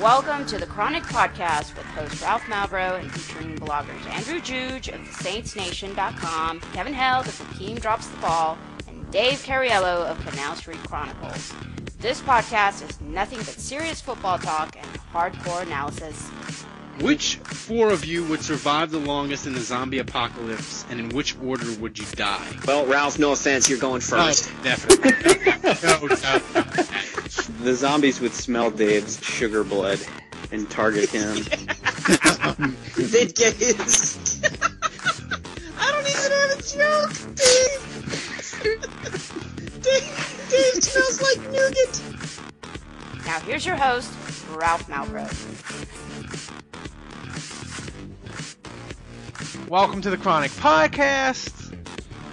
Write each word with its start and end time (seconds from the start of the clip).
Welcome 0.00 0.46
to 0.46 0.58
the 0.58 0.66
Chronic 0.66 1.02
Podcast 1.02 1.76
with 1.76 1.84
host 1.86 2.22
Ralph 2.22 2.42
Malbrough 2.44 3.00
and 3.00 3.12
featuring 3.12 3.56
bloggers 3.58 4.04
Andrew 4.06 4.40
Juge 4.40 4.88
of 4.88 5.00
TheSaintsNation.com, 5.00 6.60
Kevin 6.72 6.94
Held 6.94 7.26
of 7.26 7.38
Hakeem 7.38 7.76
Drops 7.78 8.06
the 8.06 8.16
Ball, 8.18 8.56
and 8.88 9.10
Dave 9.10 9.38
Cariello 9.38 10.06
of 10.06 10.18
Canal 10.26 10.56
Street 10.56 10.78
Chronicles. 10.78 11.52
This 11.98 12.20
podcast 12.22 12.88
is 12.88 13.00
nothing 13.02 13.38
but 13.38 13.48
serious 13.48 14.00
football 14.00 14.38
talk 14.38 14.74
and 14.76 14.86
hardcore 15.12 15.62
analysis. 15.62 16.28
Which 17.02 17.36
four 17.36 17.90
of 17.90 18.04
you 18.04 18.24
would 18.24 18.42
survive 18.42 18.90
the 18.90 18.98
longest 18.98 19.46
in 19.46 19.52
the 19.52 19.60
zombie 19.60 19.98
apocalypse, 19.98 20.84
and 20.90 20.98
in 20.98 21.10
which 21.10 21.38
order 21.38 21.70
would 21.80 21.98
you 21.98 22.06
die? 22.12 22.56
Well, 22.66 22.86
Ralph, 22.86 23.18
no 23.18 23.32
offense, 23.32 23.68
you're 23.68 23.78
going 23.78 23.96
oh, 23.96 24.00
first. 24.00 24.50
Oh, 24.50 24.64
definitely. 24.64 25.10
no, 25.82 26.06
no, 26.06 26.16
no. 26.54 26.84
The 27.48 27.74
zombies 27.74 28.20
would 28.20 28.34
smell 28.34 28.70
Dave's 28.70 29.22
sugar 29.24 29.64
blood 29.64 29.98
and 30.52 30.68
target 30.68 31.08
him. 31.08 31.36
They'd 32.96 33.34
get 33.34 33.54
his. 33.54 34.40
I 35.78 35.90
don't 35.90 36.06
even 36.06 36.32
have 36.32 36.50
a 36.50 36.62
joke, 36.62 37.12
Dave. 37.34 37.80
Dave, 39.82 40.48
Dave 40.50 40.84
smells 40.84 41.22
like 41.22 41.40
nougat. 41.50 42.02
Now 43.24 43.40
here's 43.40 43.64
your 43.64 43.76
host, 43.76 44.12
Ralph 44.50 44.86
Malbrough. 44.88 45.30
Welcome 49.68 50.02
to 50.02 50.10
the 50.10 50.18
Chronic 50.18 50.50
Podcast. 50.52 51.74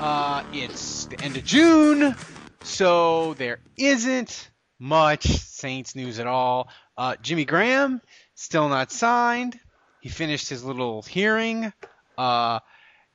Uh, 0.02 0.44
it's 0.52 1.06
the 1.06 1.22
end 1.22 1.38
of 1.38 1.46
June, 1.46 2.16
so 2.64 3.36
there 3.36 3.60
isn't 3.78 4.50
much 4.80 5.26
Saints 5.28 5.96
news 5.96 6.20
at 6.20 6.28
all. 6.28 6.70
Uh, 6.98 7.16
Jimmy 7.22 7.46
Graham 7.46 8.02
still 8.36 8.70
not 8.70 8.92
signed. 8.92 9.60
He 10.02 10.10
finished 10.10 10.50
his 10.50 10.64
little 10.64 11.02
hearing. 11.02 11.72
Uh, 12.18 12.60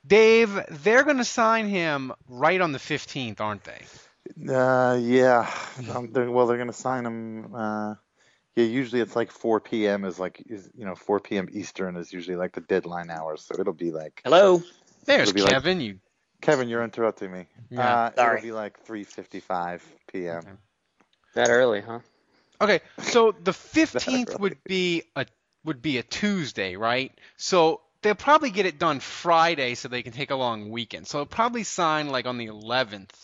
Dave, 0.06 0.58
they're 0.68 1.04
going 1.04 1.18
to 1.18 1.24
sign 1.24 1.68
him 1.68 2.12
right 2.28 2.60
on 2.60 2.72
the 2.72 2.78
15th, 2.78 3.40
aren't 3.40 3.64
they? 3.64 3.82
Uh, 4.52 4.98
yeah. 5.00 5.50
Um, 5.94 6.12
they're, 6.12 6.30
well, 6.30 6.46
they're 6.46 6.56
gonna 6.58 6.72
sign 6.72 7.04
him. 7.04 7.54
Uh, 7.54 7.94
yeah, 8.54 8.64
usually 8.64 9.00
it's 9.00 9.16
like 9.16 9.30
4 9.30 9.60
p.m. 9.60 10.04
is 10.04 10.18
like 10.18 10.42
is, 10.46 10.70
you 10.76 10.84
know 10.84 10.94
4 10.94 11.20
p.m. 11.20 11.48
Eastern 11.52 11.96
is 11.96 12.12
usually 12.12 12.36
like 12.36 12.52
the 12.52 12.60
deadline 12.60 13.10
hour, 13.10 13.36
so 13.36 13.56
it'll 13.58 13.72
be 13.72 13.90
like 13.90 14.20
Hello. 14.24 14.62
There's 15.06 15.30
It'll 15.30 15.42
like- 15.42 15.52
Kevin. 15.52 15.80
you 15.80 15.98
Kevin, 16.40 16.68
you're 16.68 16.84
interrupting 16.84 17.32
me. 17.32 17.46
Yeah. 17.70 17.80
uh, 17.80 18.14
Sorry. 18.14 18.38
It'll 18.38 18.46
be 18.48 18.52
like 18.52 18.84
3:55 18.86 19.80
p.m. 20.12 20.58
that 21.34 21.50
early, 21.50 21.80
huh? 21.82 22.00
Okay, 22.60 22.80
so 23.00 23.32
the 23.32 23.54
fifteenth 23.54 24.38
would 24.38 24.56
be 24.66 25.04
a 25.16 25.26
would 25.64 25.82
be 25.82 25.98
a 25.98 26.04
Tuesday, 26.04 26.76
right? 26.76 27.12
So 27.36 27.82
they'll 28.02 28.16
probably 28.16 28.50
get 28.50 28.66
it 28.66 28.78
done 28.78 29.00
Friday, 29.00 29.74
so 29.76 29.88
they 29.88 30.02
can 30.02 30.12
take 30.12 30.32
a 30.32 30.36
long 30.36 30.70
weekend. 30.70 31.06
So 31.08 31.18
they'll 31.18 31.26
probably 31.26 31.64
sign 31.64 32.10
like 32.10 32.26
on 32.26 32.38
the 32.38 32.46
eleventh 32.46 33.16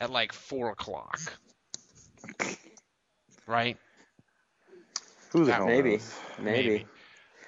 at 0.00 0.10
like 0.10 0.32
four 0.32 0.70
o'clock, 0.70 1.20
right? 3.46 3.78
Who 5.32 5.44
the 5.46 5.54
hell 5.54 5.66
Maybe, 5.66 5.74
knows? 5.74 6.24
maybe. 6.38 6.86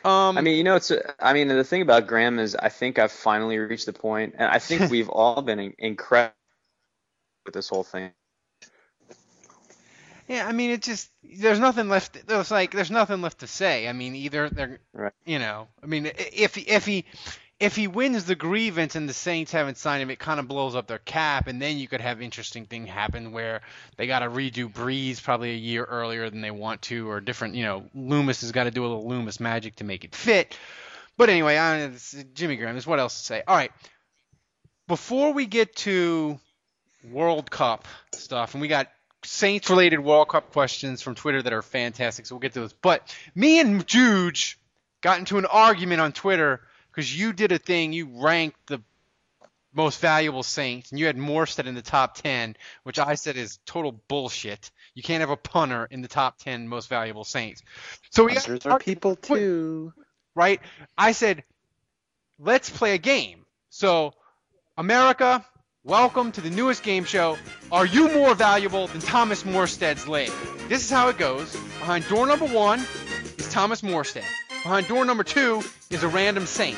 Um, 0.04 0.36
I 0.36 0.42
mean, 0.42 0.56
you 0.56 0.64
know, 0.64 0.76
it's. 0.76 0.92
I 1.20 1.32
mean, 1.34 1.48
the 1.48 1.64
thing 1.64 1.82
about 1.82 2.06
Graham 2.06 2.38
is, 2.38 2.56
I 2.56 2.68
think 2.70 2.98
I've 2.98 3.12
finally 3.12 3.58
reached 3.58 3.86
the 3.86 3.92
point, 3.94 4.34
and 4.38 4.48
I 4.50 4.58
think 4.58 4.84
we've 4.90 5.08
all 5.10 5.42
been 5.42 5.58
in, 5.58 5.74
incredible 5.78 6.34
with 7.46 7.54
this 7.54 7.68
whole 7.68 7.84
thing. 7.84 8.12
Yeah, 10.28 10.46
I 10.46 10.52
mean, 10.52 10.70
it 10.70 10.82
just 10.82 11.10
there's 11.22 11.58
nothing 11.58 11.88
left. 11.88 12.26
There's 12.26 12.50
like 12.50 12.72
there's 12.72 12.90
nothing 12.90 13.22
left 13.22 13.40
to 13.40 13.46
say. 13.46 13.88
I 13.88 13.92
mean, 13.92 14.14
either 14.14 14.50
they're, 14.50 14.78
Right. 14.92 15.12
you 15.24 15.38
know, 15.38 15.68
I 15.82 15.86
mean, 15.86 16.06
if 16.32 16.54
he- 16.54 16.68
if 16.68 16.84
he 16.84 17.06
if 17.58 17.74
he 17.74 17.88
wins 17.88 18.24
the 18.24 18.36
grievance 18.36 18.94
and 18.94 19.08
the 19.08 19.12
Saints 19.14 19.50
haven't 19.50 19.78
signed 19.78 20.00
him, 20.02 20.10
it 20.10 20.20
kind 20.20 20.38
of 20.38 20.46
blows 20.46 20.76
up 20.76 20.86
their 20.86 20.98
cap, 21.00 21.48
and 21.48 21.60
then 21.60 21.76
you 21.78 21.88
could 21.88 22.00
have 22.00 22.22
interesting 22.22 22.66
thing 22.66 22.86
happen 22.86 23.32
where 23.32 23.62
they 23.96 24.06
got 24.06 24.20
to 24.20 24.28
redo 24.28 24.72
Brees 24.72 25.20
probably 25.20 25.50
a 25.50 25.56
year 25.56 25.82
earlier 25.82 26.30
than 26.30 26.40
they 26.40 26.52
want 26.52 26.82
to, 26.82 27.10
or 27.10 27.20
different, 27.20 27.56
you 27.56 27.64
know, 27.64 27.84
Loomis 27.94 28.42
has 28.42 28.52
got 28.52 28.64
to 28.64 28.70
do 28.70 28.82
a 28.82 28.86
little 28.86 29.08
Loomis 29.08 29.40
magic 29.40 29.74
to 29.76 29.84
make 29.84 30.04
it 30.04 30.14
fit. 30.14 30.56
But 31.16 31.30
anyway, 31.30 31.56
I, 31.58 31.90
Jimmy 32.32 32.54
Graham. 32.54 32.74
There's 32.74 32.86
what 32.86 33.00
else 33.00 33.18
to 33.18 33.24
say? 33.26 33.42
All 33.48 33.56
right, 33.56 33.72
before 34.86 35.32
we 35.32 35.46
get 35.46 35.74
to 35.76 36.38
World 37.10 37.50
Cup 37.50 37.86
stuff, 38.12 38.54
and 38.54 38.60
we 38.60 38.68
got 38.68 38.86
Saints 39.24 39.68
related 39.68 40.00
World 40.00 40.28
Cup 40.28 40.52
questions 40.52 41.02
from 41.02 41.14
Twitter 41.14 41.42
that 41.42 41.52
are 41.52 41.62
fantastic, 41.62 42.26
so 42.26 42.34
we'll 42.34 42.40
get 42.40 42.52
to 42.54 42.60
those. 42.60 42.72
But 42.72 43.14
me 43.34 43.60
and 43.60 43.86
Juge 43.86 44.58
got 45.00 45.18
into 45.18 45.38
an 45.38 45.46
argument 45.46 46.00
on 46.00 46.12
Twitter 46.12 46.60
because 46.90 47.16
you 47.16 47.32
did 47.32 47.52
a 47.52 47.58
thing, 47.58 47.92
you 47.92 48.08
ranked 48.12 48.66
the 48.66 48.80
most 49.74 50.00
valuable 50.00 50.42
Saints, 50.42 50.90
and 50.90 50.98
you 50.98 51.06
had 51.06 51.16
Morstead 51.16 51.66
in 51.66 51.74
the 51.74 51.82
top 51.82 52.16
10, 52.16 52.56
which 52.82 52.98
I 52.98 53.14
said 53.14 53.36
is 53.36 53.58
total 53.66 53.92
bullshit. 54.08 54.70
You 54.94 55.02
can't 55.02 55.20
have 55.20 55.30
a 55.30 55.36
punter 55.36 55.86
in 55.90 56.00
the 56.02 56.08
top 56.08 56.38
10 56.38 56.68
most 56.68 56.88
valuable 56.88 57.24
Saints. 57.24 57.62
So 58.10 58.24
we 58.24 58.34
got 58.34 58.66
are 58.66 58.78
people 58.78 59.16
too. 59.16 59.92
right? 60.34 60.60
I 60.96 61.12
said, 61.12 61.44
let's 62.38 62.70
play 62.70 62.94
a 62.94 62.98
game. 62.98 63.44
So, 63.70 64.14
America, 64.76 65.44
welcome 65.88 66.30
to 66.30 66.42
the 66.42 66.50
newest 66.50 66.82
game 66.82 67.02
show. 67.02 67.38
Are 67.72 67.86
you 67.86 68.12
more 68.12 68.34
valuable 68.34 68.88
than 68.88 69.00
Thomas 69.00 69.44
Morstead's 69.44 70.06
leg? 70.06 70.30
This 70.68 70.84
is 70.84 70.90
how 70.90 71.08
it 71.08 71.16
goes. 71.16 71.50
Behind 71.78 72.06
door 72.08 72.26
number 72.26 72.44
one 72.44 72.80
is 73.38 73.50
Thomas 73.50 73.80
Morstead. 73.80 74.24
Behind 74.62 74.86
door 74.86 75.06
number 75.06 75.24
two 75.24 75.62
is 75.88 76.02
a 76.02 76.08
random 76.08 76.44
saint. 76.44 76.76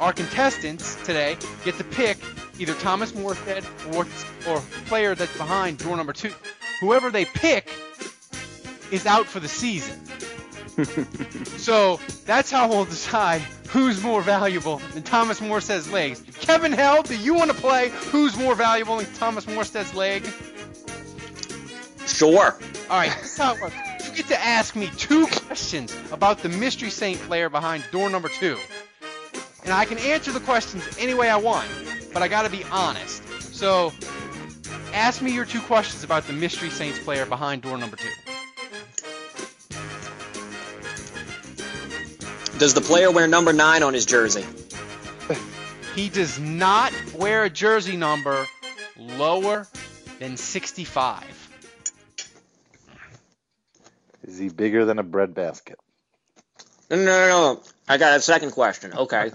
Our 0.00 0.12
contestants 0.12 0.96
today 1.04 1.36
get 1.64 1.78
to 1.78 1.84
pick 1.84 2.18
either 2.58 2.74
Thomas 2.74 3.12
Morstead 3.12 3.64
or 3.94 4.04
or 4.52 4.60
player 4.86 5.14
that's 5.14 5.36
behind 5.38 5.78
door 5.78 5.96
number 5.96 6.12
two. 6.12 6.32
Whoever 6.80 7.10
they 7.10 7.26
pick 7.26 7.70
is 8.90 9.06
out 9.06 9.26
for 9.26 9.38
the 9.38 9.48
season. 9.48 10.00
So 11.56 11.98
that's 12.26 12.50
how 12.50 12.68
we'll 12.68 12.84
decide 12.84 13.42
who's 13.68 14.02
more 14.02 14.22
valuable 14.22 14.78
than 14.94 15.02
Thomas 15.02 15.40
Morstead's 15.40 15.90
legs. 15.90 16.22
Kevin 16.40 16.72
Held, 16.72 17.06
do 17.06 17.16
you 17.16 17.34
want 17.34 17.50
to 17.50 17.56
play 17.56 17.90
who's 18.10 18.36
more 18.36 18.54
valuable 18.54 18.96
than 18.96 19.12
Thomas 19.14 19.46
Morstead's 19.46 19.94
leg? 19.94 20.26
Sure. 22.06 22.58
All 22.88 22.98
right, 22.98 23.14
this 23.20 23.32
is 23.32 23.38
how 23.38 23.54
it 23.54 23.60
works. 23.60 23.74
You 24.08 24.16
get 24.16 24.28
to 24.28 24.40
ask 24.40 24.76
me 24.76 24.90
two 24.96 25.26
questions 25.26 25.94
about 26.12 26.38
the 26.38 26.48
Mystery 26.48 26.90
Saint 26.90 27.20
player 27.20 27.48
behind 27.48 27.84
door 27.90 28.08
number 28.08 28.28
two. 28.28 28.56
And 29.64 29.72
I 29.72 29.84
can 29.84 29.98
answer 29.98 30.30
the 30.30 30.40
questions 30.40 30.84
any 30.98 31.14
way 31.14 31.28
I 31.28 31.36
want, 31.36 31.68
but 32.12 32.22
I 32.22 32.28
got 32.28 32.42
to 32.42 32.50
be 32.50 32.62
honest. 32.70 33.22
So 33.52 33.92
ask 34.94 35.20
me 35.20 35.34
your 35.34 35.44
two 35.44 35.60
questions 35.60 36.04
about 36.04 36.26
the 36.26 36.32
Mystery 36.32 36.70
Saints 36.70 36.98
player 37.00 37.26
behind 37.26 37.62
door 37.62 37.76
number 37.76 37.96
two. 37.96 38.08
Does 42.58 42.72
the 42.72 42.80
player 42.80 43.10
wear 43.10 43.26
number 43.26 43.52
nine 43.52 43.82
on 43.82 43.92
his 43.92 44.06
jersey? 44.06 44.44
He 45.94 46.08
does 46.08 46.38
not 46.38 46.92
wear 47.14 47.44
a 47.44 47.50
jersey 47.50 47.96
number 47.96 48.46
lower 48.98 49.66
than 50.18 50.36
65. 50.36 51.24
Is 54.24 54.38
he 54.38 54.48
bigger 54.48 54.84
than 54.84 54.98
a 54.98 55.02
bread 55.02 55.34
basket? 55.34 55.78
No, 56.90 56.96
no, 56.96 57.04
no, 57.04 57.28
no. 57.28 57.62
I 57.88 57.98
got 57.98 58.16
a 58.16 58.20
second 58.20 58.52
question. 58.52 58.92
Okay. 58.92 59.30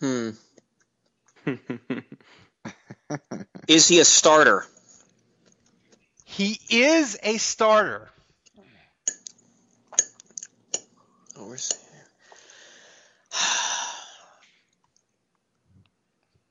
hmm. 0.00 0.30
Is 3.68 3.88
he 3.88 4.00
a 4.00 4.04
starter? 4.04 4.66
He 6.36 6.60
is 6.68 7.18
a 7.22 7.38
starter. 7.38 8.10
Oh, 11.38 11.56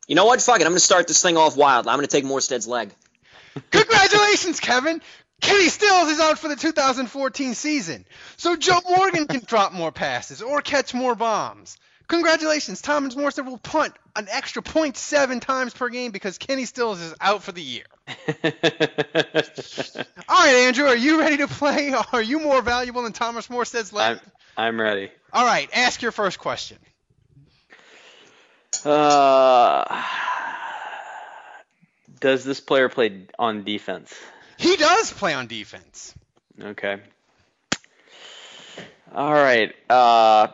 You 0.08 0.16
know 0.16 0.26
what? 0.26 0.42
Fuck 0.42 0.56
it. 0.56 0.64
I'm 0.64 0.72
going 0.72 0.78
to 0.78 0.80
start 0.80 1.08
this 1.08 1.22
thing 1.22 1.38
off 1.38 1.56
wild. 1.56 1.88
I'm 1.88 1.98
going 1.98 2.08
to 2.08 2.12
take 2.12 2.26
Morstead's 2.26 2.68
leg. 2.68 2.96
Congratulations, 3.72 4.60
Kevin. 4.60 5.04
Kenny 5.40 5.70
Stills 5.70 6.10
is 6.10 6.20
out 6.20 6.40
for 6.40 6.48
the 6.48 6.56
2014 6.56 7.54
season, 7.54 8.08
so 8.38 8.56
Joe 8.56 8.82
Morgan 8.90 9.28
can 9.28 9.44
drop 9.46 9.72
more 9.72 9.92
passes 9.92 10.42
or 10.42 10.64
catch 10.64 10.96
more 10.96 11.14
bombs. 11.14 11.78
Congratulations, 12.08 12.82
Thomas 12.82 13.14
Morstead 13.14 13.46
will 13.46 13.60
punt 13.60 13.94
an 14.16 14.28
extra 14.32 14.64
0.7 14.64 15.42
times 15.42 15.76
per 15.76 15.90
game 15.90 16.12
because 16.12 16.40
Kenny 16.40 16.66
Stills 16.66 17.00
is 17.02 17.14
out 17.22 17.44
for 17.44 17.52
the 17.52 17.62
year. 17.62 17.86
All 20.28 20.46
right, 20.46 20.56
Andrew, 20.68 20.86
are 20.86 20.96
you 20.96 21.20
ready 21.20 21.38
to 21.38 21.48
play? 21.48 21.92
Are 22.14 22.22
you 22.22 22.40
more 22.40 22.62
valuable 22.62 23.02
than 23.02 23.14
Thomas 23.14 23.48
Morstead's 23.48 23.92
leg? 23.92 24.18
I'm 24.18 24.32
I'm 24.58 24.80
ready. 24.80 25.10
All 25.34 25.46
right, 25.46 25.68
ask 25.74 26.02
your 26.02 26.12
first 26.12 26.38
question. 26.38 26.78
Uh, 28.84 30.04
does 32.20 32.44
this 32.44 32.60
player 32.60 32.90
play 32.90 33.26
on 33.40 33.64
defense? 33.64 34.14
He 34.58 34.76
does 34.76 35.12
play 35.12 35.34
on 35.34 35.48
defense. 35.48 36.14
Okay. 36.62 36.98
All 39.14 39.34
right. 39.34 39.74
Uh, 39.90 40.48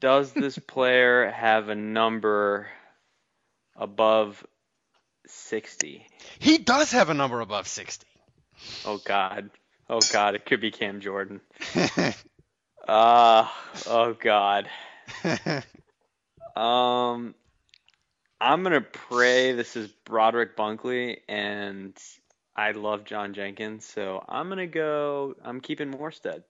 does 0.00 0.32
this 0.32 0.58
player 0.58 1.30
have 1.30 1.68
a 1.68 1.74
number 1.74 2.66
above 3.76 4.44
60? 5.26 6.06
He 6.38 6.58
does 6.58 6.92
have 6.92 7.10
a 7.10 7.14
number 7.14 7.40
above 7.40 7.66
60. 7.66 8.06
Oh 8.84 8.98
God. 8.98 9.50
Oh 9.88 10.00
God. 10.12 10.34
It 10.34 10.46
could 10.46 10.60
be 10.60 10.70
Cam 10.70 11.00
Jordan. 11.00 11.40
Uh, 12.86 13.48
oh 13.86 14.12
God. 14.12 14.68
Um, 16.56 17.34
I'm 18.40 18.62
gonna 18.62 18.80
pray 18.80 19.52
this 19.52 19.74
is 19.74 19.88
Broderick 20.04 20.56
Bunkley, 20.56 21.18
and 21.28 21.96
I 22.54 22.70
love 22.72 23.04
John 23.04 23.34
Jenkins, 23.34 23.84
so 23.84 24.24
I'm 24.28 24.48
gonna 24.48 24.68
go. 24.68 25.34
I'm 25.44 25.60
keeping 25.60 25.92
Morstead. 25.92 26.44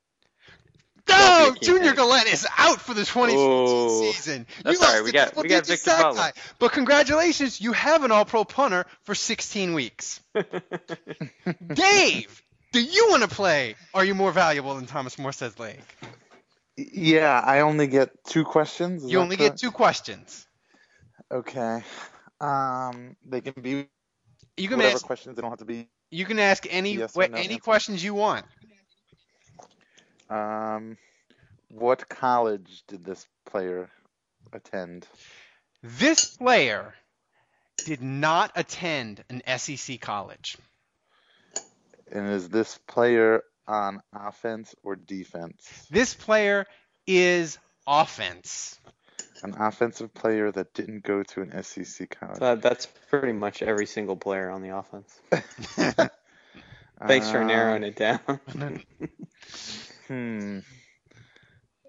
No, 1.39 1.45
Don't 1.47 1.61
be 1.61 1.67
a 1.67 1.69
Junior 1.71 1.91
kid. 1.91 1.97
Galette 1.97 2.27
is 2.27 2.47
out 2.57 2.81
for 2.81 2.95
the 2.95 3.05
2014 3.05 3.37
Oh. 3.39 4.13
season. 4.13 4.47
That's 4.63 4.79
you 4.79 4.85
all 4.87 4.93
right, 4.93 4.99
lost 5.01 5.05
we 5.05 5.13
got- 5.13 5.37
we 5.37 5.49
got 5.49 5.67
Victor 5.67 5.77
sack 5.77 6.03
Butler. 6.03 6.19
tie. 6.21 6.33
But 6.59 6.73
congratulations, 6.73 7.61
you 7.61 7.73
have 7.73 8.05
an 8.05 8.13
All-Pro 8.13 8.45
punter 8.45 8.87
for 9.03 9.15
16 9.15 9.75
weeks. 9.75 10.21
Dave, 11.73 12.43
do 12.73 12.81
you 12.83 13.09
want 13.11 13.23
to 13.23 13.29
play? 13.29 13.77
Are 13.93 14.05
you 14.05 14.15
more 14.15 14.33
valuable 14.33 14.75
than 14.75 14.87
Thomas 14.87 15.17
Morstead's 15.17 15.59
leg? 15.59 15.81
Yeah, 16.77 17.41
I 17.45 17.61
only 17.61 17.87
get 17.87 18.11
two 18.25 18.45
questions. 18.45 19.05
is 19.05 19.11
You 19.11 19.19
that 19.19 19.23
only 19.23 19.37
get 19.37 19.57
two 19.57 19.71
questions. 19.71 20.47
Okay. 21.33 21.83
Um, 22.41 23.17
they 23.25 23.41
can 23.41 23.61
be 23.63 23.87
You 24.57 24.69
can 24.69 24.79
whatever 24.79 24.95
ask. 24.97 25.07
questions. 25.07 25.37
They 25.37 25.43
don't 25.43 25.51
have 25.51 25.61
to 25.61 25.65
be. 25.65 25.89
You 26.11 26.25
can 26.27 26.39
ask 26.39 26.67
any 26.69 26.95
Yes 26.97 27.15
no 27.17 27.23
any 27.23 27.37
answer. 27.55 27.59
questions 27.59 28.03
you 28.05 28.15
want. 28.15 28.45
Um, 30.31 30.97
what 31.75 32.09
college 32.09 32.83
did 32.87 33.05
this 33.05 33.27
player 33.47 33.91
attend? 34.53 35.07
This 35.83 36.37
player 36.37 36.95
did 37.85 38.01
not 38.01 38.53
attend 38.55 39.25
an 39.29 39.43
SEC 39.59 40.01
college. 40.01 40.57
And 42.11 42.29
is 42.31 42.49
this 42.49 42.79
player 42.87 43.43
on 43.67 44.01
offense 44.15 44.75
or 44.83 44.95
defense? 44.95 45.87
This 45.91 46.15
player 46.15 46.67
is 47.07 47.59
offense. 47.87 48.79
An 49.43 49.55
offensive 49.59 50.15
player 50.15 50.51
that 50.53 50.73
didn't 50.75 51.03
go 51.03 51.23
to 51.23 51.43
an 51.43 51.63
SEC 51.63 52.09
college. 52.09 52.41
Uh, 52.41 52.55
that's 52.55 52.87
pretty 53.11 53.33
much 53.33 53.63
every 53.63 53.87
single 53.87 54.17
player 54.17 54.49
on 54.49 54.63
the 54.63 54.77
offense. 54.77 55.21
Thanks 57.07 57.31
for 57.31 57.45
narrowing 57.45 57.83
it 57.83 57.97
down. 57.97 58.41
Hmm. 60.07 60.59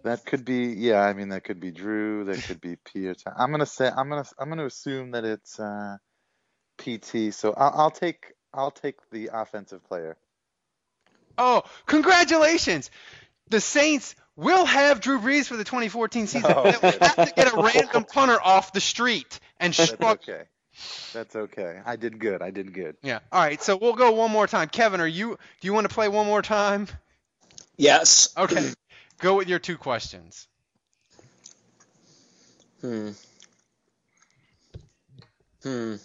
That 0.05 0.23
could 0.23 0.45
be, 0.45 0.67
yeah. 0.67 1.01
I 1.01 1.13
mean, 1.13 1.29
that 1.29 1.43
could 1.43 1.59
be 1.59 1.71
Drew. 1.71 2.25
That 2.25 2.43
could 2.43 2.61
be 2.61 2.75
Pierre. 2.75 3.15
I'm 3.35 3.49
gonna 3.49 3.65
say, 3.65 3.89
I'm 3.89 4.07
gonna, 4.07 4.25
I'm 4.37 4.49
gonna 4.49 4.67
assume 4.67 5.11
that 5.11 5.25
it's 5.25 5.59
uh, 5.59 5.97
PT. 6.77 7.33
So 7.33 7.55
I'll, 7.57 7.73
I'll 7.75 7.91
take, 7.91 8.33
I'll 8.53 8.69
take 8.69 8.97
the 9.11 9.31
offensive 9.33 9.83
player. 9.83 10.15
Oh, 11.39 11.63
congratulations! 11.87 12.91
The 13.49 13.59
Saints 13.59 14.15
will 14.35 14.65
have 14.65 15.01
Drew 15.01 15.19
Brees 15.19 15.47
for 15.47 15.57
the 15.57 15.63
2014 15.63 16.27
season. 16.27 16.51
Oh, 16.55 16.71
They 16.71 16.77
will 16.77 16.99
have 17.01 17.15
to 17.27 17.33
get 17.35 17.51
a 17.51 17.57
random 17.59 18.05
punter 18.05 18.39
off 18.39 18.73
the 18.73 18.81
street 18.81 19.39
and 19.59 19.73
That's 19.73 19.91
struggle. 19.91 20.21
okay. 20.21 20.43
That's 21.13 21.35
okay. 21.35 21.79
I 21.83 21.95
did 21.95 22.19
good. 22.19 22.43
I 22.43 22.51
did 22.51 22.73
good. 22.73 22.95
Yeah. 23.01 23.19
All 23.31 23.41
right. 23.41 23.59
So 23.59 23.75
we'll 23.75 23.93
go 23.93 24.11
one 24.11 24.29
more 24.29 24.45
time. 24.45 24.67
Kevin, 24.67 25.01
are 25.01 25.07
you? 25.07 25.29
Do 25.61 25.65
you 25.67 25.73
want 25.73 25.89
to 25.89 25.93
play 25.93 26.09
one 26.09 26.27
more 26.27 26.43
time? 26.43 26.89
Yes. 27.77 28.29
Okay. 28.37 28.71
Go 29.19 29.35
with 29.35 29.47
your 29.47 29.59
two 29.59 29.77
questions. 29.77 30.47
Hmm. 32.81 33.11
Hmm. 35.63 35.95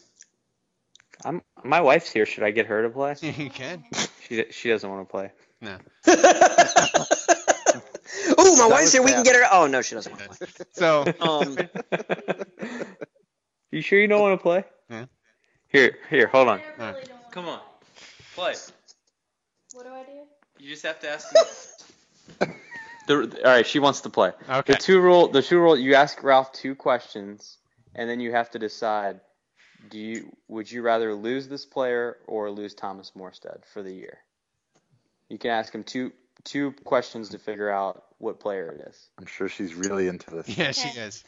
I'm. 1.25 1.43
My 1.62 1.81
wife's 1.83 2.11
here. 2.11 2.25
Should 2.27 2.45
I 2.45 2.51
get 2.51 2.67
her 2.67 2.83
to 2.83 2.91
play? 2.91 3.15
you 3.21 3.51
can. 3.51 3.85
She 4.27 4.45
she 4.51 4.69
doesn't 4.71 4.89
want 4.89 5.07
to 5.07 5.11
play. 5.11 5.33
No. 5.61 5.77
oh, 8.39 8.57
my 8.57 8.67
wife's 8.69 8.93
here. 8.93 9.03
We 9.03 9.13
can 9.13 9.25
get 9.25 9.37
her. 9.37 9.43
Oh 9.53 9.67
no, 9.67 9.83
she 9.83 9.95
doesn't 9.95 10.13
want 10.13 10.31
to 10.31 10.39
play. 10.39 10.49
So 10.73 11.05
Um, 11.21 11.59
You 13.71 13.83
sure 13.83 14.01
you 14.01 14.09
don't 14.09 14.21
want 14.21 14.39
to 14.39 14.43
play? 14.43 14.65
Yeah. 14.89 15.05
Here, 15.69 15.97
here, 16.09 16.27
hold 16.27 16.49
on. 16.49 16.61
Alright. 16.81 17.09
Come 17.31 17.47
on, 17.47 17.61
play. 18.35 18.55
What 19.73 19.87
do 19.87 19.93
I 19.93 20.03
do? 20.03 20.11
You 20.59 20.71
just 20.71 20.83
have 20.83 20.99
to 21.01 21.11
ask. 21.11 21.33
The, 23.17 23.39
all 23.45 23.53
right, 23.53 23.67
she 23.67 23.79
wants 23.79 24.03
to 24.03 24.11
play. 24.11 24.33
okay. 24.49 24.73
The 24.73 24.79
two 24.79 25.01
rule. 25.01 25.29
The 25.29 25.43
two 25.43 25.59
rule. 25.59 25.77
You 25.77 25.95
ask 25.95 26.23
Ralph 26.23 26.53
two 26.53 26.75
questions, 26.75 27.59
and 27.95 28.09
then 28.09 28.21
you 28.21 28.33
have 28.33 28.51
to 28.51 28.59
decide. 28.59 29.21
Do 29.89 29.99
you 29.99 30.37
would 30.49 30.71
you 30.71 30.83
rather 30.83 31.15
lose 31.15 31.49
this 31.49 31.65
player 31.65 32.19
or 32.27 32.51
lose 32.51 32.75
Thomas 32.75 33.12
Morstead 33.17 33.65
for 33.73 33.83
the 33.83 33.93
year? 33.93 34.19
You 35.31 35.39
can 35.39 35.51
ask 35.53 35.75
him 35.75 35.85
two 35.85 36.12
two 36.45 36.73
questions 36.85 37.31
to 37.31 37.39
figure 37.39 37.71
out 37.71 38.05
what 38.19 38.41
player 38.41 38.71
it 38.73 38.89
is. 38.89 39.09
I'm 39.19 39.27
sure 39.27 39.49
she's 39.49 39.75
really 39.75 40.09
into 40.09 40.31
this. 40.31 40.56
Yeah, 40.56 40.73
she 40.73 40.89
is. 40.99 41.25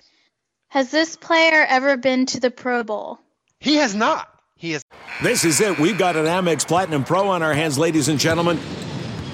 Has 0.69 0.90
this 0.90 1.17
player 1.17 1.64
ever 1.69 1.96
been 1.96 2.26
to 2.26 2.40
the 2.40 2.50
Pro 2.50 2.82
Bowl? 2.82 3.19
He 3.58 3.76
has 3.76 3.94
not. 3.94 4.28
He 4.56 4.73
has. 4.73 4.82
This 5.23 5.44
is 5.44 5.61
it. 5.61 5.78
We've 5.78 5.99
got 5.99 6.17
an 6.17 6.26
Amex 6.26 6.67
Platinum 6.67 7.05
Pro 7.05 7.28
on 7.28 7.43
our 7.43 7.55
hands, 7.55 7.78
ladies 7.78 8.08
and 8.08 8.19
gentlemen. 8.19 8.58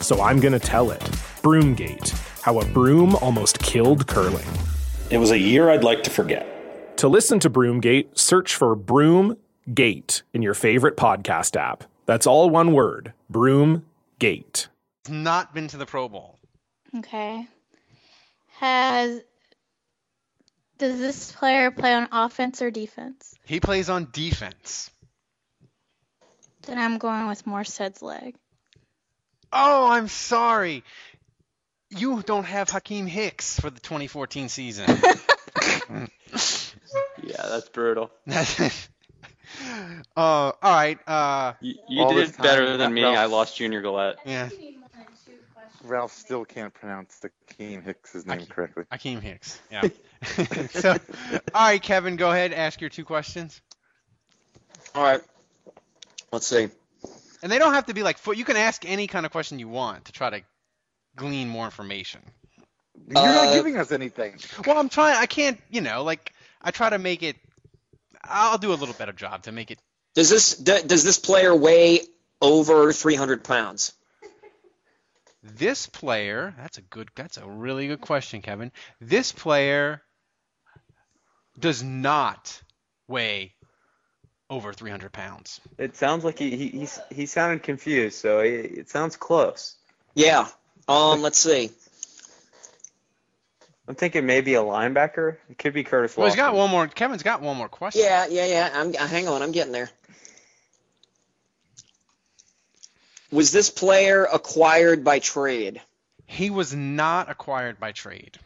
so 0.00 0.20
I'm 0.22 0.40
going 0.40 0.52
to 0.52 0.58
tell 0.58 0.90
it. 0.90 1.00
Broomgate 1.42 2.10
How 2.42 2.58
a 2.60 2.64
Broom 2.66 3.14
Almost 3.16 3.58
Killed 3.60 4.06
Curling. 4.06 4.46
It 5.10 5.18
was 5.18 5.30
a 5.30 5.38
year 5.38 5.70
I'd 5.70 5.84
like 5.84 6.02
to 6.04 6.10
forget. 6.10 6.96
To 6.98 7.08
listen 7.08 7.40
to 7.40 7.50
Broomgate, 7.50 8.18
search 8.18 8.54
for 8.54 8.76
Broomgate 8.76 10.22
in 10.34 10.42
your 10.42 10.54
favorite 10.54 10.96
podcast 10.96 11.56
app. 11.56 11.84
That's 12.06 12.26
all 12.26 12.50
one 12.50 12.72
word 12.72 13.12
Broomgate. 13.32 14.68
not 15.08 15.54
been 15.54 15.68
to 15.68 15.76
the 15.76 15.86
Pro 15.86 16.08
Bowl. 16.08 16.38
Okay. 16.96 17.46
Has 18.58 19.20
does 20.78 20.98
this 20.98 21.32
player 21.32 21.70
play 21.70 21.94
on 21.94 22.08
offense 22.10 22.62
or 22.62 22.70
defense? 22.70 23.34
He 23.44 23.60
plays 23.60 23.90
on 23.90 24.08
defense. 24.12 24.90
Then 26.62 26.78
I'm 26.78 26.98
going 26.98 27.26
with 27.28 27.44
Morstead's 27.44 28.02
leg. 28.02 28.34
Oh, 29.52 29.90
I'm 29.90 30.08
sorry. 30.08 30.84
You 31.90 32.22
don't 32.22 32.44
have 32.44 32.70
Hakeem 32.70 33.06
Hicks 33.06 33.58
for 33.58 33.68
the 33.70 33.80
2014 33.80 34.48
season. 34.48 34.86
Yeah, 37.22 37.46
that's 37.48 37.68
brutal. 37.68 38.10
uh, 38.28 38.70
all 40.16 40.54
right. 40.62 40.98
Uh, 41.06 41.52
You, 41.60 41.74
you 41.88 42.02
All 42.02 42.14
did 42.14 42.36
better 42.38 42.76
than 42.76 42.94
me. 42.94 43.02
Ralph- 43.02 43.18
I 43.18 43.24
lost 43.26 43.56
Junior 43.56 43.82
Galette. 43.82 44.18
yeah, 44.24 44.48
Ralph 45.84 46.12
still 46.12 46.44
can't 46.44 46.72
pronounce 46.72 47.18
the 47.18 47.30
Hakeem 47.48 47.82
Hicks' 47.82 48.24
name 48.26 48.46
correctly. 48.46 48.84
Hakeem 48.90 49.20
Hicks. 49.20 49.60
Yeah. 49.70 49.88
so, 50.70 50.92
all 51.54 51.66
right, 51.66 51.82
Kevin, 51.82 52.16
go 52.16 52.30
ahead. 52.30 52.52
Ask 52.52 52.80
your 52.80 52.90
two 52.90 53.04
questions. 53.04 53.60
All 54.94 55.02
right. 55.02 55.20
Let's 56.32 56.46
see. 56.46 56.68
And 57.42 57.50
they 57.50 57.58
don't 57.58 57.72
have 57.74 57.86
to 57.86 57.94
be 57.94 58.02
like 58.02 58.18
foot. 58.18 58.36
You 58.36 58.44
can 58.44 58.56
ask 58.56 58.84
any 58.88 59.06
kind 59.06 59.24
of 59.24 59.32
question 59.32 59.58
you 59.58 59.68
want 59.68 60.06
to 60.06 60.12
try 60.12 60.30
to 60.30 60.42
glean 61.16 61.48
more 61.48 61.64
information. 61.64 62.20
You're 63.06 63.14
not 63.14 63.48
Uh, 63.48 63.54
giving 63.54 63.76
us 63.78 63.92
anything. 63.92 64.38
Well, 64.66 64.78
I'm 64.78 64.88
trying. 64.88 65.16
I 65.16 65.26
can't. 65.26 65.60
You 65.70 65.80
know, 65.80 66.02
like 66.04 66.32
I 66.60 66.70
try 66.70 66.90
to 66.90 66.98
make 66.98 67.22
it. 67.22 67.36
I'll 68.22 68.58
do 68.58 68.72
a 68.72 68.74
little 68.74 68.94
better 68.94 69.12
job 69.12 69.44
to 69.44 69.52
make 69.52 69.70
it. 69.70 69.78
Does 70.14 70.28
this 70.28 70.54
does 70.54 71.02
this 71.04 71.18
player 71.18 71.54
weigh 71.54 72.00
over 72.42 72.92
300 72.92 73.42
pounds? 73.44 73.92
This 75.42 75.86
player. 75.86 76.54
That's 76.58 76.76
a 76.76 76.82
good. 76.82 77.08
That's 77.14 77.38
a 77.38 77.46
really 77.48 77.86
good 77.86 78.02
question, 78.02 78.42
Kevin. 78.42 78.70
This 79.00 79.32
player 79.32 80.02
does 81.58 81.82
not 81.82 82.60
weigh 83.08 83.54
over 84.50 84.72
300 84.72 85.12
pounds. 85.12 85.60
It 85.78 85.96
sounds 85.96 86.24
like 86.24 86.38
he 86.38 86.56
he 86.56 86.68
he's, 86.68 87.00
he 87.10 87.26
sounded 87.26 87.62
confused, 87.62 88.18
so 88.18 88.40
it, 88.40 88.50
it 88.50 88.90
sounds 88.90 89.16
close. 89.16 89.76
Yeah. 90.14 90.48
Um. 90.88 91.22
Let's 91.22 91.38
see. 91.38 91.70
I'm 93.88 93.94
thinking 93.94 94.26
maybe 94.26 94.54
a 94.54 94.60
linebacker. 94.60 95.36
It 95.48 95.58
could 95.58 95.72
be 95.72 95.82
Curtis 95.84 96.16
Well, 96.16 96.26
he's 96.26 96.36
got 96.36 96.54
one 96.54 96.70
more. 96.70 96.86
Kevin's 96.86 97.22
got 97.22 97.40
one 97.40 97.56
more 97.56 97.68
question. 97.68 98.02
Yeah. 98.02 98.26
Yeah. 98.28 98.46
Yeah. 98.46 98.70
I'm. 98.74 98.88
uh, 98.88 99.06
Hang 99.06 99.28
on. 99.28 99.40
I'm 99.40 99.52
getting 99.52 99.72
there. 99.72 99.90
Was 103.32 103.52
this 103.52 103.70
player 103.70 104.24
acquired 104.24 105.04
by 105.04 105.20
trade? 105.20 105.80
He 106.26 106.50
was 106.50 106.74
not 106.74 107.30
acquired 107.30 107.78
by 107.78 107.92
trade. 107.92 108.38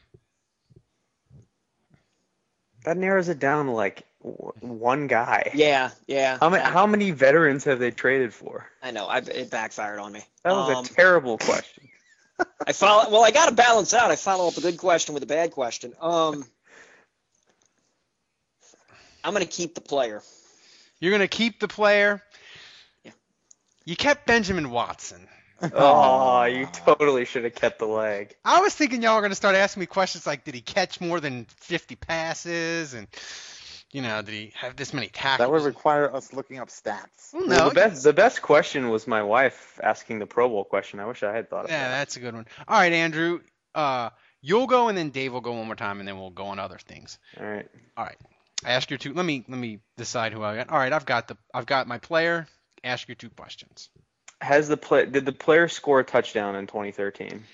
That 2.85 2.99
narrows 2.99 3.31
it 3.31 3.39
down 3.39 3.67
to 3.67 3.73
like 3.73 4.03
w- 4.14 4.14
one 4.61 5.07
guy. 5.07 5.51
Yeah. 5.55 5.91
Yeah. 6.07 6.39
How 6.41 6.49
many 6.49 6.63
how 6.65 6.87
many 6.87 7.11
veterans 7.11 7.65
have 7.65 7.79
they 7.79 7.91
traded 7.91 8.33
for? 8.33 8.67
I 8.83 8.91
know. 8.91 9.07
I, 9.07 9.19
it 9.19 9.51
backfired 9.51 9.99
on 9.99 10.13
me. 10.13 10.23
That 10.43 10.53
was 10.53 10.77
Um, 10.77 10.85
a 10.85 10.89
terrible 10.89 11.37
question. 11.39 11.89
I 12.67 12.73
follow. 12.73 13.11
Well, 13.11 13.23
I 13.25 13.31
got 13.31 13.49
to 13.51 13.55
balance 13.55 13.93
out. 13.95 14.11
I 14.11 14.17
follow 14.17 14.49
up 14.49 14.57
a 14.57 14.61
good 14.61 14.79
question 14.79 15.15
with 15.15 15.23
a 15.23 15.27
bad 15.27 15.51
question. 15.51 15.93
Um. 16.01 16.45
I'm 19.23 19.33
gonna 19.33 19.47
keep 19.47 19.75
the 19.75 19.81
player. 19.81 20.23
You're 21.01 21.13
gonna 21.13 21.29
keep 21.29 21.59
the 21.61 21.69
player. 21.69 22.23
Yeah. 23.05 23.13
You 23.87 23.97
kept 23.97 24.27
Benjamin 24.27 24.71
Watson. 24.71 25.29
Oh, 25.73 26.45
you 26.45 26.67
totally 26.85 27.25
should 27.25 27.45
have 27.45 27.55
kept 27.55 27.79
the 27.79 27.87
leg. 27.87 28.35
I 28.45 28.61
was 28.61 28.75
thinking 28.75 29.01
y'all 29.01 29.15
were 29.17 29.23
gonna 29.23 29.35
start 29.35 29.55
asking 29.55 29.81
me 29.81 29.87
questions 29.87 30.27
like, 30.27 30.45
did 30.45 30.55
he 30.55 30.61
catch 30.61 31.01
more 31.01 31.21
than 31.21 31.47
50 31.61 31.95
passes, 31.97 32.93
and 32.93 33.07
you 33.95 34.03
know, 34.03 34.21
did 34.23 34.35
he 34.35 34.53
have 34.57 34.75
this 34.75 34.93
many 34.93 35.07
tackles? 35.07 35.39
That 35.39 35.53
would 35.53 35.63
require 35.63 36.13
us 36.13 36.33
looking 36.33 36.59
up 36.59 36.69
stats. 36.69 37.33
Well, 37.33 37.47
Well, 37.47 37.59
no, 37.59 37.69
the 37.69 37.75
best 37.77 38.03
the 38.03 38.13
best 38.13 38.43
question 38.43 38.91
was 38.91 39.07
my 39.07 39.23
wife 39.23 39.79
asking 39.81 40.19
the 40.19 40.27
Pro 40.27 40.49
Bowl 40.49 40.65
question. 40.65 40.99
I 40.99 41.07
wish 41.07 41.23
I 41.23 41.33
had 41.33 41.49
thought 41.49 41.67
of 41.67 41.71
yeah, 41.71 41.79
that. 41.79 41.91
Yeah, 41.91 41.99
that's 41.99 42.17
a 42.17 42.21
good 42.21 42.35
one. 42.35 42.47
All 42.67 42.77
right, 42.77 42.93
Andrew. 42.93 43.41
Uh, 43.73 44.11
you'll 44.43 44.67
go, 44.67 44.89
and 44.89 44.99
then 44.99 45.11
Dave 45.11 45.33
will 45.33 45.41
go 45.41 45.53
one 45.53 45.67
more 45.67 45.77
time, 45.77 46.01
and 46.01 46.09
then 46.09 46.19
we'll 46.19 46.31
go 46.31 46.47
on 46.47 46.59
other 46.59 46.79
things. 46.79 47.21
All 47.39 47.47
right. 47.47 47.69
All 47.97 48.05
right. 48.05 48.17
I 48.65 48.73
Ask 48.73 48.91
your 48.91 48.99
two. 48.99 49.15
Let 49.15 49.25
me 49.25 49.45
let 49.49 49.59
me 49.59 49.79
decide 49.97 50.33
who 50.33 50.43
I 50.43 50.57
got. 50.57 50.71
All 50.71 50.79
right, 50.79 50.93
I've 50.93 51.07
got 51.07 51.29
the 51.29 51.37
I've 51.55 51.67
got 51.67 51.87
my 51.87 51.99
player. 51.99 52.49
Ask 52.83 53.07
your 53.07 53.15
two 53.15 53.31
questions. 53.31 53.91
Has 54.41 54.67
the 54.67 54.77
play 54.77 55.07
did 55.07 55.25
the 55.25 55.33
player 55.33 55.69
score 55.69 56.01
a 56.01 56.05
touchdown 56.05 56.57
in 56.57 56.67
2013? 56.67 57.45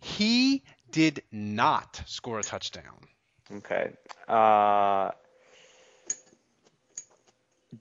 He 0.00 0.64
did 0.90 1.22
not 1.30 2.02
score 2.06 2.40
a 2.40 2.42
touchdown. 2.42 3.06
Okay. 3.52 3.92
Uh, 4.26 5.12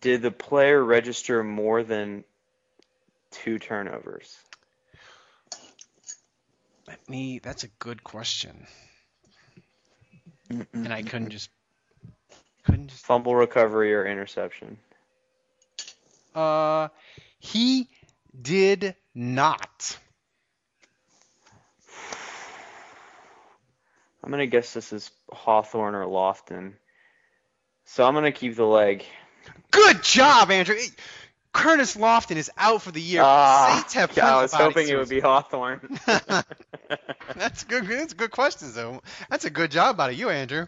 did 0.01 0.21
the 0.21 0.31
player 0.31 0.83
register 0.83 1.43
more 1.43 1.83
than 1.83 2.23
two 3.31 3.59
turnovers? 3.59 4.37
Let 6.87 7.07
me. 7.09 7.39
That's 7.39 7.63
a 7.63 7.67
good 7.79 8.03
question. 8.03 8.67
And 10.49 10.93
I 10.93 11.01
couldn't 11.01 11.29
just 11.29 11.49
couldn't 12.63 12.89
just. 12.89 13.05
Fumble 13.05 13.35
recovery 13.35 13.93
or 13.93 14.05
interception? 14.05 14.77
Uh, 16.33 16.89
he 17.39 17.87
did 18.39 18.95
not. 19.13 19.97
I'm 24.23 24.31
gonna 24.31 24.47
guess 24.47 24.73
this 24.73 24.91
is 24.91 25.11
Hawthorne 25.31 25.95
or 25.95 26.05
Lofton. 26.05 26.73
So 27.85 28.03
I'm 28.05 28.15
gonna 28.15 28.31
keep 28.31 28.55
the 28.55 28.65
leg. 28.65 29.05
Good 29.71 30.03
job, 30.03 30.51
Andrew. 30.51 30.75
Curtis 31.55 31.95
Lofton 31.95 32.35
is 32.35 32.51
out 32.57 32.81
for 32.81 32.91
the 32.91 33.01
year. 33.01 33.23
Saints 33.23 33.93
have 33.93 34.15
yeah, 34.17 34.35
I 34.37 34.41
was 34.41 34.53
hoping 34.53 34.89
it 34.89 34.97
would 34.97 35.07
be 35.07 35.21
Hawthorne. 35.21 35.99
That's 37.35 37.63
good. 37.63 37.85
That's 37.87 38.11
a 38.11 38.15
good 38.15 38.31
questions, 38.31 38.75
though. 38.75 39.01
That's 39.29 39.45
a 39.45 39.49
good 39.49 39.71
job 39.71 39.99
out 40.01 40.09
of 40.09 40.19
you, 40.19 40.29
Andrew. 40.29 40.67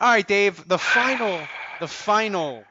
All 0.00 0.08
right, 0.08 0.26
Dave. 0.26 0.66
The 0.66 0.78
final, 0.78 1.40
the 1.78 1.88
final 1.88 2.64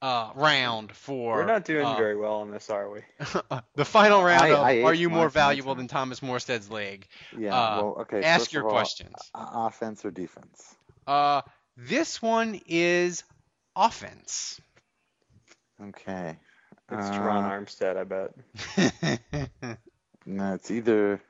uh, 0.00 0.30
round 0.34 0.92
for. 0.92 1.36
We're 1.36 1.46
not 1.46 1.64
doing 1.64 1.86
uh, 1.86 1.96
very 1.96 2.16
well 2.16 2.34
on 2.34 2.50
this, 2.50 2.70
are 2.70 2.90
we? 2.90 3.00
the 3.74 3.84
final 3.84 4.22
round 4.22 4.42
I- 4.42 4.48
of 4.48 4.58
I 4.58 4.82
Are 4.82 4.94
you 4.94 5.10
more 5.10 5.28
valuable 5.28 5.74
than 5.74 5.88
Thomas 5.88 6.20
Morstead's 6.20 6.70
leg? 6.70 7.06
Yeah. 7.36 7.54
Uh, 7.54 7.82
well, 7.82 7.96
okay. 8.02 8.22
ask 8.22 8.42
first 8.42 8.52
your 8.52 8.62
of 8.62 8.66
all, 8.66 8.72
questions. 8.72 9.14
uh, 9.34 9.46
offense 9.52 10.04
or 10.04 10.10
defense? 10.10 10.74
Uh, 11.06 11.42
this 11.76 12.22
one 12.22 12.60
is 12.66 13.24
offense. 13.76 14.60
Okay. 15.82 16.36
It's 16.90 17.08
Uh, 17.08 17.12
Terron 17.12 17.44
Armstead, 17.44 17.96
I 17.96 18.04
bet. 18.04 19.78
No, 20.26 20.54
it's 20.54 20.70
either. 20.70 21.20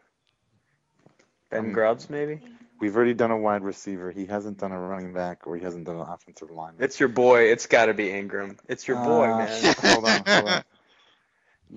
Ben 1.50 1.60
um, 1.66 1.72
Grubbs, 1.72 2.10
maybe. 2.10 2.40
We've 2.78 2.94
already 2.94 3.14
done 3.14 3.30
a 3.30 3.38
wide 3.38 3.62
receiver. 3.62 4.10
He 4.10 4.26
hasn't 4.26 4.58
done 4.58 4.72
a 4.72 4.78
running 4.78 5.14
back, 5.14 5.46
or 5.46 5.56
he 5.56 5.62
hasn't 5.62 5.84
done 5.84 5.96
an 5.96 6.02
offensive 6.02 6.50
lineman. 6.50 6.82
It's 6.84 7.00
your 7.00 7.08
boy. 7.08 7.44
It's 7.44 7.66
got 7.66 7.86
to 7.86 7.94
be 7.94 8.10
Ingram. 8.10 8.58
It's 8.68 8.86
your 8.86 8.98
boy, 9.02 9.30
Uh, 9.30 9.38
man. 9.38 9.74
hold 9.80 10.04
on, 10.04 10.22
hold 10.26 10.48
on. 10.48 10.64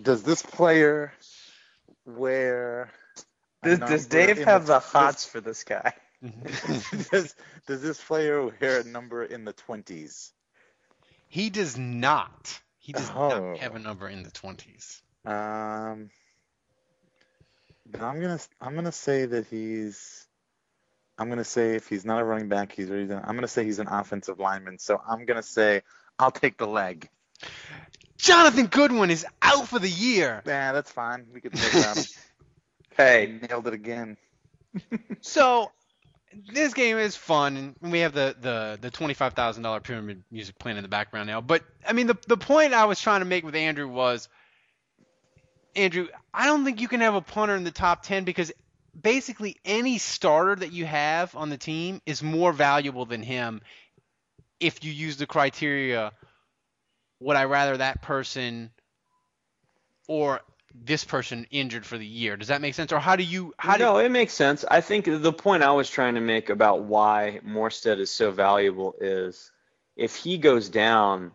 Does 0.01 0.23
this 0.23 0.41
player 0.41 1.13
wear? 2.05 2.89
Does, 3.63 3.79
does 3.79 4.05
Dave 4.07 4.39
have 4.43 4.65
the 4.67 4.73
does- 4.79 4.83
hots 4.91 5.25
for 5.25 5.39
this 5.39 5.63
guy? 5.63 5.93
does, 7.11 7.35
does 7.67 7.81
this 7.81 8.01
player 8.03 8.45
wear 8.59 8.79
a 8.81 8.83
number 8.83 9.23
in 9.23 9.45
the 9.45 9.53
twenties? 9.53 10.33
He 11.35 11.49
does 11.49 11.77
not. 11.77 12.61
He 12.77 12.93
does 12.93 13.09
Oh. 13.09 13.27
not 13.27 13.57
have 13.57 13.75
a 13.75 13.79
number 13.79 14.07
in 14.07 14.23
the 14.23 14.31
twenties. 14.31 15.01
Um, 15.25 16.09
I'm 17.93 18.21
gonna 18.21 18.39
I'm 18.61 18.73
gonna 18.73 18.93
say 18.93 19.25
that 19.25 19.45
he's. 19.47 20.27
I'm 21.17 21.27
gonna 21.27 21.43
say 21.43 21.75
if 21.75 21.89
he's 21.89 22.05
not 22.05 22.21
a 22.21 22.23
running 22.23 22.47
back, 22.47 22.71
he's 22.71 22.89
already 22.89 23.07
done. 23.07 23.21
I'm 23.25 23.35
gonna 23.35 23.49
say 23.49 23.65
he's 23.65 23.79
an 23.79 23.87
offensive 23.89 24.39
lineman. 24.39 24.79
So 24.79 24.97
I'm 25.05 25.25
gonna 25.25 25.43
say 25.43 25.81
I'll 26.17 26.31
take 26.31 26.57
the 26.57 26.67
leg. 26.67 27.09
Jonathan 28.17 28.67
Goodwin 28.67 29.11
is 29.11 29.25
out 29.41 29.67
for 29.67 29.77
the 29.77 29.89
year. 29.89 30.41
Yeah, 30.45 30.71
that's 30.71 30.89
fine. 30.89 31.27
We 31.33 31.41
could 31.41 31.51
take 31.61 31.73
that. 31.73 32.07
Hey, 32.95 33.39
nailed 33.49 33.67
it 33.67 33.73
again. 33.73 34.15
So 35.19 35.69
this 36.33 36.73
game 36.73 36.97
is 36.97 37.15
fun, 37.15 37.75
and 37.81 37.91
we 37.91 37.99
have 37.99 38.13
the 38.13 38.35
the 38.39 38.77
the 38.81 38.91
twenty 38.91 39.13
five 39.13 39.33
thousand 39.33 39.63
dollar 39.63 39.79
pyramid 39.79 40.23
music 40.31 40.57
playing 40.59 40.77
in 40.77 40.83
the 40.83 40.89
background 40.89 41.27
now. 41.27 41.41
But 41.41 41.63
I 41.87 41.93
mean, 41.93 42.07
the 42.07 42.17
the 42.27 42.37
point 42.37 42.73
I 42.73 42.85
was 42.85 42.99
trying 42.99 43.21
to 43.21 43.25
make 43.25 43.45
with 43.45 43.55
Andrew 43.55 43.87
was, 43.87 44.27
Andrew, 45.75 46.07
I 46.33 46.45
don't 46.45 46.65
think 46.65 46.81
you 46.81 46.87
can 46.87 47.01
have 47.01 47.15
a 47.15 47.21
punter 47.21 47.55
in 47.55 47.63
the 47.63 47.71
top 47.71 48.03
ten 48.03 48.23
because 48.23 48.51
basically 48.99 49.57
any 49.65 49.97
starter 49.97 50.55
that 50.55 50.71
you 50.71 50.85
have 50.85 51.35
on 51.35 51.49
the 51.49 51.57
team 51.57 52.01
is 52.05 52.23
more 52.23 52.53
valuable 52.53 53.05
than 53.05 53.21
him 53.21 53.61
if 54.59 54.83
you 54.83 54.91
use 54.91 55.17
the 55.17 55.27
criteria. 55.27 56.11
Would 57.21 57.37
I 57.37 57.45
rather 57.45 57.77
that 57.77 58.01
person 58.01 58.71
or 60.07 60.41
this 60.83 61.03
person 61.03 61.47
injured 61.51 61.85
for 61.85 61.97
the 61.97 62.05
year. 62.05 62.37
Does 62.37 62.49
that 62.49 62.61
make 62.61 62.73
sense? 62.73 62.91
Or 62.91 62.99
how 62.99 63.15
do 63.15 63.23
you 63.23 63.53
how 63.57 63.75
no, 63.75 63.99
do 63.99 64.05
it 64.05 64.09
makes 64.09 64.33
sense. 64.33 64.65
I 64.69 64.81
think 64.81 65.05
the 65.05 65.33
point 65.33 65.63
I 65.63 65.71
was 65.71 65.89
trying 65.89 66.15
to 66.15 66.21
make 66.21 66.49
about 66.49 66.83
why 66.83 67.39
Morstead 67.45 67.99
is 67.99 68.11
so 68.11 68.31
valuable 68.31 68.95
is 68.99 69.51
if 69.95 70.15
he 70.15 70.37
goes 70.37 70.69
down, 70.69 71.31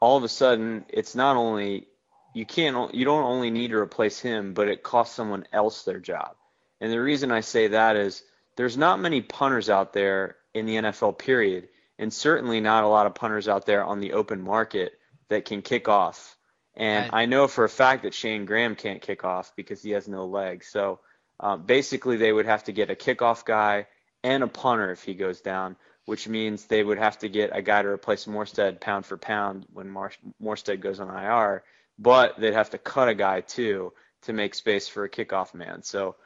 all 0.00 0.16
of 0.16 0.24
a 0.24 0.28
sudden 0.28 0.84
it's 0.88 1.14
not 1.14 1.36
only 1.36 1.88
you 2.34 2.44
can't 2.44 2.94
you 2.94 3.04
don't 3.04 3.24
only 3.24 3.50
need 3.50 3.68
to 3.68 3.78
replace 3.78 4.20
him, 4.20 4.52
but 4.52 4.68
it 4.68 4.82
costs 4.82 5.14
someone 5.14 5.46
else 5.52 5.84
their 5.84 6.00
job. 6.00 6.36
And 6.80 6.92
the 6.92 7.00
reason 7.00 7.32
I 7.32 7.40
say 7.40 7.68
that 7.68 7.96
is 7.96 8.22
there's 8.56 8.76
not 8.76 9.00
many 9.00 9.20
punters 9.20 9.70
out 9.70 9.92
there 9.92 10.36
in 10.52 10.66
the 10.66 10.76
NFL 10.76 11.18
period, 11.18 11.68
and 11.98 12.12
certainly 12.12 12.60
not 12.60 12.84
a 12.84 12.88
lot 12.88 13.06
of 13.06 13.14
punters 13.14 13.48
out 13.48 13.66
there 13.66 13.84
on 13.84 14.00
the 14.00 14.12
open 14.12 14.42
market 14.42 14.92
that 15.28 15.44
can 15.44 15.62
kick 15.62 15.88
off. 15.88 16.35
And 16.76 17.06
I 17.10 17.26
know 17.26 17.48
for 17.48 17.64
a 17.64 17.68
fact 17.68 18.02
that 18.02 18.14
Shayne 18.14 18.44
Graham 18.44 18.76
can't 18.76 19.00
kick 19.00 19.24
off 19.24 19.54
because 19.56 19.82
he 19.82 19.92
has 19.92 20.08
no 20.08 20.26
legs. 20.26 20.68
So 20.68 21.00
uh, 21.40 21.56
basically, 21.56 22.16
they 22.16 22.32
would 22.32 22.46
have 22.46 22.64
to 22.64 22.72
get 22.72 22.90
a 22.90 22.94
kickoff 22.94 23.44
guy 23.44 23.86
and 24.22 24.42
a 24.42 24.48
punter 24.48 24.90
if 24.92 25.02
he 25.02 25.14
goes 25.14 25.40
down, 25.40 25.76
which 26.04 26.28
means 26.28 26.66
they 26.66 26.82
would 26.82 26.98
have 26.98 27.18
to 27.20 27.28
get 27.28 27.50
a 27.54 27.62
guy 27.62 27.82
to 27.82 27.88
replace 27.88 28.26
Morstead 28.26 28.80
pound 28.80 29.06
for 29.06 29.16
pound 29.16 29.66
when 29.72 29.88
Mar- 29.88 30.12
Morstead 30.42 30.80
goes 30.80 31.00
on 31.00 31.08
IR. 31.08 31.64
But 31.98 32.38
they'd 32.38 32.54
have 32.54 32.70
to 32.70 32.78
cut 32.78 33.08
a 33.08 33.14
guy 33.14 33.40
too 33.40 33.92
to 34.22 34.32
make 34.32 34.54
space 34.54 34.88
for 34.88 35.04
a 35.04 35.08
kickoff 35.10 35.54
man. 35.54 35.82
So 35.82 36.16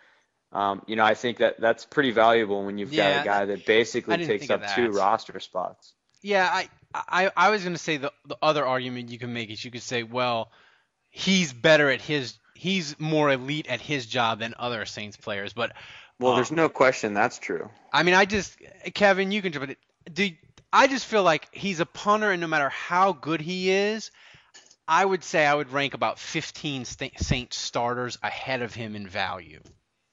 um, 0.52 0.82
you 0.86 0.96
know, 0.96 1.04
I 1.04 1.14
think 1.14 1.38
that 1.38 1.60
that's 1.60 1.86
pretty 1.86 2.10
valuable 2.10 2.64
when 2.64 2.78
you've 2.78 2.90
Yeah, 2.90 3.04
got 3.10 3.16
a 3.16 3.20
guy 3.20 3.44
that 3.46 3.66
basically 3.66 4.18
takes 4.18 4.50
up 4.50 4.66
two 4.66 4.90
roster 4.90 5.38
spots. 5.38 5.94
Yeah, 6.22 6.48
I 6.50 6.68
I, 6.94 7.30
I 7.36 7.50
was 7.50 7.62
going 7.62 7.74
to 7.74 7.78
say 7.78 7.96
the 7.96 8.12
the 8.26 8.36
other 8.42 8.64
argument 8.66 9.10
you 9.10 9.18
can 9.18 9.32
make 9.32 9.50
is 9.50 9.64
you 9.64 9.70
could 9.70 9.82
say, 9.82 10.02
well, 10.02 10.50
he's 11.08 11.52
better 11.52 11.90
at 11.90 12.00
his 12.00 12.38
he's 12.54 12.98
more 12.98 13.30
elite 13.30 13.68
at 13.68 13.80
his 13.80 14.06
job 14.06 14.40
than 14.40 14.54
other 14.58 14.84
Saints 14.86 15.16
players, 15.16 15.52
but 15.52 15.72
Well, 16.18 16.32
um, 16.32 16.36
there's 16.36 16.52
no 16.52 16.68
question 16.68 17.14
that's 17.14 17.38
true. 17.38 17.70
I 17.92 18.02
mean, 18.02 18.14
I 18.14 18.24
just 18.24 18.56
Kevin, 18.94 19.32
you 19.32 19.42
can 19.42 19.52
jump 19.52 19.70
in. 19.70 19.76
Do 20.12 20.30
I 20.72 20.86
just 20.86 21.06
feel 21.06 21.22
like 21.22 21.48
he's 21.52 21.80
a 21.80 21.86
punter, 21.86 22.30
and 22.30 22.40
no 22.40 22.46
matter 22.46 22.68
how 22.68 23.12
good 23.12 23.40
he 23.40 23.70
is, 23.70 24.10
I 24.86 25.04
would 25.04 25.24
say 25.24 25.46
I 25.46 25.54
would 25.54 25.72
rank 25.72 25.94
about 25.94 26.18
15 26.18 26.84
Sta- 26.84 27.10
Saints 27.18 27.56
starters 27.56 28.18
ahead 28.22 28.62
of 28.62 28.74
him 28.74 28.94
in 28.96 29.06
value. 29.08 29.60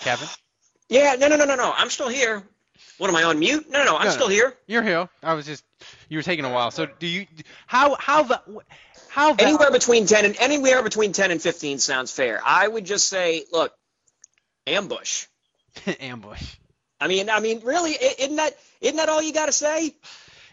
Kevin, 0.00 0.28
Yeah, 0.92 1.14
no, 1.14 1.28
no, 1.28 1.36
no, 1.36 1.44
no, 1.44 1.54
no. 1.56 1.72
I'm 1.76 1.90
still 1.90 2.08
here. 2.08 2.42
What 2.98 3.08
am 3.08 3.16
I 3.16 3.22
on 3.24 3.38
mute? 3.38 3.68
No, 3.70 3.78
no, 3.80 3.84
no. 3.92 3.96
I'm 3.96 4.06
No, 4.06 4.10
still 4.12 4.28
here. 4.28 4.54
you're 4.66 4.82
here. 4.82 5.08
I 5.22 5.34
was 5.34 5.46
just 5.46 5.64
you 6.08 6.18
were 6.18 6.22
taking 6.22 6.44
a 6.44 6.50
while. 6.52 6.70
So 6.70 6.86
do 6.86 7.06
you 7.06 7.26
how 7.66 7.96
how 7.98 8.22
va- 8.24 8.42
how 9.08 9.32
va- 9.34 9.42
Anywhere 9.42 9.70
between 9.70 10.06
ten 10.06 10.24
and 10.24 10.36
anywhere 10.38 10.82
between 10.82 11.12
ten 11.12 11.30
and 11.30 11.40
fifteen 11.40 11.78
sounds 11.78 12.12
fair. 12.12 12.40
I 12.44 12.68
would 12.68 12.84
just 12.84 13.08
say, 13.08 13.44
look, 13.52 13.72
ambush. 14.66 15.26
ambush? 16.00 16.56
I 17.00 17.08
mean, 17.08 17.30
I 17.30 17.40
mean, 17.40 17.60
really, 17.64 17.92
isn't 17.92 18.36
that 18.36 18.56
isn't 18.80 18.96
that 18.96 19.08
all 19.08 19.22
you 19.22 19.32
got 19.32 19.46
to 19.46 19.52
say? 19.52 19.94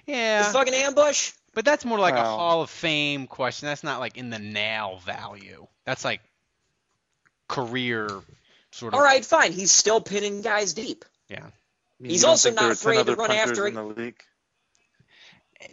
Yeah. 0.07 0.41
It's 0.45 0.53
fucking 0.53 0.73
ambush. 0.73 1.33
But 1.53 1.65
that's 1.65 1.83
more 1.83 1.99
like 1.99 2.13
a 2.13 2.23
Hall 2.23 2.61
of 2.61 2.69
Fame 2.69 3.27
question. 3.27 3.67
That's 3.67 3.83
not 3.83 3.99
like 3.99 4.17
in 4.17 4.29
the 4.29 4.39
now 4.39 4.99
value. 5.05 5.67
That's 5.85 6.05
like 6.05 6.21
career 7.47 8.09
sort 8.71 8.93
of. 8.93 8.99
All 8.99 9.03
right, 9.03 9.23
fine. 9.23 9.51
He's 9.51 9.71
still 9.71 10.01
pinning 10.01 10.41
guys 10.41 10.73
deep. 10.73 11.05
Yeah. 11.29 11.45
He's 12.01 12.21
You 12.21 12.21
don't 12.21 12.29
also 12.31 12.51
not 12.51 12.71
afraid 12.71 13.05
to 13.05 13.15
run 13.15 13.31
after 13.31 13.67
in 13.67 13.73
the 13.73 13.83
league? 13.83 14.21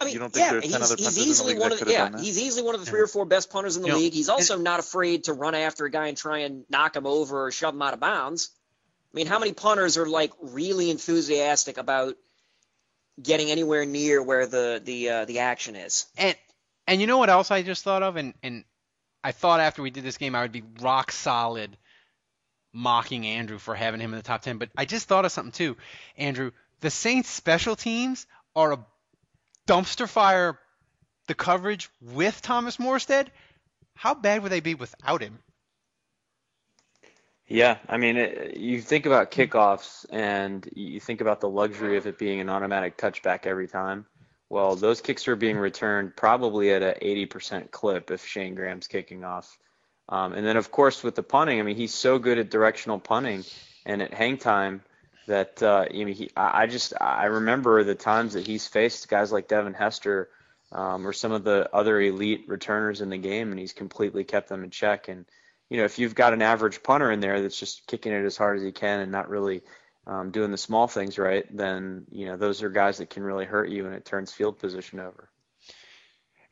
I 0.01 0.05
mean, 0.05 0.15
You 0.15 0.19
don't 0.19 0.33
think 0.33 0.45
yeah, 0.45 0.51
there 0.51 0.59
are 0.59 0.63
10 0.63 0.71
he's, 0.71 0.73
he's 0.73 0.89
punters 0.91 1.17
in 1.17 1.23
the 1.23 1.31
easily 1.31 1.59
one 1.59 1.73
of 1.73 1.79
could 1.79 1.89
have 1.89 2.13
yeah, 2.15 2.21
he's 2.21 2.39
easily 2.41 2.65
one 2.65 2.75
of 2.75 2.85
the 2.85 2.91
three 2.91 3.01
or 3.01 3.07
four 3.07 3.25
best 3.25 3.51
punters 3.51 3.77
in 3.77 3.83
the 3.83 3.89
You 3.89 3.95
know, 3.95 4.01
league. 4.01 4.13
He's 4.13 4.29
also 4.29 4.59
not 4.59 4.81
afraid 4.81 5.25
to 5.25 5.33
run 5.33 5.55
after 5.55 5.85
a 5.85 5.91
guy 5.91 6.09
and 6.09 6.17
try 6.17 6.39
and 6.39 6.65
knock 6.69 6.97
him 6.97 7.07
over 7.07 7.47
or 7.47 7.53
shove 7.53 7.75
him 7.75 7.83
out 7.83 7.95
of 7.95 8.01
bounds. 8.01 8.51
I 9.15 9.17
mean, 9.17 9.29
how 9.29 9.39
many 9.39 9.53
punters 9.53 9.97
are 9.97 10.07
like 10.07 10.33
really 10.41 10.91
enthusiastic 10.91 11.79
about 11.79 12.17
getting 13.23 13.51
anywhere 13.51 13.87
near 13.87 14.21
where 14.21 14.47
the 14.47 14.83
the 14.85 15.09
uh, 15.09 15.25
the 15.25 15.39
action 15.39 15.77
is? 15.77 16.07
And 16.19 16.37
and 16.89 17.01
you 17.01 17.07
know 17.07 17.19
what 17.19 17.31
else 17.31 17.53
I 17.53 17.63
just 17.63 17.85
thought 17.85 18.03
of, 18.03 18.17
and 18.17 18.35
and 18.43 18.65
I 19.23 19.31
thought 19.31 19.61
after 19.61 19.83
we 19.83 19.91
did 19.91 20.03
this 20.03 20.19
game 20.19 20.35
I 20.35 20.43
would 20.43 20.53
be 20.53 20.65
rock 20.81 21.13
solid 21.13 21.77
mocking 22.77 23.27
Andrew 23.27 23.59
for 23.59 23.75
having 23.75 24.01
him 24.01 24.13
in 24.13 24.19
the 24.19 24.23
top 24.23 24.43
ten. 24.43 24.59
But 24.59 24.69
I 24.77 24.85
just 24.85 25.09
thought 25.09 25.25
of 25.25 25.33
something 25.33 25.53
too, 25.53 25.77
Andrew. 26.17 26.53
The 26.81 26.91
Saints 26.91 27.31
special 27.31 27.75
teams 27.75 28.27
are 28.55 28.75
a 28.75 28.87
dumpster 29.67 30.09
fire. 30.09 30.59
The 31.27 31.35
coverage 31.35 31.89
with 32.01 32.41
Thomas 32.43 32.77
Morstead. 32.77 33.29
How 33.95 34.15
bad 34.15 34.43
would 34.43 34.53
they 34.53 34.61
be 34.61 34.75
without 34.75 35.23
him? 35.23 35.39
Yeah, 37.49 37.79
I 37.89 37.97
mean, 37.97 38.17
it, 38.17 38.57
you 38.57 38.81
think 38.81 39.07
about 39.07 39.31
kickoffs 39.31 40.05
and 40.11 40.69
you 40.75 41.01
think 41.01 41.21
about 41.21 41.41
the 41.41 41.49
luxury 41.49 41.97
of 41.97 42.07
it 42.07 42.19
being 42.19 42.41
an 42.41 42.49
automatic 42.49 42.99
touchback 42.99 43.47
every 43.47 43.69
time. 43.69 44.07
Well, 44.49 44.77
those 44.77 45.01
kicks 45.01 45.27
are 45.29 45.37
being 45.37 45.57
returned 45.57 46.17
probably 46.17 46.73
at 46.73 46.83
a 46.83 46.97
80% 47.03 47.71
clip 47.71 48.11
if 48.11 48.27
Shayne 48.27 48.55
Graham's 48.55 48.87
kicking 48.87 49.25
off. 49.25 49.59
Um, 50.09 50.35
and 50.35 50.47
then, 50.47 50.57
of 50.57 50.71
course, 50.71 51.03
with 51.03 51.15
the 51.15 51.23
punting, 51.23 51.59
I 51.59 51.63
mean, 51.63 51.77
he's 51.77 51.95
so 51.95 52.19
good 52.19 52.39
at 52.39 52.51
directional 52.51 52.99
punting 52.99 53.45
and 53.85 54.03
at 54.03 54.15
hang 54.15 54.39
time 54.39 54.83
that 55.27 55.63
uh, 55.63 55.87
you 55.91 56.05
know, 56.05 56.13
he, 56.13 56.31
I 56.37 56.63
I 56.63 56.67
just 56.67 56.95
I 57.01 57.27
remember 57.27 57.83
the 57.85 57.95
times 57.95 58.35
that 58.35 58.47
he's 58.47 58.67
faced 58.67 59.09
guys 59.09 59.33
like 59.33 59.49
Devin 59.49 59.75
Hester 59.75 60.29
um, 60.73 61.07
or 61.07 61.13
some 61.13 61.33
of 61.33 61.45
the 61.45 61.69
other 61.73 62.01
elite 62.01 62.45
returners 62.47 63.01
in 63.01 63.11
the 63.11 63.19
game, 63.19 63.51
and 63.51 63.59
he's 63.59 63.73
completely 63.73 64.25
kept 64.25 64.49
them 64.49 64.65
in 64.65 64.71
check. 64.71 65.09
And 65.09 65.27
you 65.69 65.79
know, 65.79 65.85
if 65.85 65.99
you've 65.99 66.15
got 66.15 66.33
an 66.33 66.43
average 66.43 66.83
punter 66.83 67.11
in 67.11 67.21
there 67.21 67.43
that's 67.43 67.59
just 67.59 67.87
kicking 67.87 68.13
it 68.13 68.25
as 68.25 68.37
hard 68.37 68.59
as 68.59 68.65
he 68.65 68.73
can 68.73 69.01
and 69.01 69.13
not 69.13 69.29
really 69.29 69.63
um, 70.07 70.31
doing 70.31 70.51
the 70.51 70.57
small 70.57 70.87
things 70.87 71.19
right, 71.19 71.45
then 71.55 72.07
you 72.11 72.27
know 72.27 72.37
those 72.37 72.63
are 72.63 72.71
guys 72.71 72.99
that 72.99 73.11
can 73.11 73.23
really 73.23 73.45
hurt 73.45 73.69
you, 73.69 73.87
and 73.87 73.95
it 73.95 74.05
turns 74.05 74.33
field 74.33 74.59
position 74.59 75.01
over. 75.01 75.29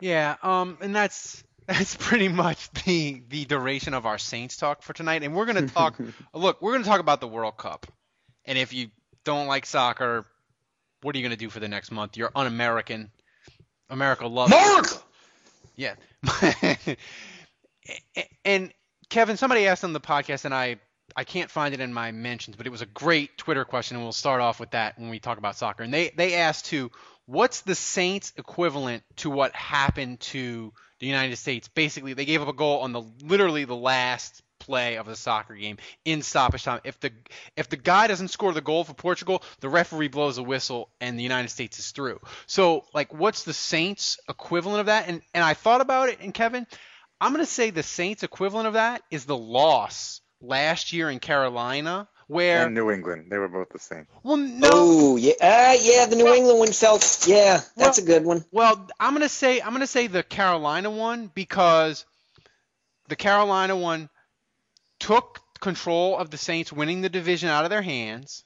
Yeah, 0.01 0.37
um, 0.43 0.79
and 0.81 0.95
that's 0.95 1.45
that's 1.67 1.97
pretty 1.97 2.29
much 2.29 2.71
the 2.85 3.23
the 3.29 3.45
duration 3.45 3.95
of 3.95 4.07
our 4.07 4.19
Saints 4.19 4.57
talk 4.57 4.83
for 4.83 4.93
tonight. 4.93 5.23
And 5.23 5.35
we're 5.35 5.47
gonna 5.47 5.69
talk. 5.69 5.99
look, 6.35 6.61
we're 6.61 6.73
gonna 6.73 6.85
talk 6.85 7.01
about 7.01 7.21
the 7.21 7.29
World 7.29 7.57
Cup. 7.57 7.87
And 8.45 8.59
if 8.59 8.73
you 8.73 8.89
don't 9.25 9.47
like 9.47 9.67
soccer, 9.67 10.25
what 11.03 11.15
are 11.15 11.19
you 11.19 11.25
gonna 11.25 11.37
do 11.37 11.51
for 11.51 11.61
the 11.61 11.69
next 11.69 11.91
month? 11.91 12.17
You're 12.17 12.33
un-American. 12.35 13.11
America 13.89 14.27
loves 14.27 14.53
America. 14.53 14.97
Yeah. 15.77 15.95
and 18.45 18.73
Kevin, 19.11 19.37
somebody 19.37 19.67
asked 19.67 19.85
on 19.85 19.93
the 19.93 20.01
podcast, 20.01 20.45
and 20.45 20.55
I 20.55 20.79
I 21.17 21.25
can't 21.25 21.51
find 21.51 21.75
it 21.75 21.81
in 21.81 21.93
my 21.93 22.13
mentions, 22.13 22.57
but 22.57 22.67
it 22.67 22.71
was 22.71 22.83
a 22.83 22.87
great 22.87 23.37
Twitter 23.39 23.65
question, 23.65 23.97
and 23.97 24.05
we'll 24.05 24.13
start 24.13 24.41
off 24.41 24.59
with 24.59 24.71
that 24.71 24.99
when 24.99 25.11
we 25.11 25.19
talk 25.19 25.39
about 25.39 25.57
soccer. 25.57 25.83
And 25.83 25.93
they 25.93 26.11
they 26.11 26.35
asked 26.35 26.67
too, 26.67 26.91
what's 27.27 27.63
the 27.63 27.75
Saints 27.75 28.33
equivalent 28.37 29.03
to 29.17 29.31
what 29.31 29.55
happened 29.55 30.21
to 30.21 30.73
the 31.01 31.07
United 31.07 31.37
States? 31.37 31.69
Basically, 31.69 32.15
they 32.15 32.25
gave 32.25 32.43
up 32.43 32.49
a 32.49 32.53
goal 32.53 32.81
on 32.81 32.93
the 32.93 33.03
literally 33.23 33.65
the 33.65 33.77
last 33.77 34.43
play 34.59 34.97
of 34.97 35.07
the 35.07 35.17
soccer 35.17 35.55
game 35.55 35.77
in 36.05 36.23
stoppage 36.23 36.65
time. 36.65 36.81
If 36.85 36.99
the 37.01 37.13
if 37.57 37.69
the 37.69 37.77
guy 37.77 38.07
doesn't 38.07 38.29
score 38.29 38.53
the 38.53 38.61
goal 38.61 38.85
for 38.85 38.95
Portugal, 38.95 39.43
the 39.61 39.69
referee 39.69 40.09
blows 40.09 40.39
a 40.39 40.43
whistle 40.43 40.89
and 41.01 41.19
the 41.19 41.23
United 41.23 41.49
States 41.49 41.79
is 41.79 41.91
through. 41.91 42.21
So 42.47 42.85
like 42.95 43.13
what's 43.13 43.45
the 43.45 43.53
Saints 43.53 44.19
equivalent 44.29 44.81
of 44.81 44.87
that? 44.87 45.09
And 45.09 45.23
and 45.35 45.45
I 45.45 45.55
thought 45.55 45.81
about 45.81 46.09
it 46.09 46.21
and 46.21 46.33
Kevin, 46.33 46.67
I'm 47.21 47.33
going 47.33 47.45
to 47.45 47.51
say 47.51 47.71
the 47.71 47.83
Saints 47.83 48.23
equivalent 48.23 48.67
of 48.67 48.75
that 48.75 49.03
is 49.11 49.25
the 49.25 49.37
loss 49.37 50.21
last 50.41 50.93
year 50.93 51.11
in 51.11 51.21
Carolina 51.21 52.09
where 52.27 52.67
And 52.67 52.75
New 52.75 52.91
England, 52.91 53.27
they 53.31 53.39
were 53.39 53.49
both 53.49 53.71
the 53.71 53.79
same. 53.79 54.07
well 54.23 54.37
no 54.37 54.71
Oh 54.73 55.17
yeah, 55.17 55.33
uh, 55.41 55.77
yeah. 55.81 56.07
The 56.07 56.17
New 56.17 56.33
England 56.33 56.59
one 56.59 56.73
felt. 56.73 57.25
Yeah, 57.27 57.61
that's 57.77 57.99
a 57.99 58.03
good 58.03 58.25
one. 58.25 58.45
Well, 58.51 58.89
I'm 58.99 59.13
gonna 59.13 59.29
say 59.29 59.61
I'm 59.61 59.73
gonna 59.73 59.87
say 59.87 60.07
the 60.07 60.23
Carolina 60.23 60.91
one 60.91 61.31
because 61.35 62.05
the 63.09 63.17
Carolina 63.17 63.77
one 63.77 64.09
took 64.99 65.41
control 65.61 66.17
of 66.17 66.31
the 66.31 66.39
Saints 66.39 66.73
winning 66.73 67.01
the 67.01 67.09
division 67.09 67.49
out 67.49 67.65
of 67.65 67.71
their 67.71 67.83
hands. 67.83 68.45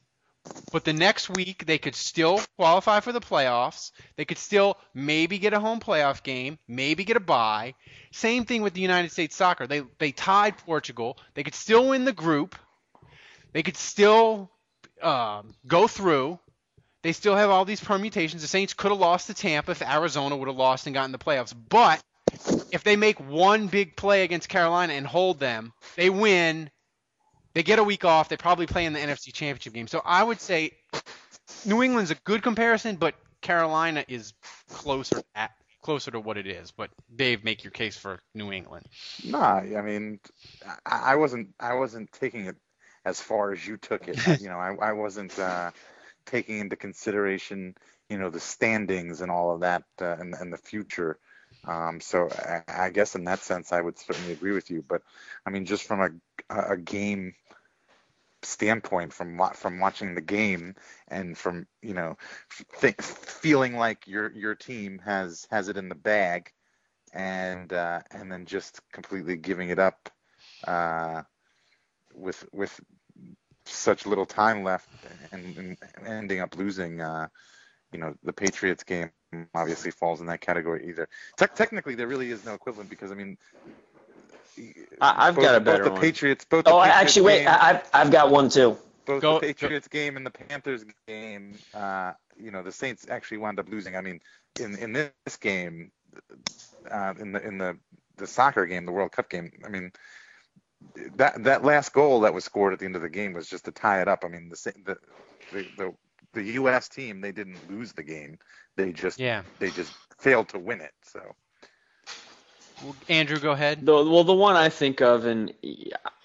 But 0.72 0.84
the 0.84 0.92
next 0.92 1.28
week 1.28 1.66
they 1.66 1.78
could 1.78 1.94
still 1.94 2.40
qualify 2.56 3.00
for 3.00 3.12
the 3.12 3.20
playoffs. 3.20 3.92
They 4.16 4.24
could 4.24 4.38
still 4.38 4.78
maybe 4.94 5.38
get 5.38 5.52
a 5.52 5.60
home 5.60 5.80
playoff 5.80 6.22
game, 6.22 6.58
maybe 6.66 7.04
get 7.04 7.16
a 7.16 7.20
bye. 7.20 7.74
Same 8.12 8.44
thing 8.44 8.62
with 8.62 8.74
the 8.74 8.80
United 8.80 9.12
States 9.12 9.36
soccer. 9.36 9.66
They 9.66 9.82
they 9.98 10.12
tied 10.12 10.56
Portugal. 10.58 11.18
They 11.34 11.42
could 11.42 11.54
still 11.54 11.88
win 11.88 12.04
the 12.04 12.12
group. 12.12 12.56
They 13.52 13.62
could 13.62 13.76
still 13.76 14.50
um, 15.02 15.54
go 15.66 15.86
through. 15.86 16.38
They 17.02 17.12
still 17.12 17.36
have 17.36 17.50
all 17.50 17.64
these 17.64 17.80
permutations. 17.80 18.42
The 18.42 18.48
Saints 18.48 18.74
could 18.74 18.90
have 18.90 19.00
lost 19.00 19.28
to 19.28 19.34
Tampa 19.34 19.70
if 19.70 19.82
Arizona 19.82 20.36
would 20.36 20.48
have 20.48 20.56
lost 20.56 20.86
and 20.86 20.94
gotten 20.94 21.12
the 21.12 21.18
playoffs. 21.18 21.54
But 21.68 22.02
if 22.72 22.82
they 22.84 22.96
make 22.96 23.18
one 23.20 23.68
big 23.68 23.96
play 23.96 24.24
against 24.24 24.48
Carolina 24.48 24.94
and 24.94 25.06
hold 25.06 25.38
them, 25.38 25.72
they 25.96 26.10
win. 26.10 26.70
They 27.54 27.62
get 27.62 27.78
a 27.78 27.84
week 27.84 28.04
off. 28.04 28.28
They 28.28 28.36
probably 28.36 28.66
play 28.66 28.84
in 28.84 28.92
the 28.92 29.00
NFC 29.00 29.32
Championship 29.32 29.72
game. 29.72 29.86
So 29.86 30.02
I 30.04 30.22
would 30.22 30.40
say 30.40 30.72
New 31.64 31.82
England's 31.82 32.10
a 32.10 32.16
good 32.24 32.42
comparison, 32.42 32.96
but 32.96 33.14
Carolina 33.40 34.04
is 34.08 34.34
closer 34.70 35.22
at 35.34 35.52
closer 35.82 36.10
to 36.10 36.20
what 36.20 36.36
it 36.36 36.46
is. 36.46 36.70
But 36.70 36.90
Dave, 37.14 37.44
make 37.44 37.64
your 37.64 37.70
case 37.70 37.96
for 37.96 38.20
New 38.34 38.52
England. 38.52 38.86
Nah, 39.24 39.58
I 39.60 39.80
mean, 39.82 40.20
I, 40.84 41.16
wasn't 41.16 41.54
I 41.58 41.74
wasn't 41.74 42.12
taking 42.12 42.46
it 42.46 42.56
as 43.08 43.20
far 43.20 43.52
as 43.52 43.66
you 43.66 43.76
took 43.76 44.06
it. 44.06 44.18
you 44.40 44.48
know, 44.48 44.58
I, 44.58 44.74
I 44.74 44.92
wasn't 44.92 45.38
uh, 45.38 45.70
taking 46.26 46.58
into 46.58 46.76
consideration, 46.76 47.74
you 48.08 48.18
know, 48.18 48.30
the 48.30 48.40
standings 48.40 49.20
and 49.22 49.30
all 49.30 49.54
of 49.54 49.60
that 49.60 49.84
uh, 50.00 50.16
and, 50.18 50.34
and 50.34 50.52
the 50.52 50.58
future. 50.58 51.18
Um, 51.66 52.00
so 52.00 52.28
I, 52.30 52.62
I 52.86 52.90
guess 52.90 53.14
in 53.14 53.24
that 53.24 53.40
sense, 53.40 53.72
I 53.72 53.80
would 53.80 53.98
certainly 53.98 54.32
agree 54.32 54.52
with 54.52 54.70
you. 54.70 54.84
But 54.86 55.02
I 55.46 55.50
mean, 55.50 55.64
just 55.64 55.84
from 55.84 56.00
a, 56.50 56.72
a 56.72 56.76
game 56.76 57.34
standpoint, 58.42 59.12
from 59.12 59.40
from 59.54 59.80
watching 59.80 60.14
the 60.14 60.20
game 60.20 60.76
and 61.08 61.36
from 61.36 61.66
you 61.82 61.94
know 61.94 62.16
th- 62.80 63.00
feeling 63.00 63.76
like 63.76 64.06
your 64.06 64.30
your 64.32 64.54
team 64.54 65.00
has 65.04 65.46
has 65.50 65.68
it 65.68 65.76
in 65.76 65.88
the 65.88 65.94
bag, 65.94 66.52
and 67.12 67.72
uh, 67.72 68.00
and 68.10 68.30
then 68.30 68.44
just 68.44 68.80
completely 68.92 69.36
giving 69.36 69.70
it 69.70 69.78
up 69.78 70.10
uh, 70.66 71.22
with 72.14 72.44
with 72.52 72.78
such 73.70 74.06
little 74.06 74.26
time 74.26 74.62
left 74.64 74.88
and, 75.32 75.56
and 75.56 75.76
ending 76.06 76.40
up 76.40 76.56
losing. 76.56 77.00
Uh, 77.00 77.28
you 77.92 77.98
know, 77.98 78.14
the 78.22 78.32
Patriots 78.32 78.84
game 78.84 79.10
obviously 79.54 79.90
falls 79.90 80.20
in 80.20 80.26
that 80.26 80.40
category 80.40 80.88
either. 80.88 81.08
Te- 81.38 81.46
technically, 81.54 81.94
there 81.94 82.06
really 82.06 82.30
is 82.30 82.44
no 82.44 82.54
equivalent 82.54 82.90
because 82.90 83.10
I 83.10 83.14
mean, 83.14 83.38
I, 85.00 85.26
have 85.26 85.36
both, 85.36 85.44
got 85.44 85.54
a 85.54 85.60
better 85.60 85.78
both 85.78 85.84
the 85.84 85.92
one. 85.92 86.00
Patriots. 86.00 86.44
Both 86.44 86.64
the 86.64 86.70
Oh, 86.72 86.80
Patriots 86.80 87.00
actually, 87.02 87.22
wait. 87.26 87.38
game- 87.40 87.48
I- 87.48 87.70
I've 87.70 87.90
I've 87.94 88.10
got 88.10 88.30
one 88.30 88.48
too. 88.48 88.76
both 89.06 89.22
Go- 89.22 89.34
the 89.40 89.46
Patriots 89.46 89.88
game 89.88 90.16
and 90.16 90.26
the 90.26 90.30
Panthers 90.30 90.84
game, 91.06 91.56
uh, 91.74 92.12
you 92.36 92.50
know, 92.50 92.62
the 92.62 92.72
Saints 92.72 93.06
actually 93.08 93.38
wound 93.38 93.58
up 93.58 93.68
losing. 93.68 93.96
I 93.96 94.00
mean, 94.00 94.20
in 94.60 94.76
in 94.76 94.92
this 94.92 95.36
game, 95.40 95.92
uh, 96.90 97.14
in 97.18 97.32
the 97.32 97.42
in 97.46 97.58
the 97.58 97.78
the 98.16 98.26
soccer 98.26 98.66
game, 98.66 98.84
the 98.84 98.92
World 98.92 99.12
Cup 99.12 99.30
game, 99.30 99.52
I 99.64 99.68
mean, 99.68 99.92
that 101.16 101.42
that 101.44 101.64
last 101.64 101.92
goal 101.92 102.20
that 102.20 102.34
was 102.34 102.44
scored 102.44 102.72
at 102.72 102.78
the 102.78 102.84
end 102.84 102.96
of 102.96 103.02
the 103.02 103.08
game 103.08 103.32
was 103.32 103.48
just 103.48 103.64
to 103.66 103.72
tie 103.72 104.00
it 104.00 104.08
up. 104.08 104.24
I 104.24 104.28
mean, 104.28 104.48
the 104.48 104.72
the 104.84 104.96
the 105.52 105.66
the, 105.76 105.94
the 106.34 106.42
U.S. 106.54 106.88
team 106.88 107.20
they 107.20 107.32
didn't 107.32 107.68
lose 107.70 107.92
the 107.92 108.02
game, 108.02 108.38
they 108.76 108.92
just 108.92 109.18
Yeah. 109.18 109.42
they 109.58 109.70
just 109.70 109.92
failed 110.18 110.48
to 110.50 110.58
win 110.58 110.80
it. 110.80 110.92
So. 111.02 111.20
Well, 112.82 112.94
Andrew, 113.08 113.40
go 113.40 113.50
ahead. 113.50 113.84
The, 113.84 113.92
well, 113.92 114.22
the 114.22 114.34
one 114.34 114.54
I 114.54 114.68
think 114.68 115.00
of, 115.00 115.24
and 115.24 115.52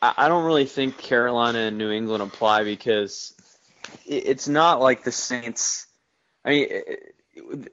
I, 0.01 0.13
I 0.17 0.27
don't 0.27 0.45
really 0.45 0.65
think 0.65 0.99
Carolina 0.99 1.57
and 1.59 1.79
New 1.79 1.89
England 1.89 2.21
apply 2.21 2.63
because 2.63 3.33
it's 4.05 4.47
not 4.47 4.79
like 4.79 5.03
the 5.03 5.11
Saints. 5.11 5.87
I 6.45 6.49
mean, 6.49 6.63
it, 6.69 6.83
it- 6.87 7.15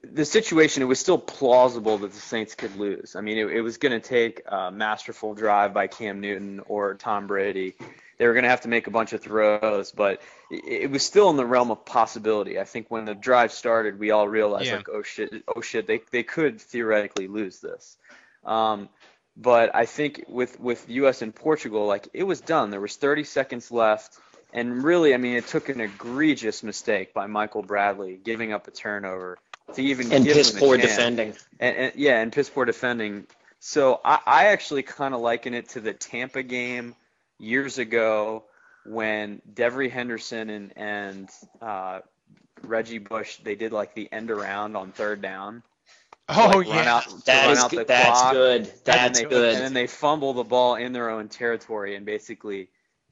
the 0.03 0.25
situation, 0.25 0.81
it 0.81 0.87
was 0.87 0.99
still 0.99 1.17
plausible 1.17 1.97
that 1.99 2.11
the 2.13 2.19
Saints 2.19 2.55
could 2.55 2.75
lose. 2.77 3.15
I 3.15 3.21
mean, 3.21 3.37
it, 3.37 3.47
it 3.47 3.61
was 3.61 3.77
going 3.77 3.91
to 3.91 3.99
take 3.99 4.41
a 4.47 4.71
masterful 4.71 5.33
drive 5.35 5.73
by 5.73 5.87
Cam 5.87 6.19
Newton 6.19 6.61
or 6.67 6.95
Tom 6.95 7.27
Brady. 7.27 7.75
They 8.17 8.25
were 8.27 8.33
going 8.33 8.43
to 8.43 8.49
have 8.49 8.61
to 8.61 8.67
make 8.69 8.87
a 8.87 8.91
bunch 8.91 9.13
of 9.13 9.21
throws, 9.21 9.91
but 9.91 10.21
it, 10.49 10.83
it 10.83 10.91
was 10.91 11.03
still 11.03 11.29
in 11.29 11.37
the 11.37 11.45
realm 11.45 11.69
of 11.71 11.85
possibility. 11.85 12.59
I 12.59 12.63
think 12.63 12.89
when 12.89 13.05
the 13.05 13.13
drive 13.15 13.51
started, 13.51 13.99
we 13.99 14.11
all 14.11 14.27
realized, 14.27 14.65
Yeah. 14.67 14.77
like, 14.77 14.89
oh 14.89 15.03
shit, 15.03 15.43
oh 15.55 15.61
shit, 15.61 15.85
they, 15.85 16.01
they 16.11 16.23
could 16.23 16.59
theoretically 16.59 17.27
lose 17.27 17.59
this. 17.59 17.97
Um, 18.43 18.89
but 19.37 19.73
I 19.75 19.85
think 19.85 20.25
with 20.27 20.59
with 20.59 20.89
U.S. 20.89 21.21
and 21.21 21.33
Portugal, 21.33 21.85
like 21.85 22.09
it 22.13 22.23
was 22.23 22.41
done. 22.41 22.69
There 22.69 22.81
was 22.81 22.95
30 22.97 23.23
seconds 23.23 23.71
left, 23.71 24.17
and 24.51 24.83
really, 24.83 25.13
I 25.13 25.17
mean, 25.17 25.37
it 25.37 25.47
took 25.47 25.69
an 25.69 25.79
egregious 25.79 26.63
mistake 26.63 27.13
by 27.13 27.27
Michael 27.27 27.61
Bradley 27.61 28.19
giving 28.21 28.51
up 28.51 28.67
a 28.67 28.71
turnover 28.71 29.37
to 29.75 29.81
even 29.81 30.11
And 30.11 30.25
give 30.25 30.35
piss 30.35 30.51
them 30.51 30.57
a 30.57 30.59
poor 30.59 30.77
chance. 30.77 30.89
defending. 30.89 31.33
And, 31.59 31.75
and 31.77 31.95
yeah, 31.95 32.19
and 32.21 32.31
piss 32.31 32.49
poor 32.49 32.65
defending. 32.65 33.27
So 33.59 34.01
I, 34.03 34.19
I 34.25 34.45
actually 34.47 34.83
kind 34.83 35.13
of 35.13 35.21
liken 35.21 35.53
it 35.53 35.69
to 35.69 35.81
the 35.81 35.93
Tampa 35.93 36.43
game 36.43 36.95
years 37.39 37.77
ago 37.77 38.43
when 38.85 39.41
Devery 39.53 39.89
Henderson 39.91 40.49
and 40.49 40.73
and 40.75 41.29
uh, 41.61 41.99
Reggie 42.63 42.97
Bush 42.99 43.37
they 43.37 43.55
did 43.55 43.71
like 43.71 43.93
the 43.93 44.11
end 44.11 44.31
around 44.31 44.75
on 44.75 44.91
third 44.91 45.21
down. 45.21 45.63
Oh 46.29 46.57
like, 46.57 46.67
yeah. 46.67 46.95
out, 46.95 47.03
to 47.03 47.25
That 47.25 47.43
run 47.45 47.51
is 47.57 47.59
out 47.63 47.69
the 47.71 47.75
good. 47.77 47.87
That's 47.87 48.21
clock. 48.21 48.33
good. 48.33 48.71
That's 48.85 49.19
then 49.19 49.29
they, 49.29 49.29
good. 49.29 49.53
And 49.55 49.63
then 49.63 49.73
they 49.73 49.87
fumble 49.87 50.33
the 50.33 50.43
ball 50.43 50.75
in 50.75 50.93
their 50.93 51.09
own 51.09 51.27
territory 51.27 51.95
and 51.95 52.05
basically 52.05 52.69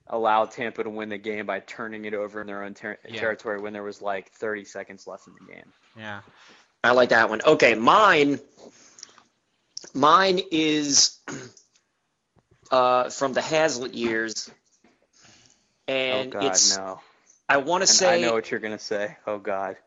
allow 0.09 0.45
Tampa 0.45 0.83
to 0.83 0.89
win 0.89 1.09
the 1.09 1.17
game 1.17 1.45
by 1.45 1.59
turning 1.59 2.05
it 2.05 2.13
over 2.13 2.41
in 2.41 2.47
their 2.47 2.63
own 2.63 2.73
ter- 2.73 2.97
Yeah. 3.07 3.19
territory 3.19 3.59
when 3.59 3.73
there 3.73 3.83
was 3.83 4.01
like 4.01 4.31
30 4.31 4.65
seconds 4.65 5.07
left 5.07 5.27
in 5.27 5.33
the 5.33 5.53
game. 5.53 5.71
Yeah. 5.95 6.21
I 6.83 6.91
like 6.91 7.09
that 7.09 7.29
one. 7.29 7.41
Okay, 7.45 7.75
mine. 7.75 8.39
Mine 9.93 10.39
is 10.51 11.17
uh, 12.71 13.09
from 13.09 13.33
the 13.33 13.41
Haslett 13.41 13.93
years, 13.93 14.49
and 15.87 16.33
oh 16.33 16.39
God, 16.39 16.45
it's. 16.45 16.77
no! 16.77 16.99
I 17.47 17.57
want 17.57 17.81
to 17.81 17.87
say. 17.87 18.17
I 18.17 18.21
know 18.21 18.33
what 18.33 18.51
you're 18.51 18.59
gonna 18.59 18.79
say. 18.79 19.17
Oh 19.25 19.39
God. 19.39 19.77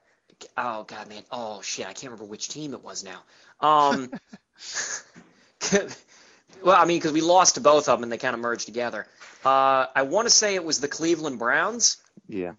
Oh 0.56 0.84
God, 0.84 1.08
man. 1.08 1.22
Oh 1.30 1.62
shit, 1.62 1.86
I 1.86 1.92
can't 1.92 2.12
remember 2.12 2.24
which 2.24 2.48
team 2.48 2.74
it 2.74 2.82
was 2.82 3.04
now. 3.04 3.22
Um, 3.60 4.10
well, 6.64 6.76
I 6.80 6.84
mean, 6.84 6.98
because 6.98 7.12
we 7.12 7.20
lost 7.20 7.54
to 7.56 7.60
both 7.60 7.88
of 7.88 7.98
them 7.98 8.02
and 8.04 8.12
they 8.12 8.18
kind 8.18 8.34
of 8.34 8.40
merged 8.40 8.66
together. 8.66 9.06
Uh, 9.44 9.86
I 9.94 10.02
want 10.02 10.26
to 10.26 10.30
say 10.30 10.54
it 10.54 10.64
was 10.64 10.80
the 10.80 10.88
Cleveland 10.88 11.38
Browns. 11.38 11.98
Yeah. 12.28 12.52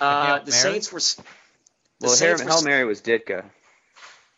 Uh, 0.00 0.38
the 0.40 0.50
Mary? 0.50 0.52
Saints 0.52 0.92
were. 0.92 0.98
s- 0.98 1.14
The 1.14 1.22
Well, 2.02 2.10
Hail, 2.10 2.16
Saints 2.16 2.42
were. 2.42 2.48
Hail 2.48 2.58
s- 2.58 2.64
Mary 2.64 2.84
was 2.84 3.00
Ditka. 3.02 3.44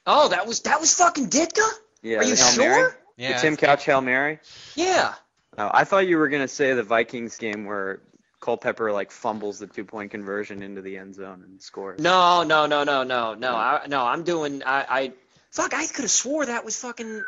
Oh, 0.07 0.29
that 0.29 0.47
was 0.47 0.61
that 0.63 0.81
was 0.81 0.95
fucking 0.95 1.29
Ditka. 1.31 1.67
Yeah. 2.03 2.19
Are 2.19 2.25
you 2.25 2.35
the 2.35 2.43
Hail 2.43 2.53
sure? 2.53 2.65
Mary? 2.69 2.93
Yeah. 3.17 3.37
the 3.37 3.41
Tim 3.43 3.57
Couch 3.57 3.85
Hail 3.85 4.01
Mary. 4.01 4.41
Yeah. 4.75 5.15
Oh, 5.57 5.71
I 5.73 5.85
thought 5.85 6.07
you 6.07 6.19
were 6.19 6.29
gonna 6.29 6.49
say 6.49 6.75
the 6.75 6.83
Vikings 6.83 7.37
game 7.37 7.65
where 7.65 8.01
Culpepper 8.41 8.93
like 8.93 9.11
fumbles 9.11 9.59
the 9.61 9.67
two 9.67 9.85
point 9.85 10.11
conversion 10.11 10.63
into 10.63 10.83
the 10.83 10.99
end 10.99 11.15
zone 11.15 11.43
and 11.47 11.63
scores. 11.63 12.01
No, 12.01 12.43
no, 12.43 12.67
no, 12.67 12.85
no, 12.85 13.05
no, 13.05 13.35
no. 13.35 13.55
I, 13.55 13.87
no, 13.89 14.05
I'm 14.05 14.25
doing. 14.25 14.63
I, 14.65 14.85
I 14.89 15.13
fuck. 15.51 15.73
I 15.73 15.87
could 15.87 16.03
have 16.03 16.11
swore 16.11 16.45
that 16.45 16.65
was 16.65 16.77
fucking 16.81 17.23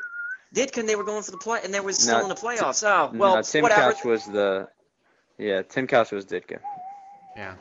Ditka. 0.56 0.78
and 0.78 0.88
They 0.88 0.96
were 0.96 1.04
going 1.04 1.22
for 1.22 1.30
the 1.30 1.36
play, 1.38 1.60
and 1.62 1.72
they 1.72 1.80
were 1.80 1.92
still 1.92 2.18
No, 2.18 2.22
in 2.24 2.28
the 2.28 2.34
playoffs. 2.34 2.82
Oh, 2.86 3.10
well, 3.16 3.36
no, 3.36 3.42
Tim 3.42 3.62
whatever. 3.62 3.92
Couch 3.92 4.04
was 4.04 4.24
the. 4.26 4.68
Yeah, 5.38 5.62
Tim 5.62 5.86
Couch 5.86 6.10
was 6.12 6.24
Ditka. 6.24 6.58
Yeah. 7.36 7.54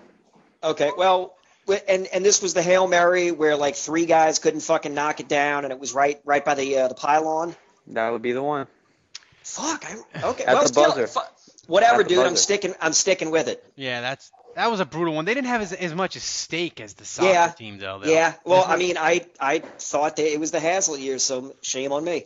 Okay, 0.63 0.91
well, 0.97 1.35
and 1.87 2.07
and 2.07 2.23
this 2.25 2.41
was 2.41 2.53
the 2.53 2.61
hail 2.63 2.87
mary 2.87 3.31
where 3.31 3.55
like 3.57 3.75
three 3.75 4.05
guys 4.05 4.39
couldn't 4.39 4.61
fucking 4.61 4.93
knock 4.93 5.19
it 5.19 5.27
down, 5.27 5.65
and 5.65 5.73
it 5.73 5.79
was 5.79 5.93
right 5.93 6.19
right 6.25 6.43
by 6.43 6.55
the 6.55 6.77
uh, 6.79 6.87
the 6.87 6.95
pylon. 6.95 7.55
That 7.87 8.09
would 8.11 8.21
be 8.21 8.31
the 8.31 8.41
one. 8.41 8.67
Fuck. 9.43 9.85
I, 9.85 10.27
okay. 10.29 10.43
At 10.45 10.53
well, 10.53 10.61
the 10.63 10.67
still, 10.69 10.85
buzzer. 10.87 11.07
fu- 11.07 11.19
whatever, 11.67 12.01
At 12.01 12.07
the 12.07 12.15
dude. 12.15 12.25
I'm 12.25 12.35
sticking. 12.35 12.73
I'm 12.81 12.93
sticking 12.93 13.29
with 13.29 13.47
it. 13.47 13.63
Yeah, 13.75 14.01
that's 14.01 14.31
that 14.55 14.71
was 14.71 14.79
a 14.79 14.85
brutal 14.85 15.13
one. 15.13 15.25
They 15.25 15.33
didn't 15.33 15.47
have 15.49 15.61
as, 15.61 15.73
as 15.73 15.93
much 15.93 16.15
at 16.15 16.21
stake 16.21 16.79
as 16.79 16.93
the 16.93 17.03
soccer 17.05 17.27
Yeah. 17.29 17.47
team, 17.49 17.77
though. 17.77 17.99
though. 17.99 18.09
Yeah. 18.09 18.33
Well, 18.45 18.63
I 18.67 18.77
mean, 18.77 18.97
I 18.97 19.25
I 19.39 19.59
thought 19.59 20.15
that 20.15 20.31
it 20.31 20.39
was 20.39 20.51
the 20.51 20.59
Haslett 20.61 21.01
years, 21.01 21.23
so 21.23 21.55
shame 21.61 21.91
on 21.91 22.03
me. 22.03 22.25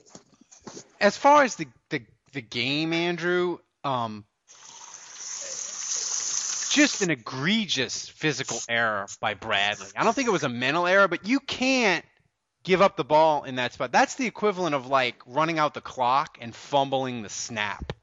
As 1.00 1.18
far 1.18 1.44
as 1.44 1.56
the 1.56 1.68
the, 1.90 2.02
the 2.34 2.42
game, 2.42 2.94
Andrew, 2.94 3.60
um, 3.84 4.26
just 6.70 7.02
an 7.02 7.10
egregious 7.10 8.08
physical 8.08 8.60
error 8.70 9.08
by 9.20 9.34
Bradley. 9.34 9.88
I 9.96 10.04
don't 10.04 10.14
think 10.14 10.28
it 10.28 10.32
was 10.32 10.44
a 10.44 10.50
mental 10.50 10.88
error, 10.88 11.08
but 11.08 11.28
you 11.28 11.40
can't 11.40 12.06
give 12.64 12.82
up 12.82 12.96
the 12.96 13.04
ball 13.04 13.44
in 13.44 13.56
that 13.56 13.74
spot. 13.74 13.92
That's 13.92 14.16
the 14.16 14.28
equivalent 14.28 14.76
of 14.76 14.88
like 14.88 15.16
running 15.26 15.60
out 15.60 15.74
the 15.74 15.82
clock 15.82 16.38
and 16.40 16.54
fumbling 16.54 17.22
the 17.22 17.30
snap. 17.30 17.94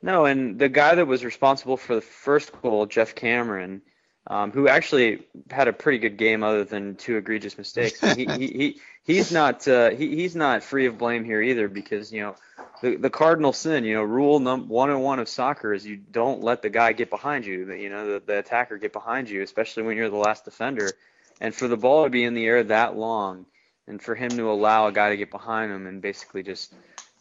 No, 0.00 0.24
and 0.24 0.58
the 0.58 0.68
guy 0.68 0.94
that 0.94 1.06
was 1.06 1.24
responsible 1.24 1.76
for 1.76 1.94
the 1.94 2.00
first 2.00 2.52
goal, 2.60 2.86
Geoff 2.86 3.14
Cameron, 3.14 3.82
um, 4.26 4.52
who 4.52 4.68
actually 4.68 5.26
had 5.50 5.68
a 5.68 5.72
pretty 5.72 5.98
good 5.98 6.16
game 6.16 6.42
other 6.42 6.64
than 6.64 6.96
two 6.96 7.16
egregious 7.16 7.58
mistakes. 7.58 8.00
he, 8.14 8.24
he, 8.24 8.46
he 8.46 8.80
he's 9.04 9.32
not 9.32 9.66
uh, 9.66 9.90
he, 9.90 10.16
he's 10.16 10.36
not 10.36 10.62
free 10.62 10.86
of 10.86 10.98
blame 10.98 11.24
here 11.24 11.42
either 11.42 11.68
because 11.68 12.12
you 12.12 12.22
know 12.22 12.36
the 12.82 12.96
the 12.96 13.10
cardinal 13.10 13.52
sin, 13.52 13.84
you 13.84 13.94
know, 13.94 14.02
rule 14.02 14.40
number 14.40 14.64
num- 14.64 14.68
101 14.68 15.18
of 15.20 15.28
soccer 15.28 15.72
is 15.72 15.86
you 15.86 15.96
don't 15.96 16.42
let 16.42 16.62
the 16.62 16.70
guy 16.70 16.92
get 16.92 17.10
behind 17.10 17.46
you, 17.46 17.72
you 17.72 17.88
know, 17.88 18.14
the, 18.14 18.22
the 18.24 18.38
attacker 18.38 18.76
get 18.76 18.92
behind 18.92 19.30
you, 19.30 19.42
especially 19.42 19.84
when 19.84 19.96
you're 19.96 20.10
the 20.10 20.16
last 20.16 20.44
defender. 20.44 20.90
And 21.40 21.54
for 21.54 21.66
the 21.66 21.76
ball 21.76 22.04
to 22.04 22.10
be 22.10 22.24
in 22.24 22.34
the 22.34 22.44
air 22.44 22.62
that 22.64 22.96
long, 22.96 23.46
and 23.86 24.00
for 24.00 24.14
him 24.14 24.30
to 24.30 24.50
allow 24.50 24.86
a 24.86 24.92
guy 24.92 25.10
to 25.10 25.16
get 25.16 25.30
behind 25.30 25.72
him 25.72 25.86
and 25.86 26.00
basically 26.00 26.42
just 26.42 26.72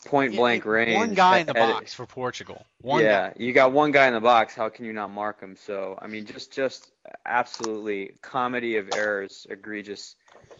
point 0.05 0.35
blank 0.35 0.65
range. 0.65 0.95
One 0.95 1.13
guy 1.13 1.39
in 1.39 1.47
the 1.47 1.57
at- 1.57 1.69
at- 1.69 1.73
box 1.73 1.93
for 1.93 2.05
Portugal. 2.05 2.65
One 2.81 3.03
yeah, 3.03 3.29
guy. 3.29 3.33
you 3.37 3.53
got 3.53 3.71
one 3.71 3.91
guy 3.91 4.07
in 4.07 4.13
the 4.13 4.21
box. 4.21 4.55
How 4.55 4.69
can 4.69 4.85
you 4.85 4.93
not 4.93 5.11
mark 5.11 5.39
him? 5.41 5.55
So 5.55 5.97
I 6.01 6.07
mean, 6.07 6.25
just 6.25 6.51
just 6.51 6.91
absolutely 7.25 8.13
comedy 8.21 8.77
of 8.77 8.89
errors, 8.95 9.45
egregious, 9.49 10.15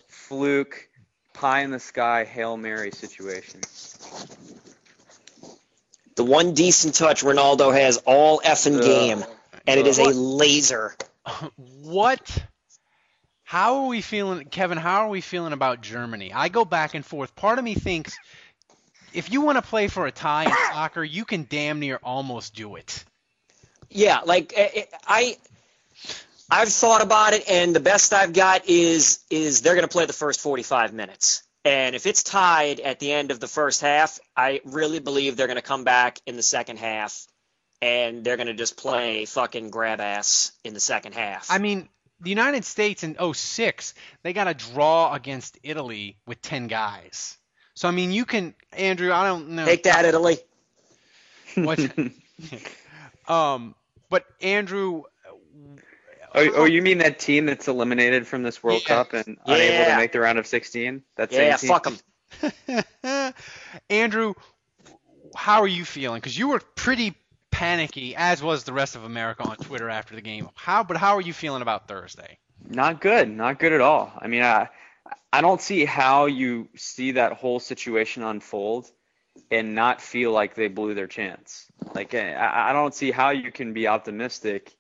fluke, 0.08 0.88
pie 1.34 1.62
in 1.62 1.72
the 1.72 1.80
sky, 1.80 2.24
hail 2.26 2.58
mary 2.58 2.92
situation. 2.92 3.62
The 6.16 6.24
one 6.24 6.54
decent 6.54 6.96
touch 6.96 7.24
Ronaldo 7.24 7.74
has 7.74 7.98
all 8.06 8.42
effing 8.42 8.78
Ugh. 8.78 8.84
game, 8.84 9.24
and 9.66 9.80
it 9.80 9.88
is 9.88 9.98
a 9.98 10.10
laser. 10.10 10.96
What? 11.84 12.44
How 13.44 13.84
are 13.84 13.88
we 13.88 14.02
feeling, 14.02 14.46
Kevin? 14.46 14.78
How 14.78 15.06
are 15.06 15.10
we 15.10 15.22
feeling 15.22 15.54
about 15.54 15.82
Germany? 15.82 16.32
I 16.34 16.50
go 16.50 16.66
back 16.66 16.96
and 16.96 17.06
forth. 17.06 17.36
Part 17.36 17.60
of 17.60 17.66
me 17.66 17.76
thinks 17.76 18.18
if 19.14 19.32
you 19.32 19.42
want 19.42 19.58
to 19.58 19.62
play 19.62 19.88
for 19.88 20.08
a 20.08 20.12
tie 20.12 20.46
in 20.46 20.52
soccer, 20.74 21.04
you 21.04 21.26
can 21.26 21.46
damn 21.50 21.80
near 21.80 22.00
almost 22.04 22.56
do 22.56 22.76
it. 22.76 23.04
Yeah, 23.90 24.22
like 24.26 24.54
eh, 24.56 24.70
eh, 24.76 24.86
I, 25.06 25.38
I've 26.50 26.70
thought 26.70 27.02
about 27.02 27.34
it, 27.34 27.50
and 27.50 27.76
the 27.76 27.80
best 27.80 28.14
I've 28.14 28.34
got 28.34 28.68
is 28.68 29.20
is 29.30 29.62
they're 29.62 29.76
going 29.76 29.88
to 29.88 29.92
play 29.92 30.06
the 30.06 30.14
first 30.14 30.40
45 30.40 30.94
minutes. 30.94 31.44
And 31.64 31.96
if 31.96 32.08
it's 32.08 32.24
tied 32.24 32.80
at 32.80 33.00
the 33.00 33.12
end 33.12 33.30
of 33.30 33.40
the 33.40 33.48
first 33.48 33.82
half, 33.82 34.20
I 34.36 34.62
really 34.66 35.00
believe 35.00 35.38
they're 35.38 35.48
going 35.48 35.58
to 35.58 35.62
come 35.62 35.84
back 35.84 36.20
in 36.26 36.36
the 36.36 36.44
second 36.44 36.80
half, 36.80 37.28
and 37.82 38.24
they're 38.24 38.38
going 38.38 38.48
to 38.48 38.54
just 38.54 38.78
play 38.78 39.26
fucking 39.26 39.70
grab 39.70 40.00
ass 40.00 40.54
in 40.64 40.74
the 40.74 40.80
second 40.80 41.14
half. 41.14 41.52
I 41.52 41.60
mean, 41.60 41.88
the 42.20 42.30
United 42.30 42.66
States 42.66 43.04
in 43.04 43.16
06, 43.34 43.94
they 44.24 44.34
got 44.34 44.48
a 44.48 44.54
draw 44.54 45.14
against 45.14 45.60
Italy 45.64 46.18
with 46.26 46.42
10 46.42 46.68
guys. 46.68 47.38
So 47.82 47.88
I 47.88 47.92
mean, 47.92 48.12
you 48.12 48.26
can 48.26 48.54
Andrew, 48.74 49.12
I 49.12 49.26
don't 49.26 49.50
know. 49.50 49.66
Take 49.66 49.82
that, 49.84 50.06
Italy. 50.06 50.38
What? 51.56 51.80
um, 53.28 53.74
but 54.08 54.24
Andrew, 54.40 55.06
Oh, 56.36 56.50
oh, 56.58 56.66
you 56.66 56.84
mean 56.84 57.00
that 57.00 57.18
team 57.18 57.48
that's 57.48 57.68
eliminated 57.68 58.28
from 58.28 58.44
this 58.44 58.62
World 58.62 58.84
Yeah. 58.84 58.88
Cup 58.88 59.14
and 59.14 59.36
unable 59.48 59.86
to 59.86 59.98
make 59.98 60.12
the 60.12 60.20
round 60.20 60.38
of 60.38 60.46
16? 60.46 61.02
That 61.16 61.32
same 61.32 61.48
yeah, 61.48 61.58
team? 61.58 61.70
fuck 61.70 61.88
them. 63.02 63.34
Andrew, 63.90 64.36
how 65.36 65.62
are 65.62 65.68
you 65.68 65.84
feeling? 65.84 66.20
Because 66.20 66.38
you 66.38 66.50
were 66.50 66.62
pretty 66.76 67.16
panicky, 67.50 68.16
as 68.16 68.44
was 68.44 68.64
the 68.64 68.74
rest 68.74 68.96
of 68.96 69.06
America 69.06 69.42
on 69.42 69.58
Twitter 69.58 69.90
after 69.90 70.14
the 70.14 70.22
game. 70.22 70.50
How? 70.54 70.84
But 70.84 70.98
how 70.98 71.16
are 71.16 71.22
you 71.22 71.34
feeling 71.34 71.64
about 71.64 71.88
Thursday? 71.88 72.38
Not 72.70 73.02
good. 73.02 73.28
Not 73.28 73.58
good 73.58 73.74
at 73.74 73.82
all. 73.82 74.14
I 74.20 74.28
mean, 74.28 74.44
I 74.44 74.70
I 75.34 75.42
don't 75.42 75.62
see 75.62 75.86
how 75.86 76.26
you 76.26 76.70
see 76.76 77.14
that 77.14 77.34
whole 77.34 77.60
situation 77.60 78.24
unfold 78.24 78.92
and 79.50 79.76
not 79.76 80.02
feel 80.02 80.32
like 80.32 80.56
they 80.56 80.68
blew 80.68 80.94
their 80.94 81.08
chance. 81.08 81.66
Like 81.94 82.14
eh, 82.14 82.34
I, 82.34 82.70
I 82.70 82.74
don't 82.74 82.94
see 82.94 83.12
how 83.12 83.30
you 83.30 83.52
can 83.52 83.74
be 83.74 83.88
optimistic 83.88 84.76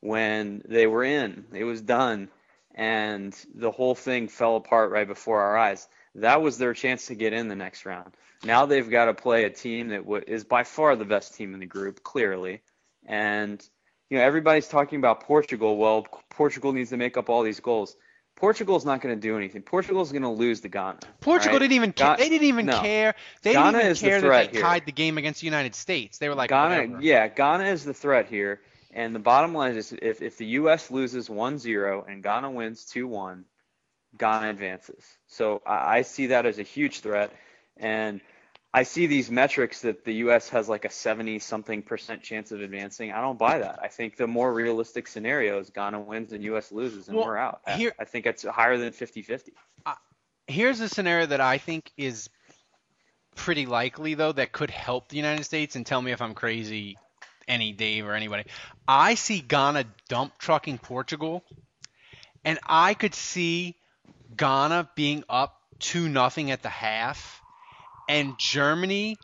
when 0.00 0.62
they 0.66 0.86
were 0.86 1.04
in. 1.04 1.44
It 1.52 1.64
was 1.64 1.82
done, 1.82 2.28
and 2.74 3.36
the 3.54 3.70
whole 3.70 3.94
thing 3.94 4.28
fell 4.28 4.56
apart 4.56 4.90
right 4.90 5.06
before 5.06 5.40
our 5.40 5.56
eyes. 5.56 5.86
That 6.16 6.42
was 6.42 6.58
their 6.58 6.74
chance 6.74 7.06
to 7.06 7.14
get 7.14 7.32
in 7.32 7.48
the 7.48 7.56
next 7.56 7.86
round. 7.86 8.16
Now 8.42 8.66
they've 8.66 8.88
got 8.88 9.04
to 9.06 9.14
play 9.14 9.44
a 9.44 9.50
team 9.50 9.88
that 9.88 10.04
w- 10.04 10.24
is 10.26 10.44
by 10.44 10.64
far 10.64 10.96
the 10.96 11.04
best 11.04 11.34
team 11.34 11.54
in 11.54 11.60
the 11.60 11.66
group, 11.66 12.02
clearly, 12.02 12.62
and 13.06 13.62
you 14.08 14.18
know 14.18 14.24
everybody's 14.24 14.68
talking 14.68 14.98
about 14.98 15.24
Portugal. 15.24 15.76
Well, 15.76 16.06
Portugal 16.30 16.72
needs 16.72 16.90
to 16.90 16.96
make 16.96 17.16
up 17.16 17.28
all 17.28 17.42
these 17.42 17.60
goals. 17.60 17.96
Portugal's 18.40 18.86
not 18.86 19.02
going 19.02 19.14
to 19.14 19.20
do 19.20 19.36
anything. 19.36 19.60
Portugal's 19.62 20.12
going 20.12 20.22
to 20.22 20.30
lose 20.30 20.60
to 20.62 20.68
Ghana. 20.68 20.98
Portugal 21.20 21.54
right? 21.54 21.58
didn't 21.60 21.74
even 21.74 21.92
Ga- 21.94 22.16
they 22.16 22.30
didn't 22.30 22.48
even 22.48 22.66
no. 22.66 22.80
care. 22.80 23.14
They 23.42 23.52
Ghana 23.52 23.72
didn't 23.72 23.80
even 23.80 23.92
is 23.92 24.00
the 24.00 24.06
care 24.08 24.20
that 24.22 24.46
they 24.46 24.52
here. 24.52 24.62
tied 24.62 24.86
the 24.86 24.92
game 24.92 25.18
against 25.18 25.40
the 25.40 25.46
United 25.46 25.74
States. 25.74 26.16
They 26.18 26.28
were 26.30 26.34
like 26.34 26.48
Ghana, 26.48 26.76
whatever. 26.86 27.02
yeah, 27.02 27.28
Ghana 27.28 27.64
is 27.64 27.84
the 27.84 27.92
threat 27.94 28.26
here. 28.28 28.60
And 28.92 29.14
the 29.14 29.20
bottom 29.20 29.54
line 29.54 29.76
is 29.76 29.92
if, 29.92 30.22
if 30.22 30.38
the 30.38 30.46
U.S. 30.46 30.90
loses 30.90 31.28
1-0 31.28 32.10
and 32.10 32.22
Ghana 32.22 32.50
wins 32.50 32.84
2-1, 32.86 33.44
Ghana 34.18 34.48
advances. 34.50 35.04
So 35.28 35.62
I, 35.66 35.98
I 35.98 36.02
see 36.02 36.28
that 36.28 36.46
as 36.46 36.58
a 36.58 36.62
huge 36.64 37.00
threat. 37.00 37.30
And 37.76 38.20
I 38.72 38.84
see 38.84 39.06
these 39.06 39.30
metrics 39.30 39.80
that 39.82 40.04
the 40.04 40.14
U.S. 40.14 40.48
has 40.50 40.68
like 40.68 40.84
a 40.84 40.90
70 40.90 41.40
something 41.40 41.82
percent 41.82 42.22
chance 42.22 42.52
of 42.52 42.60
advancing. 42.60 43.10
I 43.10 43.20
don't 43.20 43.38
buy 43.38 43.58
that. 43.58 43.80
I 43.82 43.88
think 43.88 44.16
the 44.16 44.28
more 44.28 44.52
realistic 44.52 45.08
scenario 45.08 45.58
is 45.58 45.70
Ghana 45.70 46.00
wins 46.00 46.32
and 46.32 46.44
U.S. 46.44 46.70
loses 46.70 47.08
and 47.08 47.16
Well, 47.16 47.26
we're 47.26 47.36
out. 47.36 47.62
I- 47.66 47.72
here- 47.76 47.94
I 47.98 48.04
think 48.04 48.26
it's 48.26 48.44
higher 48.44 48.78
than 48.78 48.92
50-50. 48.92 49.48
Uh, 49.84 49.94
here's 50.46 50.78
a 50.80 50.88
scenario 50.88 51.26
that 51.26 51.40
I 51.40 51.58
think 51.58 51.90
is 51.96 52.30
pretty 53.34 53.66
likely 53.66 54.14
though 54.14 54.32
that 54.32 54.52
could 54.52 54.70
help 54.70 55.08
the 55.08 55.16
United 55.16 55.44
States 55.44 55.74
and 55.74 55.84
tell 55.86 56.00
me 56.02 56.12
if 56.12 56.20
I'm 56.22 56.34
crazy 56.34 56.96
any 57.48 57.72
Dave 57.72 58.06
or 58.06 58.14
anybody. 58.14 58.44
I 58.86 59.14
see 59.14 59.40
Ghana 59.40 59.84
dump 60.08 60.38
trucking 60.38 60.78
Portugal 60.78 61.42
and 62.44 62.58
I 62.66 62.94
could 62.94 63.14
see 63.14 63.76
Ghana 64.36 64.90
being 64.94 65.24
up 65.28 65.56
2 65.80 66.08
nothing 66.08 66.50
at 66.52 66.62
the 66.62 66.68
half 66.68 67.40
and 68.10 68.36
Germany 68.38 69.16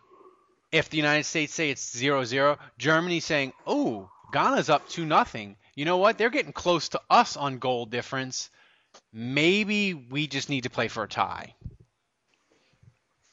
if 0.73 0.91
the 0.91 0.97
United 0.97 1.25
States 1.25 1.53
say 1.55 1.71
it's 1.71 1.95
0-0, 1.95 2.59
Germany 2.79 3.21
saying, 3.21 3.53
"Oh, 3.67 4.11
Ghana's 4.33 4.71
up 4.71 4.89
2 4.89 5.05
nothing. 5.05 5.57
You 5.75 5.85
know 5.85 5.97
what? 5.97 6.19
They're 6.19 6.31
getting 6.31 6.53
close 6.53 6.89
to 6.91 7.01
us 7.11 7.37
on 7.37 7.59
goal 7.59 7.87
difference. 7.87 8.51
Maybe 9.13 9.95
we 9.95 10.27
just 10.27 10.49
need 10.49 10.65
to 10.65 10.71
play 10.71 10.89
for 10.89 11.03
a 11.03 11.09
tie." 11.09 11.55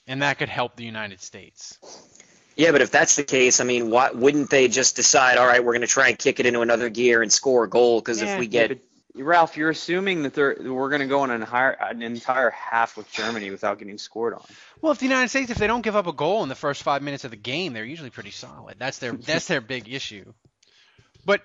And 0.08 0.22
that 0.22 0.38
could 0.38 0.50
help 0.50 0.76
the 0.76 0.86
United 0.86 1.22
States. 1.22 1.78
Yeah, 2.56 2.72
but 2.72 2.82
if 2.82 2.92
that's 2.92 3.16
the 3.16 3.24
case, 3.24 3.62
I 3.62 3.64
mean, 3.64 3.90
why 3.90 4.12
wouldn't 4.12 4.50
they 4.50 4.68
just 4.68 4.96
decide, 4.96 5.38
all 5.38 5.48
right, 5.48 5.64
we're 5.64 5.74
going 5.74 5.82
to 5.82 5.88
try 5.88 6.10
and 6.10 6.20
kick 6.20 6.40
it 6.40 6.46
into 6.46 6.62
another 6.62 6.90
gear 6.90 7.22
and 7.22 7.32
score 7.32 7.64
a 7.64 7.70
goal? 7.70 8.00
Because 8.00 8.22
Yeah, 8.22 8.34
if 8.34 8.40
we 8.40 8.46
yeah, 8.46 8.68
get 8.68 8.70
but, 8.70 8.80
Ralph, 9.16 9.58
you're 9.58 9.70
assuming 9.70 10.24
that 10.24 10.34
they're, 10.34 10.56
we're 10.60 10.90
going 10.90 11.02
to 11.02 11.08
go 11.08 11.22
on 11.22 11.30
an 11.30 11.42
entire, 11.42 11.72
an 11.72 12.02
entire 12.02 12.50
half 12.50 12.98
with 12.98 13.12
Germany 13.12 13.52
without 13.52 13.78
getting 13.78 14.00
scored 14.00 14.34
on. 14.34 14.44
Well, 14.82 14.92
if 14.92 14.98
the 14.98 15.06
United 15.06 15.30
States, 15.30 15.52
if 15.52 15.58
they 15.58 15.68
don't 15.68 15.84
give 15.84 15.96
up 15.96 16.08
a 16.08 16.14
goal 16.14 16.42
in 16.42 16.50
the 16.50 16.56
first 16.56 16.82
five 16.82 17.04
minutes 17.04 17.24
of 17.24 17.32
the 17.32 17.38
game, 17.38 17.74
they're 17.74 17.86
usually 17.86 18.10
pretty 18.10 18.32
solid. 18.32 18.76
That's 18.80 18.98
their 18.98 19.14
that's 19.14 19.48
their 19.48 19.62
big 19.62 19.88
issue. 19.88 20.34
But 21.26 21.42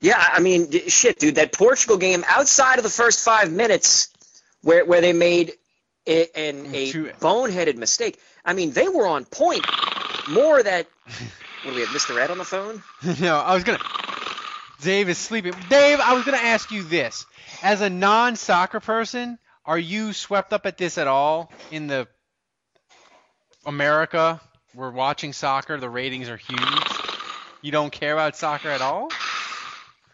Yeah, 0.00 0.16
I 0.18 0.40
mean, 0.40 0.70
shit, 0.88 1.18
dude. 1.18 1.34
That 1.34 1.52
Portugal 1.52 1.98
game, 1.98 2.24
outside 2.26 2.78
of 2.78 2.84
the 2.84 2.90
first 2.90 3.22
five 3.22 3.52
minutes, 3.52 4.08
where 4.62 4.84
where 4.86 5.02
they 5.02 5.12
made 5.12 5.52
a, 6.06 6.26
an, 6.34 6.72
mm, 6.72 7.10
a 7.10 7.12
boneheaded 7.14 7.76
mistake. 7.76 8.18
I 8.44 8.54
mean, 8.54 8.72
they 8.72 8.88
were 8.88 9.06
on 9.06 9.24
point. 9.24 9.64
More 10.28 10.62
that. 10.62 10.86
What 11.62 11.72
do 11.72 11.74
we 11.74 11.80
have, 11.82 11.90
Mr. 11.90 12.18
Ed 12.18 12.30
on 12.30 12.38
the 12.38 12.44
phone? 12.44 12.82
no, 13.20 13.36
I 13.36 13.54
was 13.54 13.64
gonna. 13.64 13.80
Dave 14.82 15.08
is 15.08 15.18
sleeping. 15.18 15.54
Dave, 15.68 16.00
I 16.00 16.14
was 16.14 16.24
gonna 16.24 16.38
ask 16.38 16.70
you 16.70 16.82
this: 16.82 17.26
as 17.62 17.80
a 17.80 17.90
non-soccer 17.90 18.80
person, 18.80 19.38
are 19.64 19.78
you 19.78 20.12
swept 20.12 20.52
up 20.52 20.66
at 20.66 20.78
this 20.78 20.98
at 20.98 21.06
all 21.06 21.52
in 21.70 21.86
the 21.86 22.08
America? 23.64 24.40
We're 24.74 24.90
watching 24.90 25.32
soccer. 25.32 25.78
The 25.78 25.90
ratings 25.90 26.28
are 26.28 26.36
huge. 26.36 26.60
You 27.62 27.72
don't 27.72 27.90
care 27.90 28.12
about 28.14 28.36
soccer 28.36 28.68
at 28.68 28.80
all? 28.80 29.10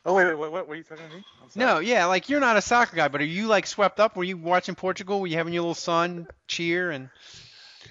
Oh 0.05 0.15
wait, 0.15 0.25
wait, 0.27 0.39
what, 0.39 0.53
what 0.53 0.69
were 0.69 0.77
you 0.77 0.85
talking 0.85 1.09
to 1.09 1.17
me? 1.17 1.25
No, 1.55 1.79
yeah, 1.79 2.07
like 2.07 2.29
you're 2.29 2.41
not 2.41 2.57
a 2.57 2.63
soccer 2.63 2.97
guy, 2.97 3.09
but 3.09 3.21
are 3.21 3.25
you 3.25 3.49
like 3.49 3.67
swept 3.67 4.01
up? 4.01 4.17
Were 4.17 4.25
you 4.25 4.37
watching 4.37 4.75
Portugal? 4.75 5.21
Were 5.21 5.27
you 5.27 5.37
having 5.37 5.53
your 5.53 5.63
little 5.63 5.75
son 5.75 6.27
cheer 6.47 6.91
and? 6.91 7.11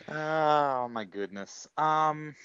Oh 0.09 0.87
my 0.89 1.03
goodness. 1.05 1.67
Um, 1.77 2.35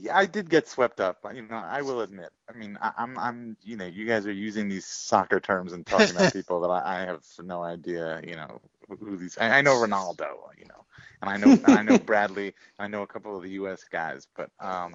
yeah, 0.00 0.16
I 0.16 0.26
did 0.26 0.48
get 0.48 0.68
swept 0.68 1.00
up. 1.00 1.18
You 1.34 1.42
know, 1.42 1.56
I 1.56 1.82
will 1.82 2.00
admit. 2.02 2.30
I 2.48 2.56
mean, 2.56 2.78
I, 2.80 2.92
I'm, 2.96 3.18
I'm, 3.18 3.56
you 3.62 3.76
know, 3.76 3.86
you 3.86 4.06
guys 4.06 4.26
are 4.26 4.32
using 4.32 4.68
these 4.68 4.86
soccer 4.86 5.40
terms 5.40 5.72
and 5.72 5.86
talking 5.86 6.14
about 6.14 6.32
people 6.32 6.60
that 6.60 6.68
I, 6.68 7.02
I 7.02 7.06
have 7.06 7.24
no 7.42 7.62
idea. 7.62 8.20
You 8.26 8.36
know, 8.36 8.60
who, 8.88 8.96
who 8.96 9.16
these. 9.16 9.36
I, 9.38 9.58
I 9.58 9.62
know 9.62 9.74
Ronaldo. 9.74 10.28
You 10.58 10.66
know, 10.66 10.84
and 11.22 11.30
I 11.30 11.36
know, 11.36 11.58
and 11.64 11.74
I 11.74 11.82
know 11.82 11.98
Bradley. 12.06 12.54
I 12.78 12.88
know 12.88 13.02
a 13.02 13.06
couple 13.06 13.36
of 13.36 13.42
the 13.42 13.50
U.S. 13.50 13.84
guys, 13.90 14.26
but 14.36 14.50
um, 14.60 14.94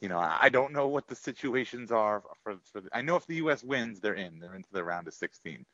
you 0.00 0.08
know, 0.08 0.18
I 0.18 0.38
I 0.42 0.48
don't 0.48 0.72
know 0.72 0.88
what 0.88 1.08
the 1.08 1.16
situations 1.16 1.90
are 1.92 2.22
for. 2.42 2.56
for 2.72 2.80
the, 2.80 2.88
I 2.92 3.02
know 3.02 3.16
if 3.16 3.26
the 3.26 3.36
U.S. 3.36 3.64
wins, 3.64 4.00
they're 4.00 4.14
in. 4.14 4.38
They're 4.38 4.54
into 4.56 4.72
the 4.72 4.84
round 4.84 5.08
of 5.08 5.14
16 5.14 5.64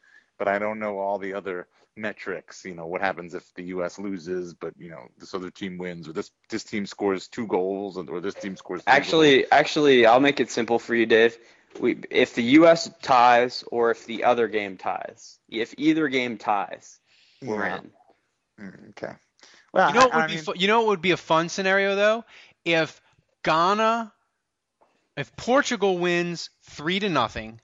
but 0.40 0.48
I 0.48 0.58
don't 0.58 0.78
know 0.78 0.98
all 0.98 1.18
the 1.18 1.34
other 1.34 1.68
metrics. 1.96 2.64
You 2.64 2.74
know, 2.74 2.86
what 2.86 3.02
happens 3.02 3.34
if 3.34 3.44
the 3.54 3.64
U.S. 3.74 3.98
loses, 3.98 4.54
but 4.54 4.72
you 4.78 4.88
know 4.88 5.06
this 5.18 5.34
other 5.34 5.50
team 5.50 5.76
wins, 5.76 6.08
or 6.08 6.14
this 6.14 6.30
this 6.48 6.64
team 6.64 6.86
scores 6.86 7.28
two 7.28 7.46
goals, 7.46 7.98
and 7.98 8.08
or 8.08 8.20
this 8.20 8.34
team 8.34 8.56
scores. 8.56 8.80
Three 8.82 8.92
Actually, 8.92 9.52
actually, 9.52 10.06
I'll 10.06 10.18
make 10.18 10.40
it 10.40 10.50
simple 10.50 10.78
for 10.78 10.94
you, 10.94 11.04
Dave. 11.04 11.36
We, 11.78 11.98
if 12.10 12.34
the 12.34 12.42
U.S. 12.58 12.90
ties 13.02 13.62
or 13.70 13.90
if 13.92 14.06
the 14.06 14.24
other 14.24 14.48
game 14.48 14.78
ties, 14.78 15.38
if 15.48 15.74
either 15.76 16.08
game 16.08 16.38
ties, 16.38 16.98
we're 17.42 17.66
Yeah. 17.66 17.78
in. 17.78 17.90
Mm, 18.64 18.88
okay. 18.90 19.12
Well, 19.74 19.88
you 19.88 19.94
know 19.94 20.06
what 20.06 20.14
I- 20.14 20.16
would 20.16 20.24
I 20.24 20.26
be 20.26 20.36
fu- 20.38 20.54
you 20.56 20.68
know 20.68 20.80
what 20.80 20.88
would 20.88 21.02
be 21.02 21.10
a 21.12 21.16
fun 21.18 21.50
scenario 21.50 21.94
though 21.96 22.24
if 22.64 23.00
Ghana 23.44 24.12
if 25.18 25.36
Portugal 25.36 25.98
wins 25.98 26.48
3 26.62 26.98
to 27.00 27.10
nothing 27.10 27.60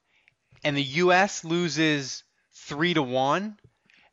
and 0.63 0.77
the 0.77 0.83
US 0.83 1.43
loses 1.43 2.23
3 2.57 2.95
to 2.95 3.03
1 3.03 3.57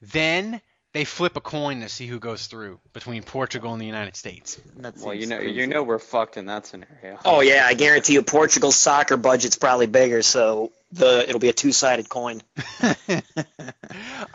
then 0.01 0.61
they 0.93 1.05
flip 1.05 1.35
a 1.37 1.41
coin 1.41 1.81
to 1.81 1.89
see 1.89 2.05
who 2.05 2.19
goes 2.19 2.45
through 2.45 2.79
between 2.93 3.23
Portugal 3.23 3.73
and 3.73 3.81
the 3.81 3.85
United 3.85 4.15
States. 4.15 4.59
Well, 5.01 5.13
you 5.13 5.25
know, 5.25 5.39
you 5.39 5.65
know, 5.65 5.81
we're 5.81 5.97
fucked 5.97 6.37
in 6.37 6.45
that 6.45 6.67
scenario. 6.67 7.17
Oh 7.25 7.41
yeah, 7.41 7.65
I 7.65 7.73
guarantee 7.73 8.13
you, 8.13 8.21
Portugal's 8.21 8.75
soccer 8.75 9.17
budget's 9.17 9.57
probably 9.57 9.87
bigger, 9.87 10.21
so 10.21 10.71
the 10.91 11.27
it'll 11.27 11.39
be 11.39 11.49
a 11.49 11.53
two-sided 11.53 12.09
coin. 12.09 12.41
All 12.83 12.93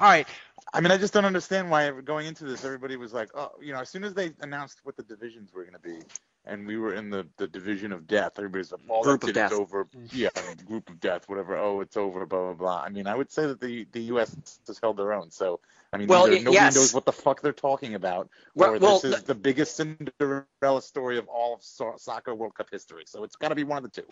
right. 0.01 0.27
I 0.75 0.81
mean, 0.81 0.91
I 0.91 0.99
just 0.99 1.15
don't 1.15 1.25
understand 1.25 1.71
why 1.71 1.91
going 1.91 2.27
into 2.27 2.45
this, 2.45 2.63
everybody 2.65 2.97
was 2.97 3.13
like, 3.13 3.31
oh, 3.35 3.53
you 3.63 3.73
know, 3.73 3.81
as 3.81 3.89
soon 3.89 4.05
as 4.05 4.13
they 4.13 4.33
announced 4.41 4.81
what 4.83 4.97
the 4.97 5.03
divisions 5.03 5.51
were 5.53 5.63
going 5.63 5.75
to 5.75 5.81
be, 5.81 5.99
and 6.49 6.67
we 6.67 6.77
were 6.77 6.95
in 6.95 7.11
the, 7.11 7.27
the 7.37 7.47
division 7.47 7.93
of 7.93 8.07
death. 8.07 8.33
Everybody's 8.39 8.73
like, 8.73 8.81
"Oh, 8.91 9.03
Group 9.03 9.25
of 9.25 9.33
death. 9.35 9.53
over." 9.53 9.87
Yeah, 10.13 10.31
group 10.67 10.89
of 10.91 10.99
death, 11.01 11.29
whatever. 11.29 11.57
Oh, 11.57 11.81
it's 11.81 11.97
over. 11.97 12.27
Blah 12.27 12.45
blah 12.47 12.53
blah. 12.55 12.83
I 12.85 12.89
mean, 12.89 13.07
I 13.07 13.15
would 13.15 13.31
say 13.31 13.47
that 13.47 13.61
the 13.61 13.87
the 13.93 14.01
U.S. 14.15 14.35
has 14.67 14.79
held 14.79 14.97
their 14.97 15.13
own. 15.13 15.31
So 15.31 15.61
I 15.93 15.97
mean, 15.97 16.09
Well, 16.09 16.27
either 16.27 16.37
nobody 16.39 16.55
yes. 16.55 16.75
knows 16.75 16.93
what 16.93 17.05
the 17.07 17.13
fuck 17.13 17.41
they're 17.43 17.53
talking 17.53 17.95
about, 17.95 18.29
Well- 18.55 18.75
or 18.75 18.79
well, 18.79 18.99
this 18.99 19.17
is 19.19 19.23
the 19.23 19.35
biggest 19.35 19.77
Cinderella 19.77 20.83
story 20.83 21.19
of 21.19 21.29
all 21.29 21.55
of 21.55 21.63
so- 21.63 21.95
soccer 21.99 22.35
World 22.35 22.55
Cup 22.55 22.69
history. 22.71 23.05
So 23.07 23.25
it's 23.25 23.37
got 23.37 23.49
to 23.49 23.55
be 23.55 23.65
one 23.65 23.85
of 23.85 23.91
the 23.91 24.03
two. 24.03 24.09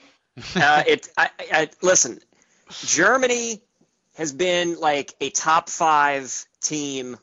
uh, 0.60 0.82
it. 0.86 1.08
I, 1.16 1.30
I, 1.38 1.46
I- 1.52 1.70
listen. 1.82 2.20
Germany 2.84 3.62
has 4.16 4.32
been 4.32 4.78
like 4.80 5.14
a 5.20 5.30
top 5.30 5.68
five 5.68 6.44
team 6.62 7.16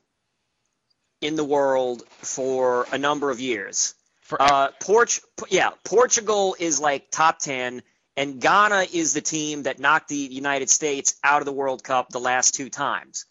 in 1.22 1.36
the 1.36 1.44
world 1.44 2.04
for 2.08 2.86
a 2.92 2.98
number 2.98 3.30
of 3.32 3.40
years. 3.40 3.96
Uh, 4.40 4.70
Port- 4.80 5.20
yeah, 5.50 5.72
Portugal 5.84 6.56
is 6.60 6.80
like 6.80 7.12
top 7.12 7.40
ten, 7.40 7.82
and 8.16 8.40
Ghana 8.40 8.86
is 8.94 9.14
the 9.14 9.22
team 9.22 9.64
that 9.64 9.80
knocked 9.80 10.10
the 10.10 10.16
United 10.16 10.70
States 10.70 11.16
out 11.24 11.42
of 11.42 11.46
the 11.46 11.52
World 11.54 11.84
Cup 11.84 12.10
the 12.10 12.20
last 12.20 12.54
two 12.56 12.70
times. 12.70 13.26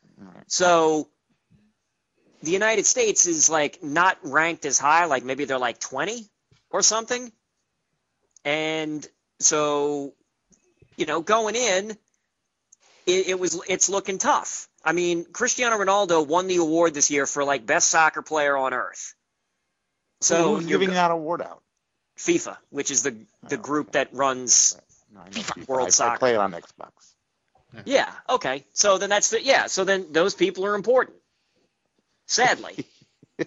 So 0.48 1.08
the 2.42 2.50
United 2.50 2.86
States 2.86 3.26
is 3.26 3.48
like 3.48 3.82
not 3.82 4.18
ranked 4.22 4.64
as 4.64 4.78
high, 4.78 5.04
like 5.06 5.24
maybe 5.24 5.44
they're 5.44 5.58
like 5.58 5.78
20 5.78 6.28
or 6.70 6.82
something. 6.82 7.30
And 8.44 9.06
so, 9.38 10.14
you 10.96 11.06
know, 11.06 11.20
going 11.20 11.54
in, 11.54 11.92
it, 13.06 13.28
it 13.28 13.38
was 13.38 13.60
it's 13.68 13.88
looking 13.88 14.18
tough. 14.18 14.68
I 14.84 14.92
mean, 14.92 15.24
Cristiano 15.32 15.76
Ronaldo 15.78 16.26
won 16.26 16.48
the 16.48 16.56
award 16.56 16.94
this 16.94 17.10
year 17.10 17.26
for 17.26 17.44
like 17.44 17.64
best 17.66 17.88
soccer 17.88 18.22
player 18.22 18.56
on 18.56 18.74
earth. 18.74 19.14
So 20.22 20.56
who's 20.56 20.66
giving 20.66 20.88
go- 20.88 20.94
that 20.94 21.10
award 21.10 21.42
out? 21.42 21.62
FIFA, 22.18 22.56
which 22.70 22.90
is 22.90 23.02
the 23.02 23.16
the 23.48 23.56
oh. 23.56 23.62
group 23.62 23.92
that 23.92 24.12
runs 24.12 24.76
World 25.66 25.88
I, 25.88 25.90
Soccer. 25.90 26.14
I 26.14 26.18
play 26.18 26.34
it 26.34 26.38
on 26.38 26.52
Xbox. 26.52 27.14
Yeah. 27.84 28.10
Okay. 28.28 28.64
So 28.72 28.98
then 28.98 29.10
that's 29.10 29.30
the 29.30 29.42
yeah. 29.42 29.66
So 29.66 29.84
then 29.84 30.12
those 30.12 30.34
people 30.34 30.66
are 30.66 30.74
important. 30.74 31.16
Sadly. 32.26 32.86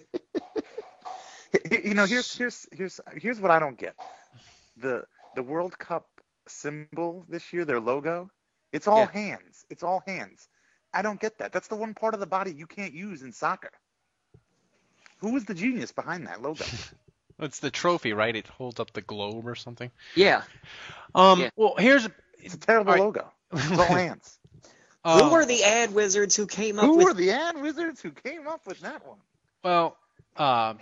You 1.70 1.94
know, 1.94 2.04
here's 2.04 2.36
here's 2.36 2.66
here's 2.70 3.00
here's 3.14 3.40
what 3.40 3.50
I 3.50 3.58
don't 3.58 3.78
get. 3.78 3.94
The 4.76 5.04
the 5.34 5.42
World 5.42 5.78
Cup 5.78 6.06
symbol 6.48 7.24
this 7.28 7.52
year, 7.52 7.64
their 7.64 7.80
logo, 7.80 8.30
it's 8.72 8.86
all 8.86 9.00
Yeah. 9.00 9.12
hands. 9.12 9.64
It's 9.70 9.82
all 9.82 10.02
hands. 10.06 10.48
I 10.92 11.02
don't 11.02 11.20
get 11.20 11.38
that. 11.38 11.52
That's 11.52 11.68
the 11.68 11.76
one 11.76 11.94
part 11.94 12.14
of 12.14 12.20
the 12.20 12.26
body 12.26 12.52
you 12.52 12.66
can't 12.66 12.92
use 12.92 13.22
in 13.22 13.32
soccer. 13.32 13.70
Who 15.26 15.32
was 15.32 15.44
the 15.44 15.54
genius 15.54 15.90
behind 15.90 16.28
that 16.28 16.40
logo? 16.40 16.64
It's 17.40 17.58
the 17.58 17.70
trophy, 17.70 18.12
right? 18.14 18.34
It 18.34 18.46
holds 18.46 18.78
up 18.80 18.92
the 18.94 19.02
globe 19.02 19.46
or 19.46 19.56
something. 19.56 19.90
Yeah. 20.14 20.42
Um. 21.14 21.40
Yeah. 21.40 21.50
Well, 21.56 21.74
here's 21.76 22.08
It's 22.38 22.54
a 22.54 22.58
terrible 22.58 22.92
All 22.92 22.96
right. 22.96 23.02
logo. 23.04 23.30
It's 23.52 23.70
all 23.72 23.84
hands. 24.04 24.38
uh, 25.04 25.22
Who 25.22 25.30
were 25.32 25.44
the 25.44 25.62
ad 25.64 25.92
wizards 25.92 26.34
who 26.36 26.46
came 26.46 26.78
up 26.78 26.86
Who 26.86 26.96
with? 26.96 27.06
were 27.08 27.12
the 27.14 27.32
ad 27.32 27.60
wizards 27.60 28.00
who 28.00 28.12
came 28.12 28.46
up 28.46 28.66
with 28.66 28.80
that 28.80 29.04
one? 29.06 29.18
well. 29.62 29.96
Um. 30.36 30.78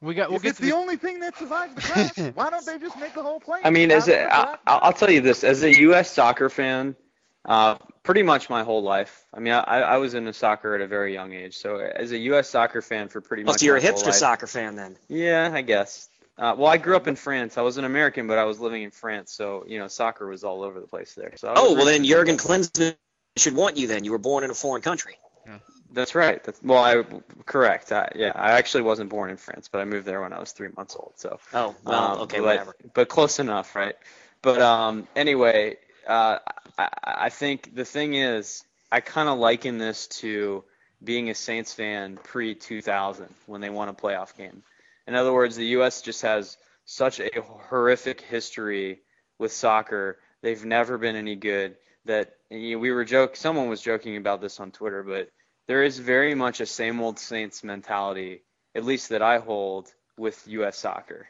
we 0.00 0.14
got. 0.14 0.28
We'll 0.30 0.36
if 0.36 0.42
get 0.44 0.50
it's 0.52 0.60
the 0.60 0.68
the- 0.68 0.76
only 0.76 0.96
thing 0.96 1.18
that 1.20 1.36
survives 1.36 1.74
the 1.74 1.82
crash, 1.82 2.16
why 2.34 2.48
don't 2.50 2.64
they 2.64 2.78
just 2.78 2.96
make 2.98 3.12
the 3.14 3.22
whole 3.22 3.40
plane? 3.40 3.60
I 3.64 3.70
mean, 3.70 3.90
as 3.90 4.08
Out 4.08 4.14
a, 4.14 4.24
of 4.24 4.30
I, 4.32 4.42
black? 4.44 4.60
I'll 4.66 4.92
tell 4.94 5.10
you 5.10 5.20
this: 5.20 5.44
as 5.44 5.62
a 5.62 5.78
U.S. 5.80 6.10
soccer 6.10 6.48
fan, 6.48 6.96
uh, 7.44 7.76
pretty 8.02 8.22
much 8.22 8.50
my 8.50 8.62
whole 8.64 8.82
life. 8.82 9.24
I 9.32 9.40
mean, 9.40 9.52
I, 9.52 9.60
I 9.80 9.96
was 9.98 10.14
into 10.14 10.32
soccer 10.32 10.74
at 10.74 10.80
a 10.80 10.86
very 10.86 11.12
young 11.14 11.32
age. 11.32 11.56
So 11.56 11.76
as 11.78 12.12
a 12.12 12.18
U.S. 12.18 12.48
soccer 12.50 12.82
fan 12.82 13.08
for 13.08 13.20
pretty 13.20 13.42
Oh, 13.44 13.46
much 13.46 13.60
so 13.60 13.66
you're 13.66 13.76
a 13.76 13.80
my 13.82 13.86
whole 13.88 13.96
hipster 13.98 14.06
life- 14.06 14.14
soccer 14.14 14.46
fan 14.46 14.76
then? 14.76 14.96
Yeah, 15.08 15.50
I 15.52 15.62
guess. 15.62 16.08
Uh, 16.36 16.54
well, 16.56 16.68
I 16.68 16.76
grew 16.76 16.94
up 16.94 17.08
in 17.08 17.16
France. 17.16 17.58
I 17.58 17.62
was 17.62 17.78
an 17.78 17.84
American, 17.84 18.26
but 18.28 18.38
I 18.38 18.44
was 18.44 18.60
living 18.60 18.82
in 18.84 18.90
France, 18.92 19.32
so 19.32 19.64
you 19.66 19.78
know, 19.78 19.88
soccer 19.88 20.28
was 20.28 20.44
all 20.44 20.62
over 20.62 20.78
the 20.80 20.86
place 20.86 21.14
there. 21.14 21.32
So 21.36 21.48
I 21.48 21.52
was 21.52 21.60
Oh 21.62 21.74
well, 21.74 21.84
then 21.84 22.02
raised- 22.02 22.10
Jurgen 22.12 22.36
Klinsmann 22.36 22.96
should 23.36 23.56
want 23.56 23.76
you. 23.76 23.86
Then 23.88 24.04
you 24.04 24.12
were 24.12 24.18
born 24.18 24.44
in 24.44 24.50
a 24.50 24.54
foreign 24.54 24.82
country. 24.82 25.16
Yeah. 25.46 25.58
That's 25.90 26.14
right. 26.14 26.44
That's 26.44 26.62
well, 26.62 26.84
I 26.84 27.02
correct. 27.46 27.90
I, 27.90 28.12
yeah, 28.14 28.32
I 28.34 28.52
actually 28.52 28.82
wasn't 28.82 29.10
born 29.10 29.30
in 29.30 29.36
France, 29.36 29.68
but 29.72 29.80
I 29.80 29.84
moved 29.84 30.06
there 30.06 30.20
when 30.20 30.32
I 30.32 30.38
was 30.38 30.52
three 30.52 30.68
months 30.76 30.94
old. 30.94 31.14
So. 31.16 31.40
Oh 31.54 31.74
well, 31.84 32.12
Um, 32.12 32.20
okay, 32.20 32.38
but, 32.38 32.46
whatever. 32.46 32.76
But 32.94 33.08
close 33.08 33.38
enough, 33.40 33.74
right? 33.74 33.96
But 34.42 34.60
um, 34.62 35.08
anyway, 35.16 35.76
uh, 36.08 36.38
I, 36.78 36.88
I 37.04 37.28
think 37.28 37.74
the 37.74 37.84
thing 37.84 38.14
is, 38.14 38.64
I 38.90 39.00
kind 39.00 39.28
of 39.28 39.38
liken 39.38 39.78
this 39.78 40.06
to 40.22 40.64
being 41.02 41.30
a 41.30 41.34
Saints 41.34 41.74
fan 41.74 42.18
pre 42.22 42.54
2000 42.54 43.28
when 43.46 43.60
they 43.60 43.70
won 43.70 43.88
a 43.88 43.94
playoff 43.94 44.36
game. 44.36 44.62
In 45.06 45.14
other 45.14 45.32
words, 45.32 45.56
the 45.56 45.66
U.S. 45.66 46.02
just 46.02 46.22
has 46.22 46.56
such 46.84 47.20
a 47.20 47.30
horrific 47.40 48.20
history 48.20 49.00
with 49.38 49.52
soccer. 49.52 50.18
They've 50.42 50.64
never 50.64 50.98
been 50.98 51.16
any 51.16 51.36
good. 51.36 51.76
That 52.06 52.34
you 52.50 52.72
know, 52.72 52.78
we 52.78 52.90
were 52.90 53.04
joke. 53.04 53.36
Someone 53.36 53.68
was 53.68 53.82
joking 53.82 54.16
about 54.16 54.40
this 54.40 54.60
on 54.60 54.70
Twitter, 54.70 55.02
but 55.02 55.30
there 55.66 55.82
is 55.82 55.98
very 55.98 56.34
much 56.34 56.60
a 56.60 56.66
same 56.66 57.00
old 57.00 57.18
Saints 57.18 57.62
mentality, 57.62 58.42
at 58.74 58.84
least 58.84 59.10
that 59.10 59.22
I 59.22 59.38
hold 59.38 59.92
with 60.16 60.42
U.S. 60.48 60.78
soccer. 60.78 61.28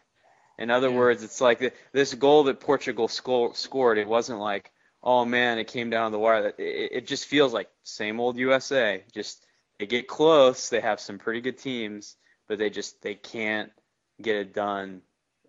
In 0.58 0.70
other 0.70 0.90
words, 0.90 1.22
it's 1.22 1.40
like 1.40 1.60
th- 1.60 1.74
this 1.92 2.14
goal 2.14 2.44
that 2.44 2.60
Portugal 2.60 3.08
sco- 3.08 3.52
scored. 3.52 3.98
It 3.98 4.08
wasn't 4.08 4.40
like, 4.40 4.70
oh 5.02 5.24
man, 5.24 5.58
it 5.58 5.68
came 5.68 5.90
down 5.90 6.12
the 6.12 6.18
wire. 6.18 6.48
It, 6.58 6.92
it 6.92 7.06
just 7.06 7.26
feels 7.26 7.52
like 7.52 7.68
same 7.84 8.18
old 8.18 8.36
USA. 8.36 9.04
Just 9.14 9.44
they 9.78 9.86
get 9.86 10.08
close. 10.08 10.68
They 10.68 10.80
have 10.80 11.00
some 11.00 11.18
pretty 11.18 11.40
good 11.40 11.58
teams, 11.58 12.16
but 12.48 12.58
they 12.58 12.70
just 12.70 13.00
they 13.02 13.14
can't 13.14 13.70
get 14.20 14.36
it 14.36 14.52
done 14.52 15.02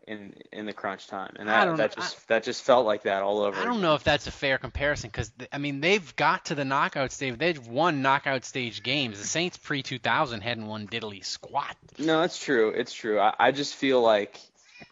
in 0.10 0.34
in 0.52 0.66
the 0.66 0.74
crunch 0.74 1.08
time. 1.08 1.34
And 1.38 1.48
that 1.48 1.78
that 1.78 1.96
just 1.96 2.28
that 2.28 2.44
just 2.44 2.64
felt 2.64 2.86
like 2.86 3.04
that 3.04 3.22
all 3.22 3.42
over. 3.42 3.60
I 3.60 3.66
don't 3.66 3.82
know 3.82 3.96
if 3.96 4.04
that's 4.04 4.28
a 4.28 4.32
fair 4.32 4.58
comparison 4.58 5.10
because 5.10 5.32
I 5.52 5.60
mean 5.60 5.82
they've 5.82 6.16
got 6.16 6.46
to 6.46 6.56
the 6.56 6.66
knockout 6.66 7.12
stage. 7.12 7.38
They've 7.38 7.68
won 7.68 8.02
knockout 8.02 8.44
stage 8.44 8.84
games. 8.84 9.20
The 9.20 9.28
Saints 9.28 9.58
pre 9.58 9.84
2000 9.84 10.42
hadn't 10.42 10.66
won 10.66 10.88
diddly 10.88 11.24
squat. 11.24 11.76
No, 11.98 12.24
it's 12.24 12.44
true. 12.44 12.70
It's 12.70 12.94
true. 12.94 13.20
I, 13.20 13.34
I 13.40 13.52
just 13.52 13.76
feel 13.76 14.02
like 14.02 14.40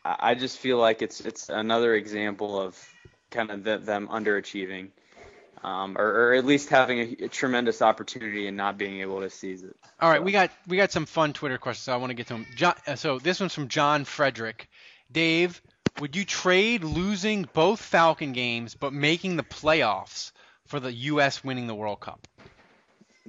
I 0.03 0.15
I 0.31 0.35
just 0.35 0.57
feel 0.57 0.77
like 0.77 1.01
it's 1.01 1.21
it's 1.21 1.49
another 1.49 1.95
example 1.95 2.59
of 2.59 2.77
kind 3.31 3.51
of 3.51 3.63
the, 3.63 3.77
them 3.77 4.07
underachieving, 4.07 4.89
um, 5.63 5.97
or, 5.97 6.29
or 6.29 6.33
at 6.33 6.45
least 6.45 6.69
having 6.69 6.99
a, 6.99 7.25
a 7.25 7.27
tremendous 7.27 7.81
opportunity 7.81 8.47
and 8.47 8.57
not 8.57 8.77
being 8.77 9.01
able 9.01 9.21
to 9.21 9.29
seize 9.29 9.63
it. 9.63 9.75
All 9.99 10.09
right, 10.09 10.23
we 10.23 10.31
got 10.31 10.51
we 10.67 10.77
got 10.77 10.91
some 10.91 11.05
fun 11.05 11.33
Twitter 11.33 11.57
questions. 11.57 11.85
So 11.85 11.93
I 11.93 11.97
want 11.97 12.11
to 12.11 12.13
get 12.13 12.27
to 12.27 12.33
them. 12.33 12.45
John, 12.55 12.75
uh, 12.87 12.95
so 12.95 13.19
this 13.19 13.39
one's 13.39 13.53
from 13.53 13.67
John 13.67 14.05
Frederick. 14.05 14.69
Dave, 15.11 15.61
would 15.99 16.15
you 16.15 16.25
trade 16.25 16.83
losing 16.83 17.47
both 17.53 17.79
Falcon 17.81 18.33
games 18.33 18.75
but 18.75 18.93
making 18.93 19.37
the 19.37 19.43
playoffs 19.43 20.31
for 20.67 20.79
the 20.79 20.91
U.S. 20.91 21.43
winning 21.43 21.67
the 21.67 21.75
World 21.75 21.99
Cup? 21.99 22.27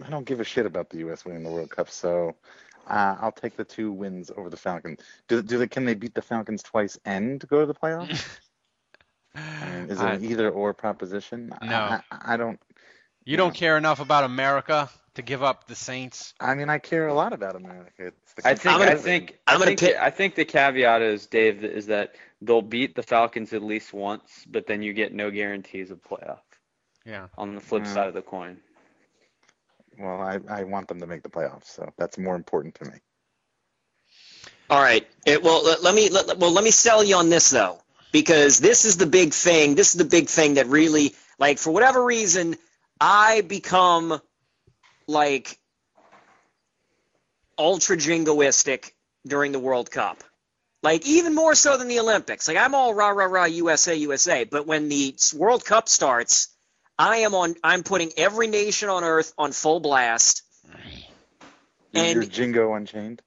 I 0.04 0.10
don't 0.10 0.24
give 0.24 0.40
a 0.40 0.44
shit 0.44 0.66
about 0.66 0.90
the 0.90 0.98
U.S. 0.98 1.24
winning 1.24 1.42
the 1.42 1.50
World 1.50 1.70
Cup, 1.70 1.90
so 1.90 2.36
uh, 2.88 3.16
I'll 3.20 3.32
take 3.32 3.56
the 3.56 3.64
two 3.64 3.92
wins 3.92 4.30
over 4.36 4.48
the 4.50 4.56
Falcons. 4.56 5.00
Do, 5.28 5.42
do 5.42 5.58
they? 5.58 5.68
Can 5.68 5.84
they 5.84 5.94
beat 5.94 6.14
the 6.14 6.22
Falcons 6.22 6.62
twice 6.62 6.98
and 7.04 7.46
go 7.48 7.60
to 7.60 7.66
the 7.66 7.74
playoffs? 7.74 8.26
I 9.34 9.70
mean, 9.70 9.90
is 9.90 10.00
it 10.00 10.04
an 10.04 10.22
I- 10.24 10.26
either 10.26 10.50
or 10.50 10.74
proposition? 10.74 11.52
No. 11.62 11.68
I, 11.68 12.00
I, 12.10 12.34
I 12.34 12.36
don't. 12.36 12.60
You 13.24 13.36
don't 13.36 13.54
care 13.54 13.76
enough 13.76 14.00
about 14.00 14.24
America 14.24 14.88
to 15.14 15.22
give 15.22 15.42
up 15.42 15.66
the 15.66 15.74
Saints. 15.74 16.32
I 16.40 16.54
mean, 16.54 16.70
I 16.70 16.78
care 16.78 17.08
a 17.08 17.14
lot 17.14 17.32
about 17.34 17.56
America. 17.56 18.06
It's 18.06 18.34
the 18.34 18.48
I 18.48 18.54
think 18.54 18.80
I 18.80 18.94
think 18.94 19.38
I'm 19.46 19.56
I 19.56 19.58
gonna 19.58 19.64
think, 19.66 19.80
pick- 19.80 19.94
the, 19.96 20.02
I 20.04 20.10
think 20.10 20.34
the 20.34 20.44
caveat 20.46 21.02
is 21.02 21.26
Dave 21.26 21.62
is 21.62 21.86
that 21.86 22.14
they'll 22.40 22.62
beat 22.62 22.94
the 22.94 23.02
Falcons 23.02 23.52
at 23.52 23.62
least 23.62 23.92
once, 23.92 24.44
but 24.48 24.66
then 24.66 24.80
you 24.82 24.94
get 24.94 25.12
no 25.12 25.30
guarantees 25.30 25.90
of 25.90 26.02
playoff. 26.02 26.38
Yeah. 27.04 27.26
On 27.36 27.54
the 27.54 27.60
flip 27.60 27.84
Yeah. 27.84 27.92
side 27.94 28.08
of 28.08 28.14
the 28.14 28.22
coin. 28.22 28.58
Well, 29.98 30.20
I, 30.20 30.38
I 30.48 30.64
want 30.64 30.88
them 30.88 31.00
to 31.00 31.06
make 31.06 31.22
the 31.22 31.28
playoffs, 31.28 31.66
so 31.66 31.92
that's 31.98 32.18
more 32.18 32.36
important 32.36 32.76
to 32.76 32.84
me. 32.84 32.98
All 34.70 34.80
right. 34.80 35.06
It, 35.26 35.42
well, 35.42 35.64
let, 35.64 35.82
let 35.82 35.94
me 35.94 36.08
let, 36.10 36.38
well 36.38 36.52
let 36.52 36.62
me 36.62 36.70
sell 36.70 37.02
you 37.02 37.16
on 37.16 37.30
this 37.30 37.50
though, 37.50 37.80
because 38.12 38.58
this 38.58 38.84
is 38.84 38.96
the 38.96 39.06
big 39.06 39.32
thing. 39.32 39.74
This 39.74 39.94
is 39.94 39.98
the 39.98 40.04
big 40.04 40.28
thing 40.28 40.54
that 40.54 40.66
really, 40.66 41.14
like, 41.38 41.58
for 41.58 41.72
whatever 41.72 42.04
reason, 42.04 42.56
I 43.00 43.40
become 43.40 44.20
like 45.06 45.58
ultra 47.56 47.96
jingoistic 47.96 48.92
during 49.26 49.52
the 49.52 49.58
World 49.58 49.90
Cup. 49.90 50.22
Like 50.82 51.06
even 51.06 51.34
more 51.34 51.56
so 51.56 51.76
than 51.76 51.88
the 51.88 51.98
Olympics. 51.98 52.46
Like 52.46 52.56
I'm 52.56 52.74
all 52.74 52.94
rah 52.94 53.08
rah 53.08 53.24
rah 53.24 53.44
USA 53.46 53.94
USA, 53.96 54.44
but 54.44 54.66
when 54.66 54.88
the 54.88 55.16
World 55.34 55.64
Cup 55.64 55.88
starts, 55.88 56.48
I 56.98 57.18
am 57.18 57.34
on. 57.34 57.54
I'm 57.62 57.82
putting 57.82 58.10
every 58.16 58.48
nation 58.48 58.88
on 58.88 59.04
earth 59.04 59.32
on 59.38 59.52
full 59.52 59.80
blast. 59.80 60.42
You're, 61.92 62.04
And- 62.04 62.14
you're 62.14 62.24
Jingo 62.24 62.74
Unchained. 62.74 63.22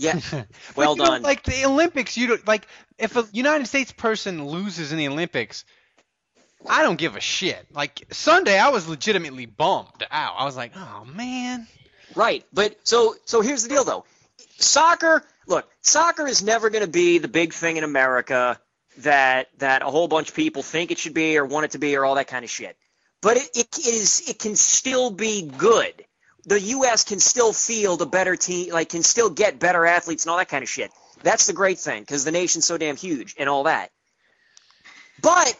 Yeah, 0.00 0.20
well 0.32 0.46
But, 0.76 0.90
you 0.90 0.96
know, 0.96 1.04
done. 1.06 1.22
like 1.22 1.42
the 1.42 1.64
Olympics, 1.64 2.16
you 2.16 2.28
don't 2.28 2.46
like 2.46 2.68
if 2.98 3.16
a 3.16 3.26
United 3.32 3.66
States 3.66 3.90
person 3.90 4.46
loses 4.46 4.92
in 4.92 4.98
the 4.98 5.08
Olympics, 5.08 5.64
I 6.68 6.84
don't 6.84 6.96
give 6.98 7.16
a 7.16 7.20
shit. 7.20 7.66
Like 7.72 8.06
Sunday, 8.12 8.56
I 8.60 8.68
was 8.68 8.88
legitimately 8.88 9.46
bummed 9.46 10.06
out. 10.08 10.34
I 10.38 10.44
was 10.44 10.56
like, 10.56 10.70
oh 10.76 11.04
man. 11.04 11.66
Right, 12.14 12.44
but 12.52 12.76
so 12.84 13.16
so 13.24 13.40
here's 13.40 13.64
the 13.64 13.68
deal 13.70 13.82
though. 13.82 14.04
Soccer, 14.58 15.24
look, 15.48 15.68
soccer 15.80 16.28
is 16.28 16.44
never 16.44 16.70
going 16.70 16.84
to 16.84 16.90
be 16.90 17.18
the 17.18 17.26
big 17.28 17.52
thing 17.52 17.76
in 17.76 17.82
America 17.82 18.60
that 18.98 19.48
that 19.58 19.82
a 19.82 19.86
whole 19.86 20.08
bunch 20.08 20.28
of 20.30 20.34
people 20.34 20.62
think 20.62 20.90
it 20.90 20.98
should 20.98 21.14
be 21.14 21.38
or 21.38 21.44
want 21.44 21.64
it 21.66 21.70
to 21.72 21.78
be 21.78 21.96
or 21.96 22.04
all 22.04 22.16
that 22.16 22.28
kind 22.28 22.44
of 22.44 22.50
shit. 22.50 22.76
But 23.20 23.36
it, 23.36 23.48
it 23.54 23.78
is 23.78 24.28
it 24.28 24.38
can 24.38 24.56
still 24.56 25.10
be 25.10 25.42
good. 25.42 26.04
The 26.44 26.60
U.S. 26.60 27.04
can 27.04 27.18
still 27.18 27.52
field 27.52 28.00
a 28.00 28.06
better 28.06 28.36
team, 28.36 28.72
like 28.72 28.88
can 28.88 29.02
still 29.02 29.28
get 29.28 29.58
better 29.58 29.84
athletes 29.84 30.24
and 30.24 30.30
all 30.30 30.38
that 30.38 30.48
kind 30.48 30.62
of 30.62 30.68
shit. 30.68 30.90
That's 31.22 31.46
the 31.46 31.52
great 31.52 31.78
thing 31.78 32.02
because 32.02 32.24
the 32.24 32.30
nation's 32.30 32.64
so 32.64 32.78
damn 32.78 32.96
huge 32.96 33.34
and 33.38 33.48
all 33.48 33.64
that. 33.64 33.90
But 35.20 35.54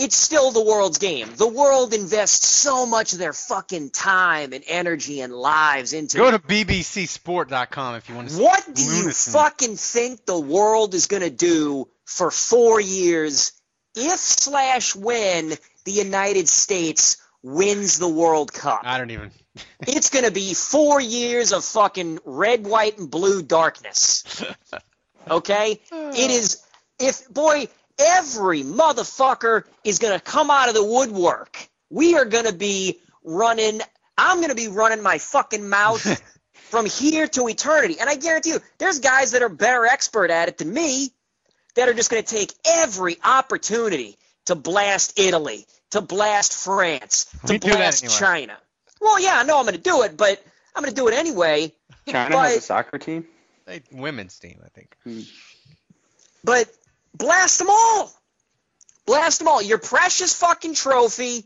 it's 0.00 0.16
still 0.16 0.50
the 0.50 0.64
world's 0.64 0.96
game. 0.96 1.28
The 1.36 1.46
world 1.46 1.92
invests 1.92 2.48
so 2.48 2.86
much 2.86 3.12
of 3.12 3.18
their 3.18 3.34
fucking 3.34 3.90
time 3.90 4.54
and 4.54 4.64
energy 4.66 5.20
and 5.20 5.32
lives 5.32 5.92
into 5.92 6.16
Go 6.16 6.30
to 6.30 6.38
bbcsport.com 6.38 7.96
if 7.96 8.08
you 8.08 8.14
want 8.14 8.28
to 8.28 8.34
see 8.34 8.42
what 8.42 8.74
do 8.74 8.82
you 8.82 9.10
fucking 9.12 9.76
think 9.76 10.24
the 10.24 10.40
world 10.40 10.94
is 10.94 11.06
going 11.06 11.22
to 11.22 11.30
do 11.30 11.86
for 12.06 12.30
four 12.30 12.80
years 12.80 13.52
if 13.94 14.18
slash 14.18 14.96
when 14.96 15.52
the 15.84 15.92
United 15.92 16.48
States 16.48 17.18
wins 17.42 17.98
the 17.98 18.08
World 18.08 18.52
Cup? 18.52 18.80
I 18.84 18.96
don't 18.96 19.10
even. 19.10 19.30
it's 19.80 20.08
going 20.08 20.24
to 20.24 20.30
be 20.30 20.54
four 20.54 20.98
years 21.00 21.52
of 21.52 21.62
fucking 21.62 22.20
red, 22.24 22.66
white, 22.66 22.98
and 22.98 23.10
blue 23.10 23.42
darkness. 23.42 24.24
Okay? 25.30 25.78
It 25.92 26.30
is, 26.30 26.64
if, 26.98 27.28
boy, 27.28 27.68
every 28.00 28.62
motherfucker 28.62 29.64
is 29.84 29.98
going 29.98 30.18
to 30.18 30.20
come 30.24 30.50
out 30.50 30.68
of 30.68 30.74
the 30.74 30.84
woodwork. 30.84 31.68
We 31.90 32.16
are 32.16 32.24
going 32.24 32.46
to 32.46 32.54
be 32.54 33.00
running, 33.24 33.80
I'm 34.16 34.38
going 34.38 34.50
to 34.50 34.54
be 34.54 34.68
running 34.68 35.02
my 35.02 35.18
fucking 35.18 35.68
mouth 35.68 36.22
from 36.54 36.86
here 36.86 37.26
to 37.28 37.48
eternity. 37.48 37.96
And 38.00 38.08
I 38.08 38.16
guarantee 38.16 38.50
you, 38.50 38.60
there's 38.78 39.00
guys 39.00 39.32
that 39.32 39.42
are 39.42 39.48
better 39.48 39.86
expert 39.86 40.30
at 40.30 40.48
it 40.48 40.58
than 40.58 40.72
me 40.72 41.10
that 41.74 41.88
are 41.88 41.94
just 41.94 42.10
going 42.10 42.22
to 42.22 42.34
take 42.34 42.52
every 42.66 43.16
opportunity 43.22 44.16
to 44.46 44.54
blast 44.54 45.18
Italy, 45.18 45.66
to 45.90 46.00
blast 46.00 46.54
France, 46.54 47.26
to 47.46 47.54
We 47.54 47.58
blast 47.58 48.04
anyway. 48.04 48.18
China. 48.18 48.58
Well, 49.00 49.20
yeah, 49.20 49.38
I 49.38 49.44
know 49.44 49.58
I'm 49.58 49.64
going 49.64 49.76
to 49.76 49.80
do 49.80 50.02
it, 50.02 50.16
but 50.16 50.42
I'm 50.74 50.82
going 50.82 50.94
to 50.94 51.00
do 51.00 51.08
it 51.08 51.14
anyway. 51.14 51.72
China 52.08 52.36
but, 52.36 52.48
has 52.48 52.56
a 52.58 52.60
soccer 52.60 52.98
team. 52.98 53.26
They, 53.66 53.82
women's 53.92 54.38
team, 54.38 54.60
I 54.64 54.68
think. 54.68 54.96
but 56.44 56.68
blast 57.14 57.58
them 57.58 57.68
all. 57.70 58.12
Blast 59.06 59.38
them 59.38 59.48
all. 59.48 59.60
Your 59.62 59.78
precious 59.78 60.34
fucking 60.34 60.74
trophy. 60.74 61.44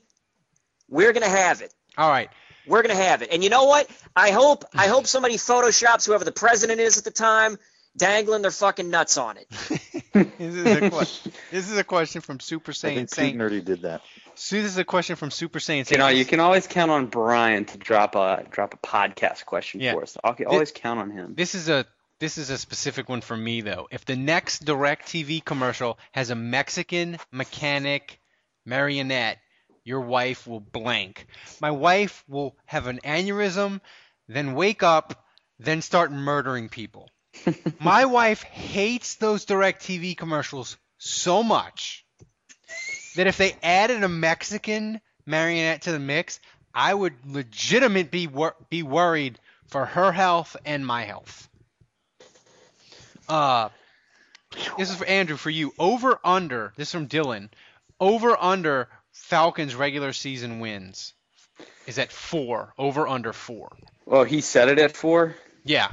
We're 0.89 1.13
going 1.13 1.23
to 1.25 1.29
have 1.37 1.63
it. 1.63 1.73
All 1.97 2.11
right. 2.11 2.29
We're 2.67 2.81
gonna 2.81 2.95
have 2.95 3.21
it. 3.21 3.29
And 3.31 3.45
you 3.45 3.51
know 3.51 3.65
what? 3.65 3.87
I 4.17 4.31
hope 4.31 4.65
I 4.75 4.87
hope 4.87 5.07
somebody 5.07 5.35
photoshops 5.35 6.07
whoever 6.07 6.25
the 6.25 6.33
president 6.33 6.81
is 6.81 6.97
at 6.97 7.05
the 7.05 7.11
time, 7.11 7.59
dangling 7.95 8.41
their 8.41 8.51
fucking 8.51 8.89
nuts 8.89 9.19
on 9.19 9.37
it. 9.37 9.47
This 10.15 10.55
is 10.55 10.65
a, 10.65 10.81
que- 10.91 11.33
this 11.51 11.71
is 11.71 11.77
a 11.77 11.83
question 11.85 12.21
from 12.21 12.39
Super 12.41 12.71
I 12.71 12.75
Saiyan 12.75 12.81
think 12.95 12.99
Pete 13.11 13.11
Saint. 13.11 13.37
Nerdy 13.37 13.63
did 13.65 13.83
that. 13.83 14.01
So 14.37 14.57
this 14.57 14.67
is 14.67 14.79
a 14.79 14.85
question 14.85 15.17
from 15.17 15.31
Super 15.33 15.59
Saiyan 15.59 15.91
You 15.91 15.99
know, 15.99 16.07
you 16.09 16.25
can 16.25 16.39
always 16.41 16.67
count 16.69 16.91
on 16.91 17.07
Brian 17.07 17.65
to 17.67 17.77
drop 17.79 18.15
a 18.15 18.47
drop 18.51 18.73
a 18.75 18.77
podcast 18.79 19.45
question 19.45 19.81
Yeah. 19.81 19.93
for 19.93 20.05
us. 20.05 20.17
I'll 20.25 20.37
always 20.47 20.73
count 20.73 21.01
on 21.01 21.11
him. 21.11 21.35
This 21.35 21.55
is 21.55 21.69
a 21.69 21.85
this 22.21 22.39
is 22.39 22.51
a 22.51 22.59
specific 22.59 23.09
one 23.09 23.21
for 23.21 23.37
me 23.37 23.61
though. 23.61 23.89
If 23.91 24.05
the 24.05 24.17
next 24.17 24.65
DirecTV 24.65 25.45
commercial 25.45 25.99
has 26.13 26.31
a 26.31 26.35
Mexican 26.35 27.19
mechanic 27.31 28.21
marionette, 28.65 29.39
your 29.85 30.01
wife 30.01 30.47
will 30.47 30.61
blank. 30.61 31.27
My 31.61 31.71
wife 31.71 32.25
will 32.29 32.57
have 32.67 32.87
an 32.87 33.01
aneurysm, 33.05 33.81
then 34.29 34.55
wake 34.55 34.83
up, 34.83 35.27
then 35.59 35.83
start 35.83 36.11
murdering 36.13 36.69
people. 36.69 37.11
My 37.81 38.07
wife 38.07 38.43
hates 38.43 39.17
those 39.17 39.45
DirecTV 39.45 40.17
commercials 40.17 40.77
so 40.99 41.43
much 41.43 42.05
that 43.17 43.27
if 43.27 43.37
they 43.37 43.57
added 43.63 44.03
a 44.03 44.09
Mexican 44.09 45.01
marionette 45.27 45.83
to 45.83 45.93
the 45.93 45.99
mix, 45.99 46.41
I 46.75 46.93
would 46.95 47.15
legitimately 47.27 48.05
be 48.05 48.27
wor- 48.27 48.57
be 48.71 48.83
worried 48.83 49.39
for 49.69 49.85
her 49.85 50.13
health 50.13 50.57
and 50.65 50.87
my 50.87 51.05
health. 51.05 51.49
Uh, 53.29 53.69
this 54.79 54.91
is 54.91 54.97
for 54.97 55.07
Andrew 55.07 55.37
for 55.37 55.51
you. 55.51 55.73
Over 55.79 56.19
under. 56.25 56.73
This 56.77 56.89
is 56.89 56.93
from 56.93 57.09
Dylan. 57.09 57.49
Over 58.01 58.37
under 58.41 58.89
Falcons 59.13 59.75
regular 59.75 60.13
season 60.13 60.61
wins 60.61 61.15
is 61.87 61.99
at 61.99 62.13
four. 62.13 62.73
Over 62.79 63.07
under 63.07 63.33
four. 63.33 63.77
Well, 64.07 64.25
he 64.25 64.41
said 64.41 64.69
it 64.69 64.79
at 64.79 64.97
four. 64.97 65.35
Yeah. 65.65 65.89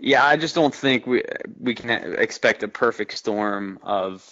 Yeah, 0.00 0.24
I 0.24 0.36
just 0.36 0.54
don't 0.54 0.74
think 0.74 1.06
we 1.06 1.22
we 1.60 1.74
can 1.74 1.90
expect 1.90 2.62
a 2.62 2.68
perfect 2.68 3.16
storm 3.16 3.78
of 3.82 4.28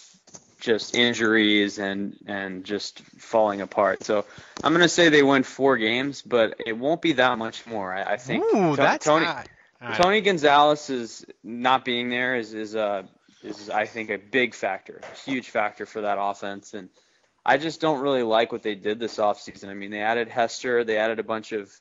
just 0.61 0.95
injuries 0.95 1.79
and 1.79 2.17
and 2.27 2.65
just 2.65 3.01
falling 3.19 3.61
apart. 3.61 4.03
So 4.03 4.25
I'm 4.65 4.73
gonna 4.73 4.89
say 4.89 5.09
they 5.09 5.23
win 5.23 5.43
four 5.45 5.77
games, 5.77 6.23
but 6.23 6.61
it 6.67 6.77
won't 6.77 7.01
be 7.01 7.13
that 7.13 7.39
much 7.39 7.67
more. 7.67 7.93
I, 7.95 8.15
I 8.15 8.17
think. 8.17 8.45
Ooh, 8.45 8.75
To- 8.75 8.83
that's 8.83 9.07
Tony 9.07 9.27
high. 9.27 9.47
All 9.83 9.89
right. 9.89 9.97
Tony 9.97 10.21
Gonzalez 10.21 10.91
is 10.91 11.25
not 11.43 11.85
being 11.85 12.11
there 12.11 12.37
is 12.37 12.53
is 12.55 12.77
uh 12.77 13.05
is 13.43 13.71
I 13.71 13.87
think 13.87 14.11
a 14.11 14.19
big 14.19 14.55
factor, 14.55 15.01
a 15.03 15.17
huge 15.31 15.49
factor 15.51 15.87
for 15.87 16.03
that 16.03 16.19
offense, 16.21 16.75
and 16.75 16.91
I 17.45 17.57
just 17.57 17.81
don't 17.81 18.01
really 18.01 18.23
like 18.23 18.53
what 18.53 18.63
they 18.63 18.75
did 18.75 18.99
this 18.99 19.17
offseason. 19.17 19.69
I 19.69 19.75
mean, 19.75 19.91
they 19.91 20.01
added 20.03 20.29
Hester, 20.29 20.85
they 20.85 20.99
added 20.99 21.19
a 21.19 21.23
bunch 21.23 21.53
of 21.53 21.73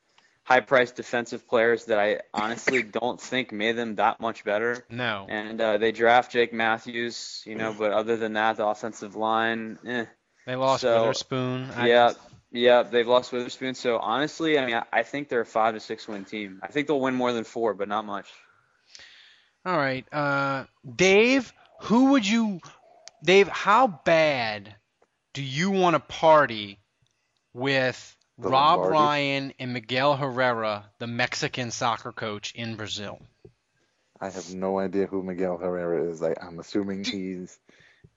high-priced 0.43 0.95
defensive 0.95 1.47
players 1.47 1.85
that 1.85 1.99
I 1.99 2.21
honestly 2.33 2.81
don't 2.99 3.19
think 3.19 3.51
made 3.51 3.73
them 3.75 3.95
that 3.95 4.19
much 4.21 4.45
better. 4.45 4.85
No. 4.89 5.27
And 5.29 5.59
uh, 5.59 5.77
they 5.77 5.91
draft 5.91 6.31
Jake 6.31 6.53
Matthews, 6.53 7.43
you 7.45 7.55
know, 7.55 7.75
but 7.77 7.91
other 7.91 8.15
than 8.17 8.33
that, 8.33 8.55
the 8.57 8.65
offensive 8.65 9.15
line, 9.17 9.77
eh. 9.85 10.05
They 10.47 10.55
lost 10.55 10.81
So, 10.81 11.01
Witherspoon. 11.01 11.69
I- 11.75 11.87
Yeah, 11.89 12.13
yeah, 12.51 12.83
they've 12.83 13.07
lost 13.07 13.31
Witherspoon. 13.31 13.75
So 13.75 13.97
honestly, 13.97 14.57
I 14.57 14.65
mean, 14.65 14.75
I, 14.75 14.83
I 14.91 15.03
think 15.03 15.29
they're 15.29 15.41
a 15.41 15.45
five 15.45 15.75
to 15.75 15.79
six 15.79 16.07
win 16.07 16.25
team. 16.25 16.59
I 16.63 16.67
think 16.67 16.87
they'll 16.87 16.99
win 16.99 17.15
more 17.15 17.31
than 17.33 17.43
four, 17.43 17.73
but 17.73 17.87
not 17.87 18.05
much. 18.05 18.27
All 19.65 19.77
right. 19.77 20.05
Uh, 20.11 20.65
Dave, 20.95 21.53
who 21.81 22.11
would 22.11 22.27
you, 22.27 22.59
Dave? 23.23 23.47
How 23.47 23.87
bad 23.87 24.75
do 25.33 25.43
you 25.43 25.71
want 25.71 25.95
to 25.95 25.99
party 25.99 26.79
with 27.53 28.15
The 28.37 28.49
Rob 28.49 28.79
Lombardi? 28.79 28.97
Ryan 28.97 29.53
and 29.59 29.73
Miguel 29.73 30.15
Herrera, 30.15 30.85
the 30.97 31.07
Mexican 31.07 31.71
soccer 31.71 32.11
coach 32.11 32.53
in 32.55 32.75
Brazil? 32.75 33.19
I 34.21 34.29
have 34.29 34.53
no 34.53 34.79
idea 34.79 35.05
who 35.05 35.23
Miguel 35.23 35.57
Herrera 35.57 36.09
is. 36.09 36.21
I, 36.23 36.35
I'm 36.41 36.59
assuming 36.59 37.03
he's. 37.03 37.57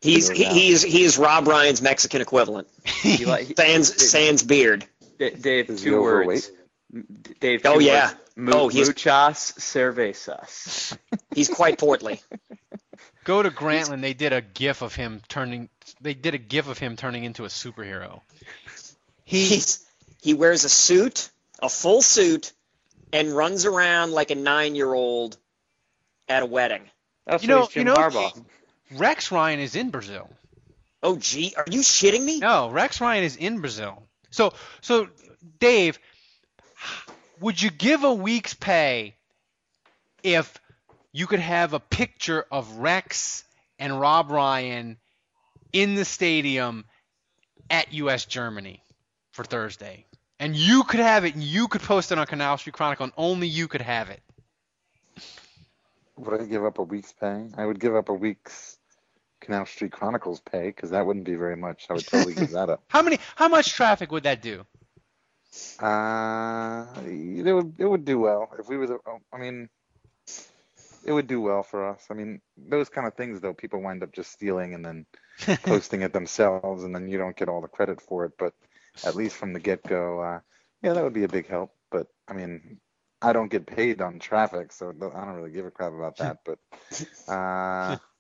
He's 0.03 0.29
he, 0.29 0.45
it 0.45 0.53
he's 0.53 0.83
he's 0.83 1.17
Rob 1.19 1.47
Ryan's 1.47 1.81
Mexican 1.81 2.21
equivalent. 2.21 2.69
You 3.05 3.27
like, 3.27 3.57
Sans 3.57 4.11
sans 4.11 4.43
beard. 4.43 4.85
D- 5.19 5.31
Dave, 5.31 5.71
Is 5.71 5.83
two 5.83 6.03
words. 6.03 6.51
Dave, 7.41 7.63
Oh, 7.65 7.79
two 7.79 7.85
yeah. 7.85 8.09
words. 8.09 8.17
Mu- 8.35 8.53
Oh, 8.53 8.69
he's- 8.69 8.89
Muchas 8.89 9.53
cervezas. 9.59 10.97
He's 11.35 11.49
quite 11.49 11.79
portly. 11.79 12.21
Go 13.25 13.43
to 13.43 13.51
Grantland. 13.51 14.01
They 14.01 14.15
did 14.15 14.33
a 14.33 14.41
GIF 14.41 14.83
of 14.83 14.95
him 14.95 15.21
turning. 15.29 15.69
They 16.01 16.15
did 16.15 16.35
a 16.35 16.39
GIF 16.39 16.67
of 16.69 16.79
him 16.79 16.97
turning 16.97 17.25
into 17.25 17.45
a 17.45 17.49
superhero. 17.49 18.21
He's 19.25 19.85
he 20.21 20.35
wears 20.35 20.65
a 20.65 20.69
suit, 20.69 21.31
a 21.61 21.69
full 21.69 22.03
suit, 22.03 22.53
and 23.13 23.31
runs 23.31 23.65
around 23.67 24.13
like 24.13 24.31
a 24.31 24.35
nine 24.35 24.75
year 24.75 24.93
old 24.93 25.37
at 26.29 26.43
a 26.43 26.47
wedding. 26.47 26.83
That's 27.27 27.43
You 27.45 27.49
know- 27.51 27.69
Jim 27.71 27.81
you 27.81 27.85
know- 27.85 27.95
Harbaugh. 27.97 28.45
Rex 28.95 29.31
Ryan 29.33 29.61
is 29.61 29.77
in 29.77 29.91
Brazil. 29.91 30.29
Oh 31.03 31.17
gee, 31.17 31.55
are 31.57 31.65
you 31.69 31.81
shitting 31.81 32.23
me? 32.23 32.39
No, 32.39 32.71
Rex 32.71 33.01
Ryan 33.01 33.25
is 33.25 33.37
in 33.37 33.61
Brazil. 33.61 34.03
So, 34.31 34.55
so 34.81 35.09
Dave, 35.59 35.99
would 37.41 37.61
you 37.61 37.71
give 37.71 38.05
a 38.05 38.13
week's 38.13 38.55
pay 38.55 39.17
if 40.23 40.59
you 41.13 41.27
could 41.27 41.41
have 41.41 41.73
a 41.73 41.81
picture 41.81 42.47
of 42.51 42.79
Rex 42.79 43.45
and 43.79 44.01
Rob 44.01 44.31
Ryan 44.31 44.97
in 45.73 45.95
the 45.97 46.05
stadium 46.05 46.85
at 47.69 47.93
US 47.95 48.25
Germany 48.25 48.83
for 49.33 49.45
Thursday? 49.45 50.07
And 50.39 50.57
you 50.57 50.85
could 50.85 51.01
have 51.01 51.25
it 51.25 51.35
and 51.35 51.43
you 51.43 51.69
could 51.69 51.83
post 51.83 52.13
it 52.13 52.19
on 52.19 52.27
Canal 52.27 52.59
Street 52.59 52.75
Chronicle 52.75 53.05
and 53.05 53.13
only 53.17 53.49
you 53.49 53.69
could 53.69 53.81
have 53.81 54.11
it. 54.11 54.21
Would 56.17 56.41
I 56.41 56.45
give 56.45 56.65
up 56.65 56.79
a 56.79 56.83
week's 56.83 57.13
pay? 57.13 57.49
I 57.57 57.67
would 57.67 57.81
give 57.81 57.95
up 57.97 58.09
a 58.09 58.15
week's 58.15 58.79
Canal 59.43 59.67
Street 59.67 59.93
Chronicles 59.93 60.41
pay 60.41 60.69
because 60.69 60.91
that 60.91 61.05
wouldn't 61.05 61.27
be 61.27 61.35
very 61.35 61.57
much. 61.57 61.87
I 61.91 61.95
would 61.95 62.07
totally 62.07 62.35
give 62.35 62.53
that 62.53 62.71
up. 62.71 62.83
How 62.89 63.03
many 63.03 63.19
how 63.37 63.49
much 63.49 63.75
traffic 63.75 64.11
would 64.11 64.23
that 64.23 64.41
do? 64.41 64.65
Uh, 65.79 66.87
it 67.05 67.53
would 67.53 67.75
it 67.79 67.85
would 67.87 68.05
do 68.05 68.19
well 68.19 68.49
if 68.59 68.69
we 68.69 68.79
were 68.79 68.87
the. 68.87 68.99
oh, 69.07 69.19
I 69.33 69.39
mean, 69.39 69.69
it 71.05 71.13
would 71.13 71.27
do 71.27 71.41
well 71.41 71.63
for 71.63 71.91
us. 71.91 72.07
I 72.11 72.15
mean, 72.15 72.41
those 72.57 72.89
kind 72.89 73.07
of 73.07 73.15
things 73.15 73.41
though, 73.41 73.53
people 73.53 73.83
wind 73.83 74.03
up 74.03 74.13
just 74.13 74.33
stealing 74.33 74.73
and 74.73 74.85
then 74.85 75.07
posting 75.63 76.03
it 76.03 76.13
themselves, 76.13 76.85
and 76.85 76.95
then 76.95 77.09
you 77.09 77.19
don't 77.19 77.37
get 77.37 77.49
all 77.49 77.61
the 77.61 77.69
credit 77.69 78.01
for 78.01 78.25
it. 78.25 78.33
But 78.39 78.55
at 79.05 79.17
least 79.17 79.37
from 79.37 79.53
the 79.53 79.61
get 79.61 79.83
go, 79.83 80.21
uh, 80.21 80.41
yeah, 80.83 80.95
that 80.95 81.05
would 81.05 81.13
be 81.13 81.25
a 81.25 81.29
big 81.29 81.49
help. 81.49 81.75
But 81.91 82.07
I 82.29 82.33
mean, 82.33 82.79
I 83.21 83.33
don't 83.33 83.51
get 83.51 83.67
paid 83.67 84.01
on 84.01 84.19
traffic, 84.19 84.73
so 84.73 84.91
I 84.91 85.25
don't 85.25 85.35
really 85.35 85.51
give 85.53 85.67
a 85.67 85.71
crap 85.71 85.93
about 85.93 86.17
that. 86.19 86.39
But 86.45 86.59
uh, 87.33 87.99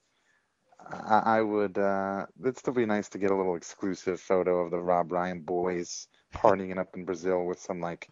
I, 0.90 1.22
I 1.38 1.40
would. 1.42 1.78
Uh, 1.78 2.26
it'd 2.40 2.58
still 2.58 2.74
be 2.74 2.86
nice 2.86 3.08
to 3.10 3.18
get 3.18 3.30
a 3.30 3.36
little 3.36 3.56
exclusive 3.56 4.20
photo 4.20 4.60
of 4.60 4.70
the 4.70 4.78
Rob 4.78 5.12
Ryan 5.12 5.40
boys 5.40 6.08
partying 6.34 6.78
up 6.78 6.96
in 6.96 7.04
Brazil 7.04 7.44
with 7.44 7.60
some 7.60 7.80
like, 7.80 8.08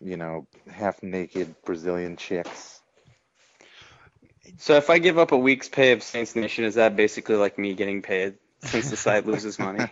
you 0.00 0.16
know, 0.16 0.46
half 0.70 1.02
naked 1.02 1.54
Brazilian 1.64 2.16
chicks. 2.16 2.80
So 4.58 4.74
if 4.74 4.90
I 4.90 4.98
give 4.98 5.18
up 5.18 5.32
a 5.32 5.36
week's 5.36 5.68
pay 5.68 5.92
of 5.92 6.02
Saints 6.02 6.34
Nation, 6.34 6.64
is 6.64 6.74
that 6.74 6.96
basically 6.96 7.36
like 7.36 7.58
me 7.58 7.74
getting 7.74 8.02
paid 8.02 8.34
since 8.62 8.90
the 8.90 8.96
site 8.96 9.26
loses 9.26 9.58
money? 9.58 9.86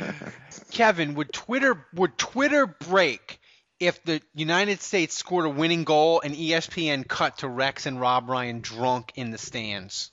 Kevin, 0.70 1.14
would 1.14 1.32
Twitter 1.32 1.86
would 1.94 2.18
Twitter 2.18 2.66
break 2.66 3.38
if 3.80 4.02
the 4.02 4.20
United 4.34 4.80
States 4.80 5.16
scored 5.16 5.46
a 5.46 5.50
winning 5.50 5.84
goal 5.84 6.20
and 6.22 6.34
ESPN 6.34 7.06
cut 7.06 7.38
to 7.38 7.48
Rex 7.48 7.86
and 7.86 8.00
Rob 8.00 8.28
Ryan 8.28 8.60
drunk 8.60 9.12
in 9.14 9.30
the 9.30 9.38
stands? 9.38 10.10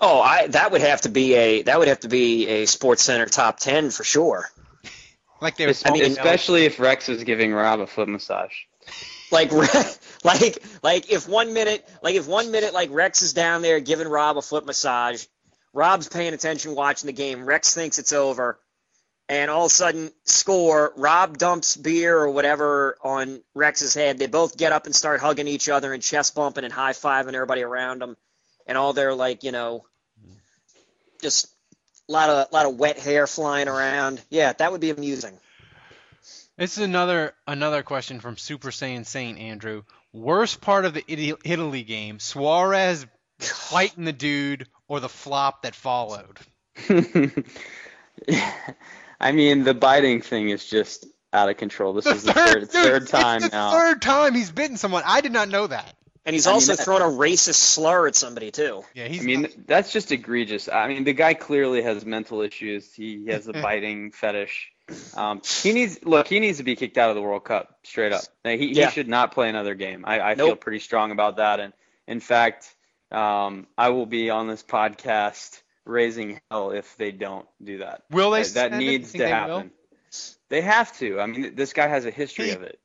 Oh, 0.00 0.20
I 0.20 0.48
that 0.48 0.72
would 0.72 0.80
have 0.80 1.02
to 1.02 1.08
be 1.08 1.34
a 1.34 1.62
that 1.62 1.78
would 1.78 1.88
have 1.88 2.00
to 2.00 2.08
be 2.08 2.46
a 2.48 2.62
SportsCenter 2.64 3.30
top 3.30 3.58
ten 3.58 3.90
for 3.90 4.04
sure. 4.04 4.48
Like 5.40 5.56
they 5.56 5.66
were 5.66 5.74
mean, 5.92 6.04
especially 6.04 6.64
if 6.64 6.80
Rex 6.80 7.08
was 7.08 7.24
giving 7.24 7.52
Rob 7.52 7.80
a 7.80 7.86
foot 7.86 8.08
massage. 8.08 8.54
Like 9.30 9.50
like 10.22 10.62
like 10.82 11.10
if 11.10 11.28
one 11.28 11.54
minute 11.54 11.88
like 12.02 12.14
if 12.14 12.28
one 12.28 12.52
minute 12.52 12.72
like 12.72 12.90
Rex 12.92 13.22
is 13.22 13.32
down 13.32 13.62
there 13.62 13.80
giving 13.80 14.06
Rob 14.06 14.36
a 14.36 14.42
foot 14.42 14.64
massage, 14.64 15.24
Rob's 15.72 16.08
paying 16.08 16.34
attention 16.34 16.74
watching 16.76 17.08
the 17.08 17.12
game. 17.12 17.44
Rex 17.44 17.74
thinks 17.74 17.98
it's 17.98 18.12
over, 18.12 18.60
and 19.28 19.50
all 19.50 19.64
of 19.64 19.72
a 19.72 19.74
sudden 19.74 20.12
score. 20.24 20.92
Rob 20.96 21.36
dumps 21.36 21.76
beer 21.76 22.16
or 22.16 22.30
whatever 22.30 22.96
on 23.02 23.42
Rex's 23.54 23.94
head. 23.94 24.18
They 24.18 24.28
both 24.28 24.56
get 24.56 24.72
up 24.72 24.86
and 24.86 24.94
start 24.94 25.20
hugging 25.20 25.48
each 25.48 25.68
other 25.68 25.92
and 25.92 26.02
chest 26.02 26.34
bumping 26.34 26.64
and 26.64 26.72
high 26.72 26.92
fiving 26.92 27.34
everybody 27.34 27.62
around 27.62 28.02
them, 28.02 28.16
and 28.66 28.78
all 28.78 28.92
their 28.92 29.14
like 29.14 29.44
you 29.44 29.52
know, 29.52 29.84
mm-hmm. 30.20 30.34
just 31.20 31.48
a 32.08 32.12
lot 32.12 32.30
of 32.30 32.52
lot 32.52 32.66
of 32.66 32.76
wet 32.76 32.98
hair 32.98 33.26
flying 33.26 33.68
around. 33.68 34.20
Yeah, 34.30 34.52
that 34.52 34.72
would 34.72 34.80
be 34.80 34.90
amusing. 34.90 35.38
This 36.56 36.78
is 36.78 36.84
another 36.84 37.34
another 37.46 37.82
question 37.82 38.20
from 38.20 38.36
Super 38.36 38.70
Saiyan 38.70 39.06
Saint 39.06 39.38
Andrew. 39.38 39.82
Worst 40.12 40.60
part 40.60 40.84
of 40.84 40.94
the 40.94 41.04
Italy, 41.08 41.34
Italy 41.44 41.82
game: 41.82 42.20
Suarez 42.20 43.06
fighting 43.40 44.04
the 44.04 44.12
dude, 44.12 44.68
or 44.86 45.00
the 45.00 45.08
flop 45.08 45.62
that 45.62 45.74
followed. 45.74 46.38
I 49.20 49.32
mean, 49.32 49.64
the 49.64 49.74
biting 49.74 50.20
thing 50.20 50.50
is 50.50 50.64
just 50.64 51.06
out 51.32 51.48
of 51.48 51.56
control. 51.56 51.92
This 51.92 52.06
is 52.06 52.22
the 52.22 52.32
third, 52.32 52.60
dude, 52.60 52.70
third 52.70 53.08
time 53.08 53.38
it's 53.38 53.50
the 53.50 53.56
now. 53.56 53.72
third 53.72 54.00
time 54.00 54.34
he's 54.34 54.50
bitten 54.50 54.76
someone. 54.76 55.02
I 55.04 55.20
did 55.20 55.32
not 55.32 55.48
know 55.48 55.66
that. 55.66 55.94
And 56.26 56.32
he's 56.34 56.46
I 56.46 56.52
also 56.52 56.74
that- 56.74 56.84
thrown 56.84 57.02
a 57.02 57.04
racist 57.04 57.54
slur 57.56 58.06
at 58.06 58.16
somebody 58.16 58.50
too. 58.50 58.84
Yeah, 58.94 59.08
he's 59.08 59.20
I 59.20 59.24
he's. 59.24 59.24
mean, 59.26 59.64
that's 59.66 59.92
just 59.92 60.10
egregious. 60.10 60.68
I 60.68 60.88
mean, 60.88 61.04
the 61.04 61.12
guy 61.12 61.34
clearly 61.34 61.82
has 61.82 62.04
mental 62.06 62.40
issues. 62.40 62.92
He 62.94 63.26
has 63.26 63.46
a 63.48 63.52
biting 63.66 64.10
fetish. 64.10 64.70
Um, 65.16 65.40
he 65.62 65.72
needs 65.72 66.02
look. 66.04 66.26
He 66.28 66.40
needs 66.40 66.58
to 66.58 66.64
be 66.64 66.76
kicked 66.76 66.96
out 66.98 67.10
of 67.10 67.16
the 67.16 67.22
World 67.22 67.44
Cup 67.44 67.78
straight 67.84 68.12
up. 68.12 68.22
Like, 68.44 68.58
He, 68.60 68.72
Yeah. 68.72 68.86
he 68.86 68.92
should 68.92 69.08
not 69.08 69.32
play 69.32 69.48
another 69.48 69.74
game. 69.74 70.04
I, 70.06 70.20
I 70.30 70.34
feel 70.34 70.56
pretty 70.56 70.78
strong 70.80 71.10
about 71.10 71.36
that. 71.36 71.60
And 71.60 71.72
in 72.06 72.20
fact, 72.20 72.74
um, 73.10 73.66
I 73.76 73.90
will 73.90 74.06
be 74.06 74.30
on 74.30 74.46
this 74.48 74.62
podcast 74.62 75.60
raising 75.86 76.40
hell 76.50 76.70
if 76.70 76.96
they 76.96 77.12
don't 77.12 77.46
do 77.62 77.78
that. 77.78 78.02
Will 78.10 78.30
they 78.30 78.42
That, 78.42 78.54
that 78.54 78.60
suspend 78.70 78.74
him? 78.74 78.80
You 78.80 78.90
needs 78.98 79.12
to 79.12 79.18
they 79.18 79.28
happen. 79.28 79.70
They 80.48 80.60
have 80.62 80.96
to. 80.98 81.20
I 81.20 81.26
mean, 81.26 81.54
this 81.54 81.72
guy 81.74 81.86
has 81.88 82.06
a 82.06 82.10
history 82.10 82.46
He- 82.46 82.50
of 82.52 82.62
it. 82.62 82.78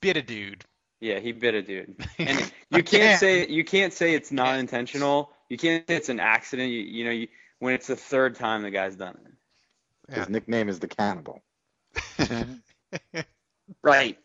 bit 0.00 0.16
a 0.18 0.22
dude. 0.22 0.64
Yeah, 1.00 1.18
he 1.18 1.32
bit 1.32 1.54
a 1.54 1.62
dude. 1.62 1.96
And 2.18 2.38
you 2.70 2.78
Again. 2.78 2.84
can't 2.84 3.20
say 3.20 3.46
you 3.48 3.64
can't 3.64 3.92
say 3.92 4.14
it's 4.14 4.32
not 4.32 4.58
intentional. 4.58 5.30
You 5.48 5.56
can't 5.58 5.86
say 5.86 5.96
it's 5.96 6.08
an 6.08 6.20
accident. 6.20 6.70
You, 6.70 6.80
you 6.80 7.04
know, 7.04 7.10
you, 7.10 7.28
when 7.58 7.74
it's 7.74 7.86
the 7.86 7.96
third 7.96 8.36
time 8.36 8.62
the 8.62 8.70
guy's 8.70 8.96
done 8.96 9.16
it. 10.08 10.14
His 10.14 10.28
nickname 10.28 10.68
is 10.68 10.78
the 10.80 10.88
Cannibal. 10.88 11.42
Right. 13.82 14.16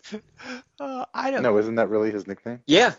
Uh, 0.79 1.05
I 1.13 1.31
don't. 1.31 1.41
No, 1.41 1.57
isn't 1.57 1.75
that 1.75 1.89
really 1.89 2.11
his 2.11 2.27
nickname? 2.27 2.59
Yeah. 2.67 2.93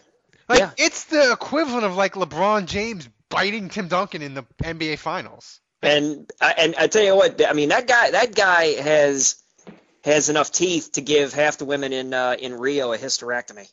Like 0.49 0.59
Yeah. 0.59 0.70
it's 0.77 1.05
the 1.05 1.31
equivalent 1.33 1.85
of 1.85 1.95
like 1.97 2.14
LeBron 2.14 2.66
James 2.66 3.09
biting 3.29 3.68
Tim 3.68 3.89
Duncan 3.89 4.23
in 4.23 4.35
the 4.35 4.43
NBA 4.62 4.99
Finals. 4.99 5.61
And 5.83 6.31
and 6.41 6.75
I 6.77 6.87
tell 6.89 7.03
you 7.03 7.14
what, 7.16 7.41
I 7.47 7.53
mean 7.53 7.68
that 7.70 7.87
guy 7.87 8.11
that 8.11 8.35
guy 8.35 8.64
has 8.83 9.37
has 10.05 10.28
enough 10.28 10.50
teeth 10.50 10.92
to 10.92 11.00
give 11.00 11.32
half 11.32 11.59
the 11.59 11.64
women 11.64 11.92
in 11.92 12.14
uh, 12.14 12.36
in 12.38 12.59
Rio 12.59 12.92
a 12.92 12.98
hysterectomy. 12.98 13.68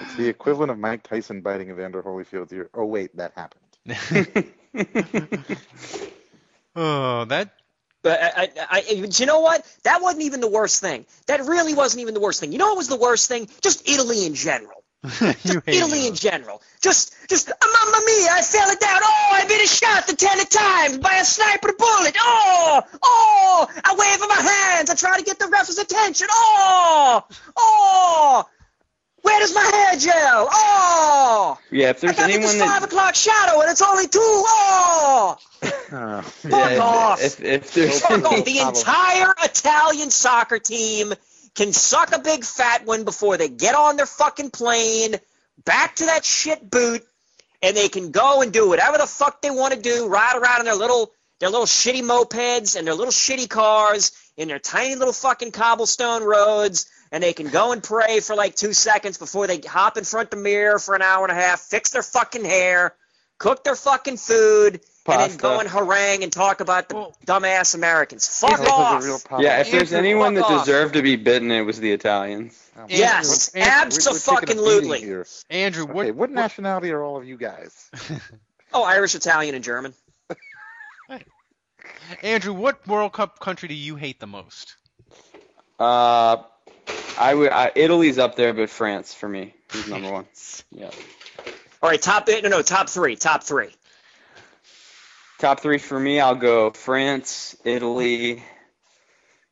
It's 0.00 0.14
the 0.16 0.28
equivalent 0.28 0.70
of 0.70 0.78
Mike 0.78 1.02
Tyson 1.02 1.42
biting 1.42 1.70
Evander 1.70 2.02
Holyfield's 2.02 2.52
ear. 2.52 2.70
Oh 2.74 2.84
wait, 2.84 3.16
that 3.16 3.32
happened. 3.34 3.62
Oh, 6.74 7.24
that 7.26 7.52
But 8.02 8.20
I, 8.22 8.48
I, 8.58 8.66
I, 8.70 9.00
but 9.00 9.20
you 9.20 9.26
know 9.26 9.40
what? 9.40 9.64
That 9.84 10.02
wasn't 10.02 10.24
even 10.24 10.40
the 10.40 10.48
worst 10.48 10.80
thing. 10.80 11.06
That 11.26 11.40
really 11.40 11.74
wasn't 11.74 12.02
even 12.02 12.14
the 12.14 12.20
worst 12.20 12.40
thing. 12.40 12.52
You 12.52 12.58
know 12.58 12.68
what 12.68 12.78
was 12.78 12.88
the 12.88 12.96
worst 12.96 13.28
thing? 13.28 13.48
Just 13.60 13.88
Italy 13.88 14.26
in 14.26 14.34
general. 14.34 14.81
you 15.20 15.60
hate 15.66 15.68
Italy 15.68 16.06
in 16.06 16.14
general. 16.14 16.62
Just, 16.80 17.14
just, 17.28 17.50
oh, 17.50 17.90
mamma 17.92 18.04
mia, 18.06 18.28
I 18.30 18.42
fell 18.42 18.70
it 18.70 18.78
down. 18.80 19.00
Oh, 19.02 19.30
I've 19.32 19.48
been 19.48 19.66
shot 19.66 20.06
the 20.06 20.14
ten 20.14 20.38
times 20.46 20.98
by 20.98 21.14
a 21.16 21.24
sniper 21.24 21.72
bullet. 21.76 22.16
Oh, 22.20 22.82
oh, 23.02 23.66
I 23.84 23.94
wave 23.98 24.20
with 24.20 24.28
my 24.28 24.50
hands. 24.50 24.90
I 24.90 24.94
try 24.94 25.18
to 25.18 25.24
get 25.24 25.38
the 25.40 25.48
ref's 25.48 25.76
attention. 25.78 26.28
Oh, 26.30 27.24
oh, 27.56 28.44
where 29.22 29.40
does 29.40 29.54
my 29.54 29.62
hair 29.62 29.98
gel? 29.98 30.48
Oh, 30.52 31.58
Yeah, 31.70 31.90
if 31.90 32.04
I 32.04 32.08
got 32.08 32.18
anyone 32.30 32.42
this 32.42 32.60
five 32.62 32.82
o'clock 32.82 33.14
shadow 33.14 33.60
and 33.60 33.70
it's 33.70 33.82
only 33.82 34.06
two. 34.08 34.18
Oh, 34.20 35.36
Uh, 35.92 36.20
fuck 36.22 36.50
yeah, 36.70 36.78
off. 36.80 37.22
if, 37.22 37.40
if 37.40 37.74
there's 37.74 38.00
Fuck 38.00 38.10
any, 38.10 38.24
off. 38.40 38.44
The 38.44 38.58
entire 38.58 39.34
Italian 39.44 40.10
soccer 40.10 40.58
team 40.58 41.12
can 41.54 41.72
suck 41.72 42.14
a 42.14 42.18
big 42.18 42.44
fat 42.44 42.86
one 42.86 43.04
before 43.04 43.36
they 43.36 43.48
get 43.48 43.74
on 43.74 43.96
their 43.96 44.06
fucking 44.06 44.50
plane, 44.50 45.16
back 45.64 45.96
to 45.96 46.06
that 46.06 46.24
shit 46.24 46.70
boot, 46.70 47.04
and 47.62 47.76
they 47.76 47.88
can 47.88 48.10
go 48.10 48.42
and 48.42 48.52
do 48.52 48.68
whatever 48.68 48.98
the 48.98 49.06
fuck 49.06 49.42
they 49.42 49.50
want 49.50 49.74
to 49.74 49.80
do, 49.80 50.08
ride 50.08 50.36
around 50.36 50.60
in 50.60 50.66
their 50.66 50.74
little 50.74 51.12
their 51.40 51.50
little 51.50 51.66
shitty 51.66 52.02
mopeds 52.02 52.76
and 52.76 52.86
their 52.86 52.94
little 52.94 53.12
shitty 53.12 53.48
cars 53.48 54.12
in 54.36 54.46
their 54.46 54.60
tiny 54.60 54.94
little 54.94 55.12
fucking 55.12 55.50
cobblestone 55.50 56.22
roads, 56.22 56.86
and 57.10 57.22
they 57.22 57.32
can 57.32 57.48
go 57.48 57.72
and 57.72 57.82
pray 57.82 58.20
for 58.20 58.36
like 58.36 58.54
two 58.54 58.72
seconds 58.72 59.18
before 59.18 59.48
they 59.48 59.58
hop 59.58 59.96
in 59.96 60.04
front 60.04 60.26
of 60.26 60.30
the 60.30 60.36
mirror 60.36 60.78
for 60.78 60.94
an 60.94 61.02
hour 61.02 61.24
and 61.26 61.36
a 61.36 61.40
half, 61.40 61.60
fix 61.60 61.90
their 61.90 62.02
fucking 62.02 62.44
hair, 62.44 62.94
cook 63.42 63.64
their 63.64 63.74
fucking 63.74 64.16
food, 64.18 64.80
and 65.06 65.20
then 65.32 65.36
go 65.36 65.58
and 65.58 65.68
harangue 65.68 66.22
and 66.22 66.32
talk 66.32 66.60
about 66.60 66.88
the 66.88 66.94
Well- 66.94 67.16
dumbass 67.26 67.74
Americans. 67.74 68.28
Fuck 68.40 68.60
off. 68.70 69.02
real 69.04 69.20
yeah, 69.40 69.58
if 69.60 69.70
there's 69.72 69.92
anyone 69.92 70.34
that 70.34 70.44
off. 70.44 70.64
deserved 70.64 70.94
to 70.94 71.02
be 71.02 71.16
bitten, 71.16 71.50
it 71.50 71.62
was 71.62 71.80
the 71.80 71.90
Italians. 71.90 72.56
Oh, 72.78 72.86
Yes, 72.88 73.50
we're- 73.52 73.64
we're- 73.64 73.74
we're 73.74 73.90
taking 73.90 74.08
a 74.08 74.12
abso-fucking-lutely. 74.12 75.24
Andrew. 75.50 75.86
What? 75.86 76.02
Okay, 76.06 76.10
what 76.12 76.30
nationality 76.30 76.92
are 76.92 77.02
all 77.02 77.16
of 77.16 77.24
you 77.26 77.36
guys? 77.36 77.90
Oh, 78.74 78.84
Irish, 78.84 79.14
Italian, 79.14 79.54
and 79.54 79.62
German. 79.62 79.92
Andrew, 82.22 82.54
what 82.54 82.86
World 82.86 83.12
Cup 83.12 83.38
country 83.38 83.68
do 83.68 83.74
you 83.74 83.96
hate 83.96 84.18
the 84.18 84.26
most? 84.26 84.76
Uh, 85.78 86.38
I 87.18 87.34
would 87.34 87.50
I, 87.50 87.70
Italy's 87.74 88.18
up 88.18 88.36
there, 88.36 88.54
but 88.54 88.70
France 88.70 89.12
for 89.12 89.28
me 89.28 89.54
is 89.74 89.88
number 89.88 90.10
one. 90.10 90.26
Yeah. 90.70 90.90
All 91.82 91.90
right, 91.90 92.00
top 92.00 92.28
no 92.28 92.48
no 92.48 92.62
top 92.62 92.88
three, 92.88 93.16
top 93.16 93.42
three. 93.42 93.70
Top 95.40 95.60
three 95.60 95.78
for 95.78 95.98
me, 95.98 96.20
I'll 96.20 96.36
go 96.36 96.70
France, 96.70 97.56
Italy, 97.64 98.42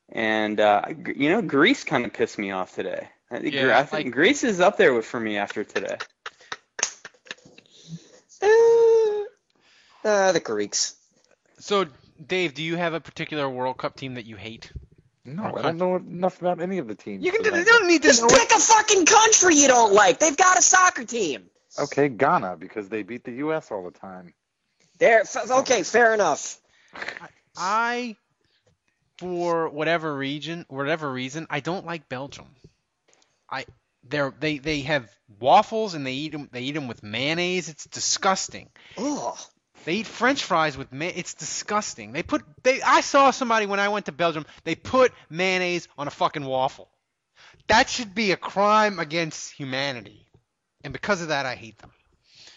and 0.09 0.61
uh, 0.61 0.83
you 1.17 1.31
know 1.31 1.43
Greece 1.43 1.83
kind 1.85 2.05
of 2.05 2.13
pissed 2.13 2.39
me 2.39 2.53
off 2.53 2.75
today. 2.75 3.09
I 3.33 3.39
think, 3.41 3.55
Yeah, 3.55 3.77
I 3.79 3.83
think 3.85 4.07
like- 4.07 4.13
Greece 4.15 4.45
is 4.45 4.61
up 4.61 4.77
there 4.77 4.95
with 4.95 5.07
for 5.07 5.19
me 5.19 5.37
after 5.39 5.65
today. 5.65 5.97
Uh, 10.03 10.33
the 10.33 10.41
Greeks. 10.41 10.95
So, 11.59 11.87
Dave, 12.25 12.55
do 12.55 12.63
you 12.63 12.77
have 12.77 12.95
a 12.95 13.01
particular 13.01 13.49
World 13.49 13.77
Cup 13.77 13.97
team 13.97 14.15
that 14.15 14.25
you 14.25 14.37
hate? 14.37 14.73
No, 15.25 15.45
I 15.57 15.63
don't 15.63 15.77
know 15.77 15.97
enough 15.97 16.41
about 16.41 16.61
any 16.63 16.79
of 16.79 16.89
the 16.89 16.95
teams. 16.95 17.23
You 17.25 17.31
can. 17.33 17.43
to 17.45 17.59
You 17.59 17.65
don't 17.65 17.87
need 17.87 18.03
to 18.03 18.09
Just 18.09 18.23
know. 18.23 18.29
pick 18.29 18.51
a 18.51 18.59
fucking 18.59 19.05
country 19.05 19.57
you 19.57 19.69
don't 19.69 19.93
like. 19.93 20.19
They've 20.19 20.37
got 20.37 20.59
a 20.59 20.63
soccer 20.63 21.05
team. 21.05 21.51
Okay, 21.79 22.09
Ghana 22.09 22.57
because 22.57 22.89
they 22.89 23.03
beat 23.03 23.25
the 23.25 23.33
U.S. 23.33 23.71
all 23.71 23.85
the 23.85 23.97
time. 23.97 24.35
There. 24.99 25.23
Okay, 25.51 25.83
fair 25.83 26.13
enough. 26.15 26.59
I, 27.57 28.17
for 29.19 29.69
whatever 29.69 30.15
reason, 30.15 30.67
whatever 30.69 31.11
reason, 31.11 31.47
I 31.51 31.61
don't 31.61 31.87
like 31.87 32.09
Belgium. 32.09 32.47
I 33.51 33.65
they're 34.09 34.33
they 34.39 34.59
they 34.59 34.81
have 34.81 35.11
waffles 35.39 35.95
and 35.95 36.07
they 36.07 36.13
eat 36.13 36.33
them 36.33 36.49
they 36.53 36.63
eat 36.63 36.73
them 36.73 36.89
with 36.89 37.03
mayonnaise. 37.03 37.69
It's 37.69 37.85
disgusting. 37.87 38.69
Oh, 38.99 39.39
They 39.85 39.97
eat 39.97 40.07
French 40.07 40.43
fries 40.45 40.77
with 40.77 40.93
may. 40.93 41.09
It's 41.09 41.35
disgusting. 41.35 42.13
They 42.13 42.23
put 42.23 42.43
they. 42.63 42.83
I 42.83 43.01
saw 43.01 43.31
somebody 43.31 43.67
when 43.67 43.81
I 43.81 43.89
went 43.89 44.07
to 44.07 44.13
Belgium. 44.13 44.47
They 44.65 44.75
put 44.75 45.13
mayonnaise 45.29 45.89
on 45.97 46.09
a 46.09 46.11
fucking 46.11 46.45
waffle. 46.45 46.89
that 47.69 47.89
should 47.89 48.15
be 48.15 48.33
a 48.33 48.37
crime 48.37 48.99
against 48.99 49.53
humanity, 49.53 50.27
and 50.85 50.93
because 50.93 51.23
of 51.23 51.29
that, 51.29 51.47
I 51.47 51.55
hate 51.55 51.79
them. 51.79 51.91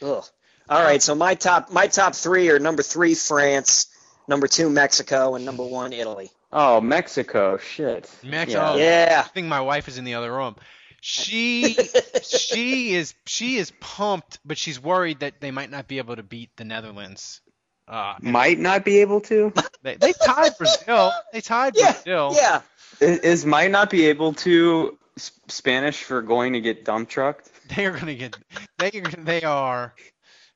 Ugh. 0.02 0.24
All 0.70 0.82
right, 0.82 1.02
so 1.02 1.14
my 1.14 1.36
top 1.36 1.72
my 1.72 1.88
top 1.88 2.16
three 2.16 2.50
are 2.50 2.60
number 2.60 2.84
three 2.84 3.16
France, 3.16 3.88
number 4.28 4.48
two 4.48 4.70
Mexico, 4.70 5.36
and 5.36 5.46
number 5.46 5.64
one 5.64 5.92
Italy. 5.92 6.32
Oh, 6.52 6.80
Mexico. 6.80 7.58
Shit. 7.58 8.10
Mexico. 8.24 8.76
Yeah. 8.76 9.24
I 9.26 9.28
think 9.30 9.48
my 9.48 9.62
wife 9.62 9.88
is 9.88 9.98
in 9.98 10.06
the 10.06 10.14
other 10.14 10.32
room. 10.32 10.56
She 11.02 11.74
she 12.24 12.94
is 12.94 13.14
she 13.26 13.58
is 13.58 13.74
pumped, 13.82 14.40
but 14.46 14.58
she's 14.58 14.82
worried 14.82 15.20
that 15.20 15.42
they 15.42 15.52
might 15.52 15.70
not 15.70 15.88
be 15.88 15.98
able 15.98 16.16
to 16.16 16.24
beat 16.24 16.56
the 16.56 16.64
Netherlands. 16.64 17.42
Uh, 17.86 18.16
Might 18.22 18.60
not 18.60 18.86
be 18.86 19.00
able 19.00 19.20
to. 19.20 19.52
they, 19.82 19.96
they 19.96 20.14
tied 20.14 20.58
Brazil. 20.58 21.12
They 21.34 21.42
tied 21.42 21.74
Brazil. 21.74 22.34
Yeah. 22.34 22.62
Is, 23.02 23.20
is 23.20 23.46
might 23.46 23.72
not 23.72 23.90
be 23.90 24.06
able 24.06 24.34
to 24.36 24.98
Spanish 25.18 26.02
for 26.04 26.22
going 26.22 26.54
to 26.54 26.62
get 26.62 26.86
dump 26.86 27.10
trucked? 27.10 27.50
They 27.78 27.86
are 27.86 27.92
gonna 27.92 28.16
get. 28.16 28.38
They 28.78 28.92
are. 28.92 29.12
They 29.18 29.44
are. 29.44 29.94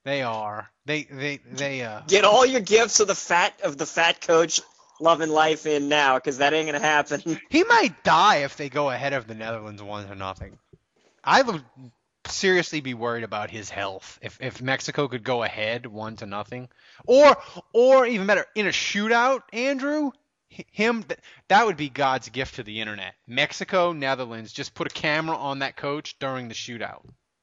They 0.05 0.21
are. 0.21 0.69
They 0.85 1.03
they 1.03 1.39
they 1.51 1.81
uh. 1.81 2.01
Get 2.07 2.25
all 2.25 2.45
your 2.45 2.61
gifts 2.61 2.99
of 2.99 3.07
the 3.07 3.15
fat 3.15 3.59
of 3.63 3.77
the 3.77 3.85
fat 3.85 4.21
coach 4.21 4.61
loving 4.99 5.29
life 5.29 5.65
in 5.65 5.89
now, 5.89 6.15
because 6.15 6.37
that 6.37 6.53
ain't 6.53 6.67
gonna 6.67 6.79
happen. 6.79 7.39
He 7.49 7.63
might 7.63 8.03
die 8.03 8.37
if 8.37 8.57
they 8.57 8.69
go 8.69 8.89
ahead 8.89 9.13
of 9.13 9.27
the 9.27 9.35
Netherlands 9.35 9.81
one 9.81 10.07
to 10.07 10.15
nothing. 10.15 10.57
I 11.23 11.41
would 11.41 11.63
seriously 12.27 12.81
be 12.81 12.93
worried 12.93 13.23
about 13.23 13.49
his 13.49 13.69
health 13.69 14.19
if 14.21 14.37
if 14.41 14.61
Mexico 14.61 15.07
could 15.07 15.23
go 15.23 15.43
ahead 15.43 15.85
one 15.85 16.15
to 16.17 16.25
nothing, 16.25 16.69
or 17.05 17.37
or 17.73 18.05
even 18.05 18.27
better 18.27 18.45
in 18.55 18.67
a 18.67 18.71
shootout. 18.71 19.41
Andrew, 19.53 20.11
him 20.49 21.03
that 21.49 21.65
would 21.65 21.77
be 21.77 21.89
God's 21.89 22.29
gift 22.29 22.55
to 22.55 22.63
the 22.63 22.79
internet. 22.81 23.13
Mexico, 23.27 23.91
Netherlands, 23.93 24.51
just 24.53 24.73
put 24.73 24.87
a 24.87 24.93
camera 24.93 25.35
on 25.35 25.59
that 25.59 25.75
coach 25.75 26.17
during 26.19 26.47
the 26.47 26.53
shootout. 26.53 27.01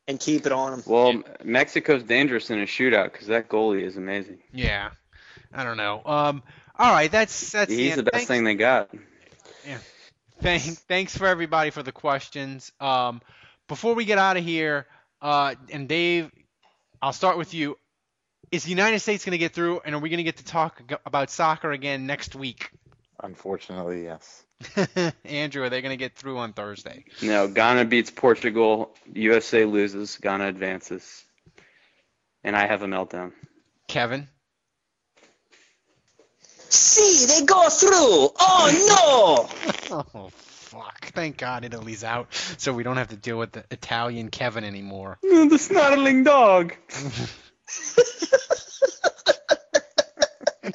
and 0.09 0.19
keep 0.21 0.47
it 0.47 0.53
on 0.53 0.75
him. 0.75 0.83
Well, 0.87 1.23
Mexico's 1.43 2.03
dangerous 2.03 2.51
in 2.51 2.59
a 2.61 2.65
shootout 2.67 3.13
because 3.13 3.29
that 3.29 3.49
goalie 3.49 3.83
is 3.83 3.97
amazing. 3.97 4.39
Yeah, 4.53 4.91
I 5.53 5.65
don't 5.65 5.77
know. 5.77 6.03
Um, 6.05 6.43
all 6.79 6.93
right, 6.93 7.11
that's 7.11 7.53
that's 7.53 7.73
He's 7.73 7.91
end. 7.93 7.99
the 7.99 8.03
best 8.05 8.15
Thanks- 8.15 8.29
thing 8.29 8.45
they 8.45 8.55
got. 8.55 8.91
Yeah. 9.67 9.79
Thank, 10.43 10.63
thanks 10.63 11.17
for 11.17 11.27
everybody 11.27 11.71
for 11.71 11.83
the 11.83 11.93
questions. 11.93 12.73
Um, 12.81 13.23
before 13.69 13.95
we 13.95 14.05
get 14.05 14.19
out 14.19 14.37
of 14.37 14.45
here, 14.45 14.87
uh, 15.23 15.55
and 15.71 15.89
Dave, 15.89 16.31
I'll 17.01 17.13
start 17.13 17.39
with 17.39 17.55
you. 17.55 17.79
Is 18.51 18.65
the 18.65 18.71
United 18.71 18.99
States 19.01 19.25
going 19.25 19.33
to 19.33 19.39
get 19.39 19.53
through, 19.53 19.81
and 19.85 19.95
are 19.95 19.99
we 19.99 20.11
going 20.11 20.19
to 20.19 20.25
get 20.25 20.37
to 20.39 20.45
talk 20.45 20.83
about 21.07 21.31
soccer 21.31 21.71
again 21.73 22.07
next 22.07 22.35
week? 22.35 22.71
Unfortunately, 23.25 24.05
yes. 24.05 24.45
Andrew, 25.25 25.63
are 25.63 25.71
they 25.71 25.81
going 25.81 25.93
to 25.93 25.97
get 25.97 26.15
through 26.15 26.37
on 26.37 26.53
Thursday? 26.53 27.05
No, 27.23 27.49
Ghana 27.49 27.87
beats 27.87 28.11
Portugal. 28.11 28.95
USA 29.15 29.65
loses. 29.65 30.19
Ghana 30.19 30.47
advances. 30.47 31.25
And 32.45 32.55
I 32.55 32.67
have 32.67 32.83
a 32.83 32.87
meltdown. 32.87 33.33
Kevin? 33.89 34.29
See, 36.69 37.27
they 37.27 37.47
go 37.47 37.69
through. 37.71 38.31
Oh 38.39 39.49
no. 39.51 39.71
Oh, 40.15 40.29
fuck. 40.31 41.13
Thank 41.15 41.37
God 41.37 41.65
Italy's 41.65 42.03
out, 42.03 42.33
so 42.57 42.73
we 42.73 42.83
don't 42.83 42.97
have 42.97 43.09
to 43.09 43.17
deal 43.17 43.39
with 43.39 43.53
the 43.53 43.65
Italian 43.71 44.31
Kevin 44.31 44.65
anymore. 44.65 45.19
No, 45.23 45.49
the 45.49 45.59
snarling 45.59 46.25
dog. 46.25 46.75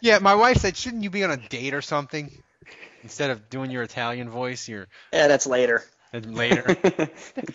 Yeah, 0.02 0.20
my 0.20 0.36
wife 0.36 0.58
said, 0.58 0.78
shouldn't 0.78 1.04
you 1.04 1.10
be 1.10 1.24
on 1.24 1.32
a 1.32 1.38
date 1.38 1.74
or 1.74 1.82
something? 1.82 2.32
Instead 3.04 3.30
of 3.30 3.50
doing 3.50 3.72
your 3.72 3.84
Italian 3.84 4.30
voice, 4.30 4.68
you're! 4.68 4.88
Yeah, 5.14 5.28
that's 5.28 5.48
later. 5.48 5.84
later. 6.14 6.64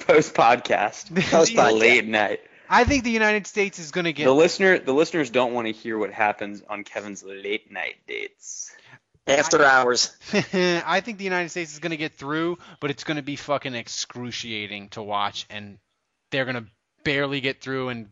Post 0.06 0.34
podcast. 0.34 1.14
Post. 1.30 1.54
Late 1.54 2.06
night. 2.06 2.40
I 2.68 2.84
think 2.84 3.04
the 3.04 3.10
United 3.10 3.46
States 3.46 3.78
is 3.78 3.90
going 3.90 4.04
to 4.04 4.12
get 4.12 4.24
The 4.24 4.34
listener, 4.34 4.78
the 4.78 4.94
listeners 4.94 5.30
don't 5.30 5.52
want 5.52 5.66
to 5.66 5.72
hear 5.72 5.98
what 5.98 6.10
happens 6.10 6.62
on 6.68 6.82
Kevin's 6.82 7.22
late 7.22 7.70
night 7.70 7.96
dates. 8.06 8.72
After 9.26 9.64
hours. 9.64 10.14
I 10.32 11.00
think 11.00 11.18
the 11.18 11.24
United 11.24 11.50
States 11.50 11.72
is 11.72 11.78
going 11.78 11.92
to 11.92 11.96
get 11.96 12.12
through, 12.12 12.58
but 12.80 12.90
it's 12.90 13.04
going 13.04 13.16
to 13.16 13.22
be 13.22 13.36
fucking 13.36 13.74
excruciating 13.74 14.90
to 14.90 15.02
watch, 15.02 15.46
and 15.48 15.78
they're 16.30 16.44
going 16.44 16.56
to 16.56 16.66
barely 17.04 17.40
get 17.40 17.60
through, 17.60 17.88
and 17.88 18.08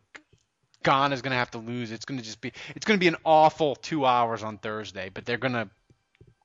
Ghana's 0.82 1.22
going 1.22 1.32
to 1.32 1.36
have 1.36 1.50
to 1.52 1.58
lose. 1.58 1.92
It's 1.92 2.04
going 2.04 2.18
to 2.18 2.24
just 2.24 2.40
be, 2.40 2.52
it's 2.74 2.86
going 2.86 2.98
to 2.98 3.00
be 3.00 3.08
an 3.08 3.16
awful 3.24 3.76
two 3.76 4.04
hours 4.06 4.42
on 4.42 4.58
Thursday, 4.58 5.10
but 5.12 5.24
they're 5.24 5.38
going 5.38 5.54
to 5.54 5.68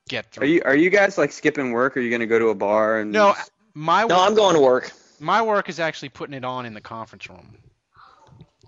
get 0.07 0.31
through. 0.31 0.43
Are 0.43 0.47
you 0.47 0.61
are 0.65 0.75
you 0.75 0.89
guys 0.89 1.17
like 1.17 1.31
skipping 1.31 1.71
work? 1.71 1.97
Or 1.97 1.99
are 1.99 2.03
you 2.03 2.09
gonna 2.09 2.27
go 2.27 2.39
to 2.39 2.47
a 2.47 2.55
bar 2.55 2.99
and 2.99 3.11
No, 3.11 3.35
my 3.73 4.05
No, 4.05 4.19
I'm 4.19 4.35
going 4.35 4.55
to 4.55 4.61
work. 4.61 4.91
My 5.19 5.41
work 5.41 5.69
is 5.69 5.79
actually 5.79 6.09
putting 6.09 6.33
it 6.33 6.45
on 6.45 6.65
in 6.65 6.73
the 6.73 6.81
conference 6.81 7.29
room. 7.29 7.57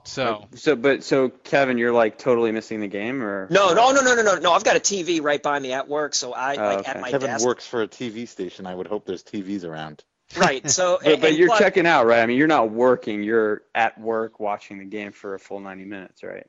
So 0.05 0.43
oh, 0.43 0.47
so 0.55 0.75
but 0.75 1.03
so 1.03 1.29
Kevin, 1.29 1.77
you're 1.77 1.93
like 1.93 2.17
totally 2.17 2.51
missing 2.51 2.79
the 2.79 2.87
game 2.87 3.21
or 3.21 3.47
No, 3.49 3.73
no, 3.73 3.91
no, 3.91 4.01
no, 4.01 4.15
no, 4.15 4.21
no, 4.21 4.35
no. 4.35 4.53
I've 4.53 4.63
got 4.63 4.75
a 4.75 4.79
TV 4.79 5.21
right 5.21 5.41
by 5.41 5.59
me 5.59 5.73
at 5.73 5.87
work, 5.87 6.15
so 6.15 6.33
I 6.33 6.55
Oh, 6.55 6.63
like 6.63 6.79
okay. 6.79 6.91
at 6.91 7.01
my 7.01 7.11
Kevin 7.11 7.29
desk. 7.29 7.45
works 7.45 7.67
for 7.67 7.83
a 7.83 7.87
TV 7.87 8.27
station. 8.27 8.65
I 8.65 8.73
would 8.73 8.87
hope 8.87 9.05
there's 9.05 9.23
TVs 9.23 9.65
around. 9.65 10.03
Right. 10.37 10.69
So, 10.69 10.99
But, 11.03 11.21
but 11.21 11.35
you're 11.35 11.47
plus- 11.47 11.59
checking 11.59 11.85
out, 11.87 12.05
right? 12.05 12.21
I 12.21 12.25
mean, 12.25 12.37
you're 12.37 12.47
not 12.47 12.71
working. 12.71 13.23
You're 13.23 13.63
at 13.73 13.99
work 13.99 14.39
watching 14.39 14.77
the 14.79 14.85
game 14.85 15.11
for 15.11 15.33
a 15.33 15.39
full 15.39 15.59
90 15.59 15.85
minutes, 15.85 16.23
right? 16.23 16.45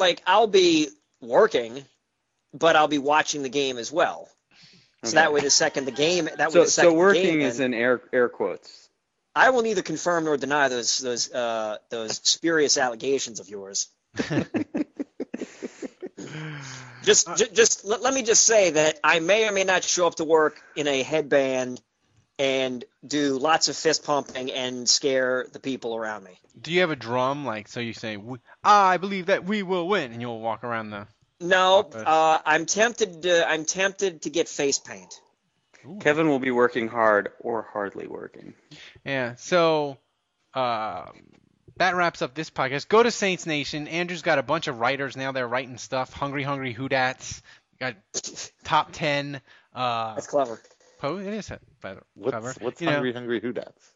like 0.00 0.22
I'll 0.26 0.46
be 0.48 0.88
working, 1.20 1.84
but 2.52 2.74
I'll 2.74 2.88
be 2.88 2.98
watching 2.98 3.42
the 3.42 3.48
game 3.48 3.78
as 3.78 3.92
well. 3.92 4.28
So 5.04 5.12
that 5.12 5.32
way, 5.32 5.40
the 5.40 5.50
second 5.50 5.84
the 5.86 5.92
game, 5.92 6.24
that 6.24 6.38
way 6.38 6.50
So 6.50 6.64
the 6.64 6.70
second 6.70 6.90
so 6.90 6.96
working 6.96 7.22
game 7.22 7.40
is 7.40 7.60
in 7.60 7.72
air 7.72 8.02
air 8.12 8.28
quotes. 8.28 8.88
I 9.34 9.50
will 9.50 9.62
neither 9.62 9.82
confirm 9.82 10.24
nor 10.24 10.36
deny 10.36 10.68
those 10.68 10.98
those 10.98 11.32
uh, 11.32 11.78
those 11.88 12.20
spurious 12.22 12.76
allegations 12.76 13.40
of 13.40 13.48
yours. 13.48 13.88
just 17.02 17.34
ju- 17.36 17.48
just 17.52 17.84
let, 17.84 18.02
let 18.02 18.12
me 18.12 18.22
just 18.22 18.44
say 18.44 18.70
that 18.70 18.98
I 19.02 19.20
may 19.20 19.48
or 19.48 19.52
may 19.52 19.64
not 19.64 19.84
show 19.84 20.06
up 20.06 20.16
to 20.16 20.24
work 20.24 20.60
in 20.76 20.86
a 20.86 21.02
headband 21.02 21.80
and 22.40 22.86
do 23.06 23.38
lots 23.38 23.68
of 23.68 23.76
fist 23.76 24.02
pumping 24.02 24.50
and 24.50 24.88
scare 24.88 25.46
the 25.52 25.60
people 25.60 25.94
around 25.94 26.24
me. 26.24 26.30
do 26.58 26.72
you 26.72 26.80
have 26.80 26.90
a 26.90 26.96
drum? 26.96 27.44
Like, 27.44 27.68
so 27.68 27.80
you 27.80 27.92
say, 27.92 28.16
I 28.64 28.96
believe 28.96 29.26
that 29.26 29.44
we 29.44 29.62
will 29.62 29.86
win, 29.86 30.12
and 30.12 30.22
you'll 30.22 30.40
walk 30.40 30.64
around 30.64 30.88
the. 30.90 31.06
No, 31.38 31.80
uh, 31.80 32.38
I'm 32.44 32.64
tempted 32.66 33.22
to 33.22 33.48
I'm 33.48 33.64
tempted 33.64 34.22
to 34.22 34.30
get 34.30 34.48
face 34.48 34.78
paint. 34.78 35.20
Kevin 36.00 36.28
will 36.28 36.38
be 36.38 36.50
working 36.50 36.88
hard 36.88 37.30
or 37.40 37.66
hardly 37.72 38.06
working. 38.06 38.54
Yeah. 39.04 39.36
So, 39.36 39.96
uh, 40.52 41.06
that 41.76 41.94
wraps 41.94 42.20
up 42.20 42.34
this 42.34 42.50
podcast. 42.50 42.88
Go 42.88 43.02
to 43.02 43.10
Saints 43.10 43.46
Nation. 43.46 43.88
Andrew's 43.88 44.20
got 44.20 44.38
a 44.38 44.42
bunch 44.42 44.66
of 44.66 44.78
writers 44.80 45.16
now. 45.16 45.32
They're 45.32 45.48
writing 45.48 45.78
stuff. 45.78 46.12
Hungry, 46.12 46.42
hungry 46.42 46.74
Hoodats. 46.74 47.40
Got 47.78 47.96
top 48.64 48.92
ten. 48.92 49.40
Uh, 49.74 50.14
That's 50.14 50.26
clever. 50.26 50.60
Po- 51.00 51.18
it 51.18 51.26
is 51.32 51.50
a 51.50 51.58
better 51.80 52.02
What's 52.14 52.32
cover. 52.34 52.54
what's 52.60 52.80
You 52.80 52.86
know, 52.86 52.92
hungry 52.94 53.12
hungry 53.12 53.40
Hoodats? 53.40 53.90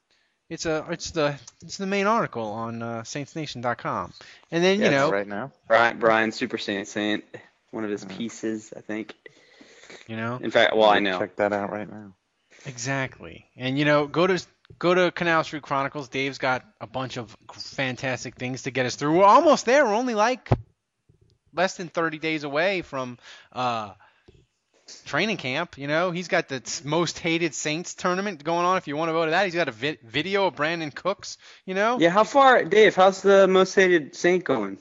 It's 0.50 0.66
a 0.66 0.84
it's 0.90 1.10
the 1.12 1.38
it's 1.62 1.78
the 1.78 1.86
main 1.86 2.06
article 2.06 2.44
on 2.52 2.82
uh, 2.82 3.02
SaintsNation.com. 3.02 4.12
And 4.50 4.62
then 4.64 4.80
you 4.80 4.90
know 4.90 5.10
right 5.10 5.26
now. 5.26 5.52
Brian 5.68 5.98
Brian 5.98 6.32
Super 6.32 6.58
Saint 6.58 6.86
Saint, 6.86 7.24
one 7.70 7.84
of 7.84 7.90
his 7.90 8.04
pieces, 8.04 8.72
I 8.76 8.80
think. 8.80 9.14
you 10.06 10.16
know 10.16 10.38
In 10.42 10.50
fact, 10.50 10.76
well, 10.76 10.90
I 10.90 10.98
know. 10.98 11.18
Check 11.18 11.36
that 11.36 11.52
out 11.52 11.70
right 11.72 11.90
now. 11.90 12.14
Exactly. 12.66 13.46
And 13.56 13.78
you 13.78 13.84
know, 13.84 14.06
go 14.06 14.26
to 14.26 14.44
go 14.78 14.94
to 14.94 15.10
Canal 15.12 15.44
Street 15.44 15.62
Chronicles. 15.62 16.08
Dave's 16.08 16.38
got 16.38 16.64
a 16.80 16.86
bunch 16.86 17.16
of 17.16 17.36
fantastic 17.54 18.36
things 18.36 18.62
to 18.62 18.70
get 18.70 18.86
us 18.86 18.96
through. 18.96 19.16
We're 19.18 19.24
almost 19.24 19.64
there. 19.66 19.84
We're 19.84 19.94
only 19.94 20.14
like 20.14 20.50
less 21.54 21.76
than 21.76 21.88
30 21.88 22.18
days 22.18 22.44
away 22.44 22.82
from 22.82 23.18
uh, 23.52 23.92
training 25.06 25.36
camp. 25.36 25.78
You 25.78 25.86
know, 25.86 26.10
he's 26.10 26.28
got 26.28 26.48
the 26.48 26.62
most 26.84 27.18
hated 27.18 27.54
Saints 27.54 27.94
tournament 27.94 28.42
going 28.44 28.66
on. 28.66 28.76
If 28.76 28.86
you 28.88 28.96
want 28.96 29.08
to 29.08 29.12
go 29.12 29.24
to 29.24 29.30
that, 29.30 29.44
he's 29.44 29.54
got 29.54 29.68
a 29.68 29.72
vi- 29.72 29.98
video 30.04 30.46
of 30.46 30.56
Brandin 30.56 30.94
Cooks. 30.94 31.38
You 31.64 31.74
know, 31.74 31.98
Yeah, 31.98 32.10
how 32.10 32.24
far, 32.24 32.64
Dave? 32.64 32.94
How's 32.94 33.22
the 33.22 33.46
most 33.48 33.74
hated 33.74 34.14
Saint 34.14 34.44
going? 34.44 34.78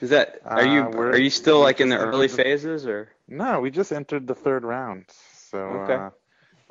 Is 0.00 0.10
that 0.10 0.40
are 0.44 0.64
you 0.66 0.82
Uh, 0.82 0.88
we're- 0.90 1.22
you 1.22 1.30
still 1.30 1.60
like 1.60 1.80
in 1.80 1.88
the 1.88 1.98
early 1.98 2.26
the- 2.26 2.36
phases 2.36 2.86
or? 2.86 3.08
No, 3.28 3.60
we 3.60 3.70
just 3.70 3.92
entered 3.92 4.26
the 4.26 4.34
third 4.34 4.64
round. 4.64 5.06
So 5.50 5.58
Okay. 5.58 5.94
uh, 5.94 6.10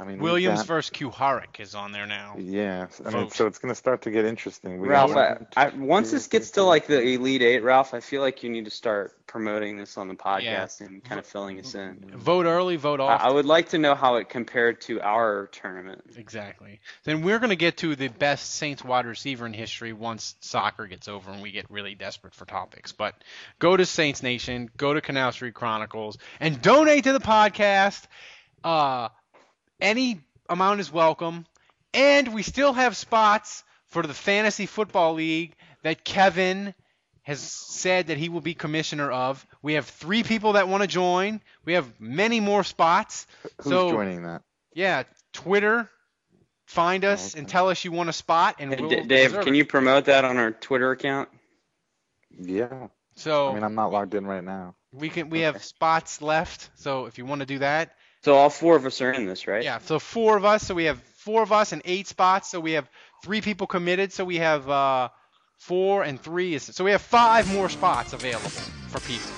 I 0.03 0.05
mean, 0.05 0.19
Williams 0.19 0.59
got- 0.59 0.67
versus 0.67 0.89
Q 0.89 1.09
Harik 1.11 1.61
is 1.61 1.75
on 1.75 1.93
there 1.93 2.05
now. 2.05 2.35
Yeah, 2.37 2.87
I 3.05 3.09
mean, 3.09 3.29
so 3.29 3.47
it's 3.47 3.57
going 3.57 3.71
to 3.71 3.75
start 3.75 4.01
to 4.01 4.11
get 4.11 4.25
interesting. 4.25 4.81
We 4.81 4.89
Ralph, 4.89 5.15
I, 5.15 5.37
I, 5.55 5.69
once 5.69 6.11
this 6.11 6.27
gets 6.27 6.51
to 6.51 6.63
like 6.63 6.87
the 6.87 7.01
Elite 7.01 7.41
Eight, 7.41 7.63
Ralph, 7.63 7.93
I 7.93 8.01
feel 8.01 8.21
like 8.21 8.43
you 8.43 8.49
need 8.49 8.65
to 8.65 8.71
start 8.71 9.15
promoting 9.27 9.77
this 9.77 9.97
on 9.97 10.09
the 10.09 10.13
podcast 10.13 10.81
and 10.81 11.01
kind 11.03 11.19
of 11.19 11.25
filling 11.25 11.57
us 11.57 11.73
in. 11.73 12.11
Vote 12.15 12.45
early, 12.45 12.75
vote 12.75 12.99
I. 12.99 13.15
I 13.15 13.31
would 13.31 13.45
like 13.45 13.69
to 13.69 13.77
know 13.77 13.95
how 13.95 14.17
it 14.17 14.27
compared 14.27 14.81
to 14.81 15.01
our 15.01 15.47
tournament. 15.47 16.03
Exactly. 16.17 16.81
Then 17.05 17.21
we're 17.21 17.39
going 17.39 17.49
to 17.51 17.55
get 17.55 17.77
to 17.77 17.95
the 17.95 18.09
best 18.09 18.55
Saints 18.55 18.83
wide 18.83 19.05
receiver 19.05 19.45
in 19.45 19.53
history 19.53 19.93
once 19.93 20.35
soccer 20.41 20.85
gets 20.85 21.07
over 21.07 21.31
and 21.31 21.41
we 21.41 21.51
get 21.51 21.71
really 21.71 21.95
desperate 21.95 22.35
for 22.35 22.45
topics. 22.45 22.91
But 22.91 23.15
go 23.59 23.77
to 23.77 23.85
Saints 23.85 24.21
Nation, 24.21 24.69
go 24.75 24.93
to 24.93 24.99
Canal 24.99 25.31
Street 25.31 25.53
Chronicles, 25.53 26.17
and 26.41 26.61
donate 26.61 27.05
to 27.05 27.13
the 27.13 27.19
podcast. 27.21 28.03
Uh, 28.63 29.09
any 29.79 30.21
amount 30.49 30.79
is 30.79 30.91
welcome. 30.91 31.45
And 31.93 32.33
we 32.33 32.43
still 32.43 32.73
have 32.73 32.97
spots 32.97 33.63
for 33.87 34.01
the 34.01 34.13
fantasy 34.13 34.65
football 34.65 35.13
league 35.13 35.53
that 35.83 36.03
Kevin 36.03 36.73
has 37.21 37.39
said 37.39 38.07
that 38.07 38.17
he 38.17 38.29
will 38.29 38.41
be 38.41 38.53
commissioner 38.53 39.09
of. 39.11 39.45
We 39.61 39.73
have 39.73 39.85
three 39.85 40.23
people 40.23 40.53
that 40.53 40.67
want 40.67 40.81
to 40.81 40.87
join. 40.87 41.41
We 41.65 41.73
have 41.73 41.87
many 41.99 42.39
more 42.39 42.63
spots. 42.63 43.27
Who's 43.61 43.73
so, 43.73 43.91
joining 43.91 44.23
that? 44.23 44.41
Yeah, 44.73 45.03
Twitter. 45.31 45.89
Find 46.65 47.05
us 47.05 47.35
and 47.35 47.47
tell 47.47 47.69
us 47.69 47.83
you 47.85 47.91
want 47.91 48.09
a 48.09 48.13
spot, 48.13 48.55
and 48.57 48.71
we'll 48.71 48.89
D- 48.89 49.01
Dave, 49.01 49.33
can 49.33 49.53
it. 49.53 49.57
you 49.57 49.65
promote 49.65 50.05
that 50.05 50.25
on 50.25 50.37
our 50.37 50.51
Twitter 50.51 50.91
account? 50.91 51.29
Yeah. 52.31 52.87
So 53.15 53.49
I 53.49 53.53
mean, 53.53 53.63
I'm 53.63 53.75
not 53.75 53.91
logged 53.91 54.15
in 54.15 54.25
right 54.25 54.43
now. 54.43 54.75
we 54.91 55.09
can 55.09 55.29
we 55.29 55.41
have 55.41 55.63
spots 55.63 56.21
left. 56.21 56.71
So 56.75 57.05
if 57.05 57.17
you 57.17 57.25
want 57.25 57.41
to 57.41 57.45
do 57.45 57.59
that, 57.59 57.95
So 58.23 58.35
all 58.35 58.49
four 58.49 58.77
of 58.77 58.85
us 58.85 59.01
are 59.01 59.11
in 59.11 59.25
this, 59.25 59.47
right? 59.47 59.63
Yeah, 59.63 59.79
so 59.79 59.99
four 59.99 60.37
of 60.37 60.45
us. 60.45 60.63
So 60.63 60.73
we 60.73 60.85
have 60.85 61.01
four 61.17 61.43
of 61.43 61.51
us 61.51 61.73
and 61.73 61.81
eight 61.83 62.07
spots. 62.07 62.49
So 62.49 62.59
we 62.59 62.73
have 62.73 62.89
three 63.23 63.41
people 63.41 63.67
committed. 63.67 64.13
So 64.13 64.23
we 64.23 64.37
have 64.37 64.69
uh, 64.69 65.09
four 65.57 66.03
and 66.03 66.19
three. 66.19 66.55
Is, 66.55 66.63
so 66.63 66.85
we 66.85 66.91
have 66.91 67.01
five 67.01 67.51
more 67.53 67.67
spots 67.67 68.13
available 68.13 68.49
for 68.49 69.01
people 69.01 69.29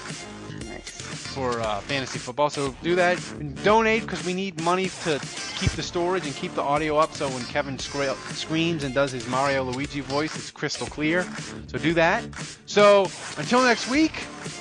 for 1.35 1.59
uh, 1.59 1.81
fantasy 1.81 2.19
football. 2.19 2.49
So 2.49 2.75
do 2.83 2.95
that. 2.95 3.19
And 3.39 3.61
donate 3.63 4.03
because 4.03 4.23
we 4.23 4.33
need 4.33 4.61
money 4.61 4.89
to 5.03 5.19
keep 5.57 5.71
the 5.71 5.83
storage 5.83 6.25
and 6.25 6.33
keep 6.35 6.53
the 6.53 6.61
audio 6.61 6.97
up. 6.97 7.13
So 7.13 7.27
when 7.27 7.43
Kevin 7.45 7.77
scra- 7.77 8.15
screams 8.33 8.83
and 8.83 8.93
does 8.93 9.11
his 9.11 9.27
Mario 9.27 9.63
Luigi 9.63 9.99
voice, 9.99 10.35
it's 10.35 10.51
crystal 10.51 10.87
clear. 10.87 11.25
So 11.67 11.79
do 11.79 11.95
that. 11.95 12.23
So 12.67 13.07
until 13.37 13.63
next 13.63 13.89
week, 13.89 14.13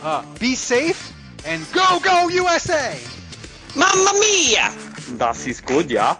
uh, 0.02 0.24
be 0.38 0.54
safe 0.54 1.12
and 1.44 1.64
go 1.72 2.00
go 2.02 2.28
USA! 2.28 2.98
Mamma 3.74 4.12
mia! 4.12 4.70
Das 5.18 5.46
ist 5.46 5.66
gut, 5.66 5.90
ja. 5.90 6.16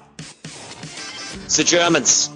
It's 1.45 1.57
the 1.57 1.65
Germans. 1.65 2.31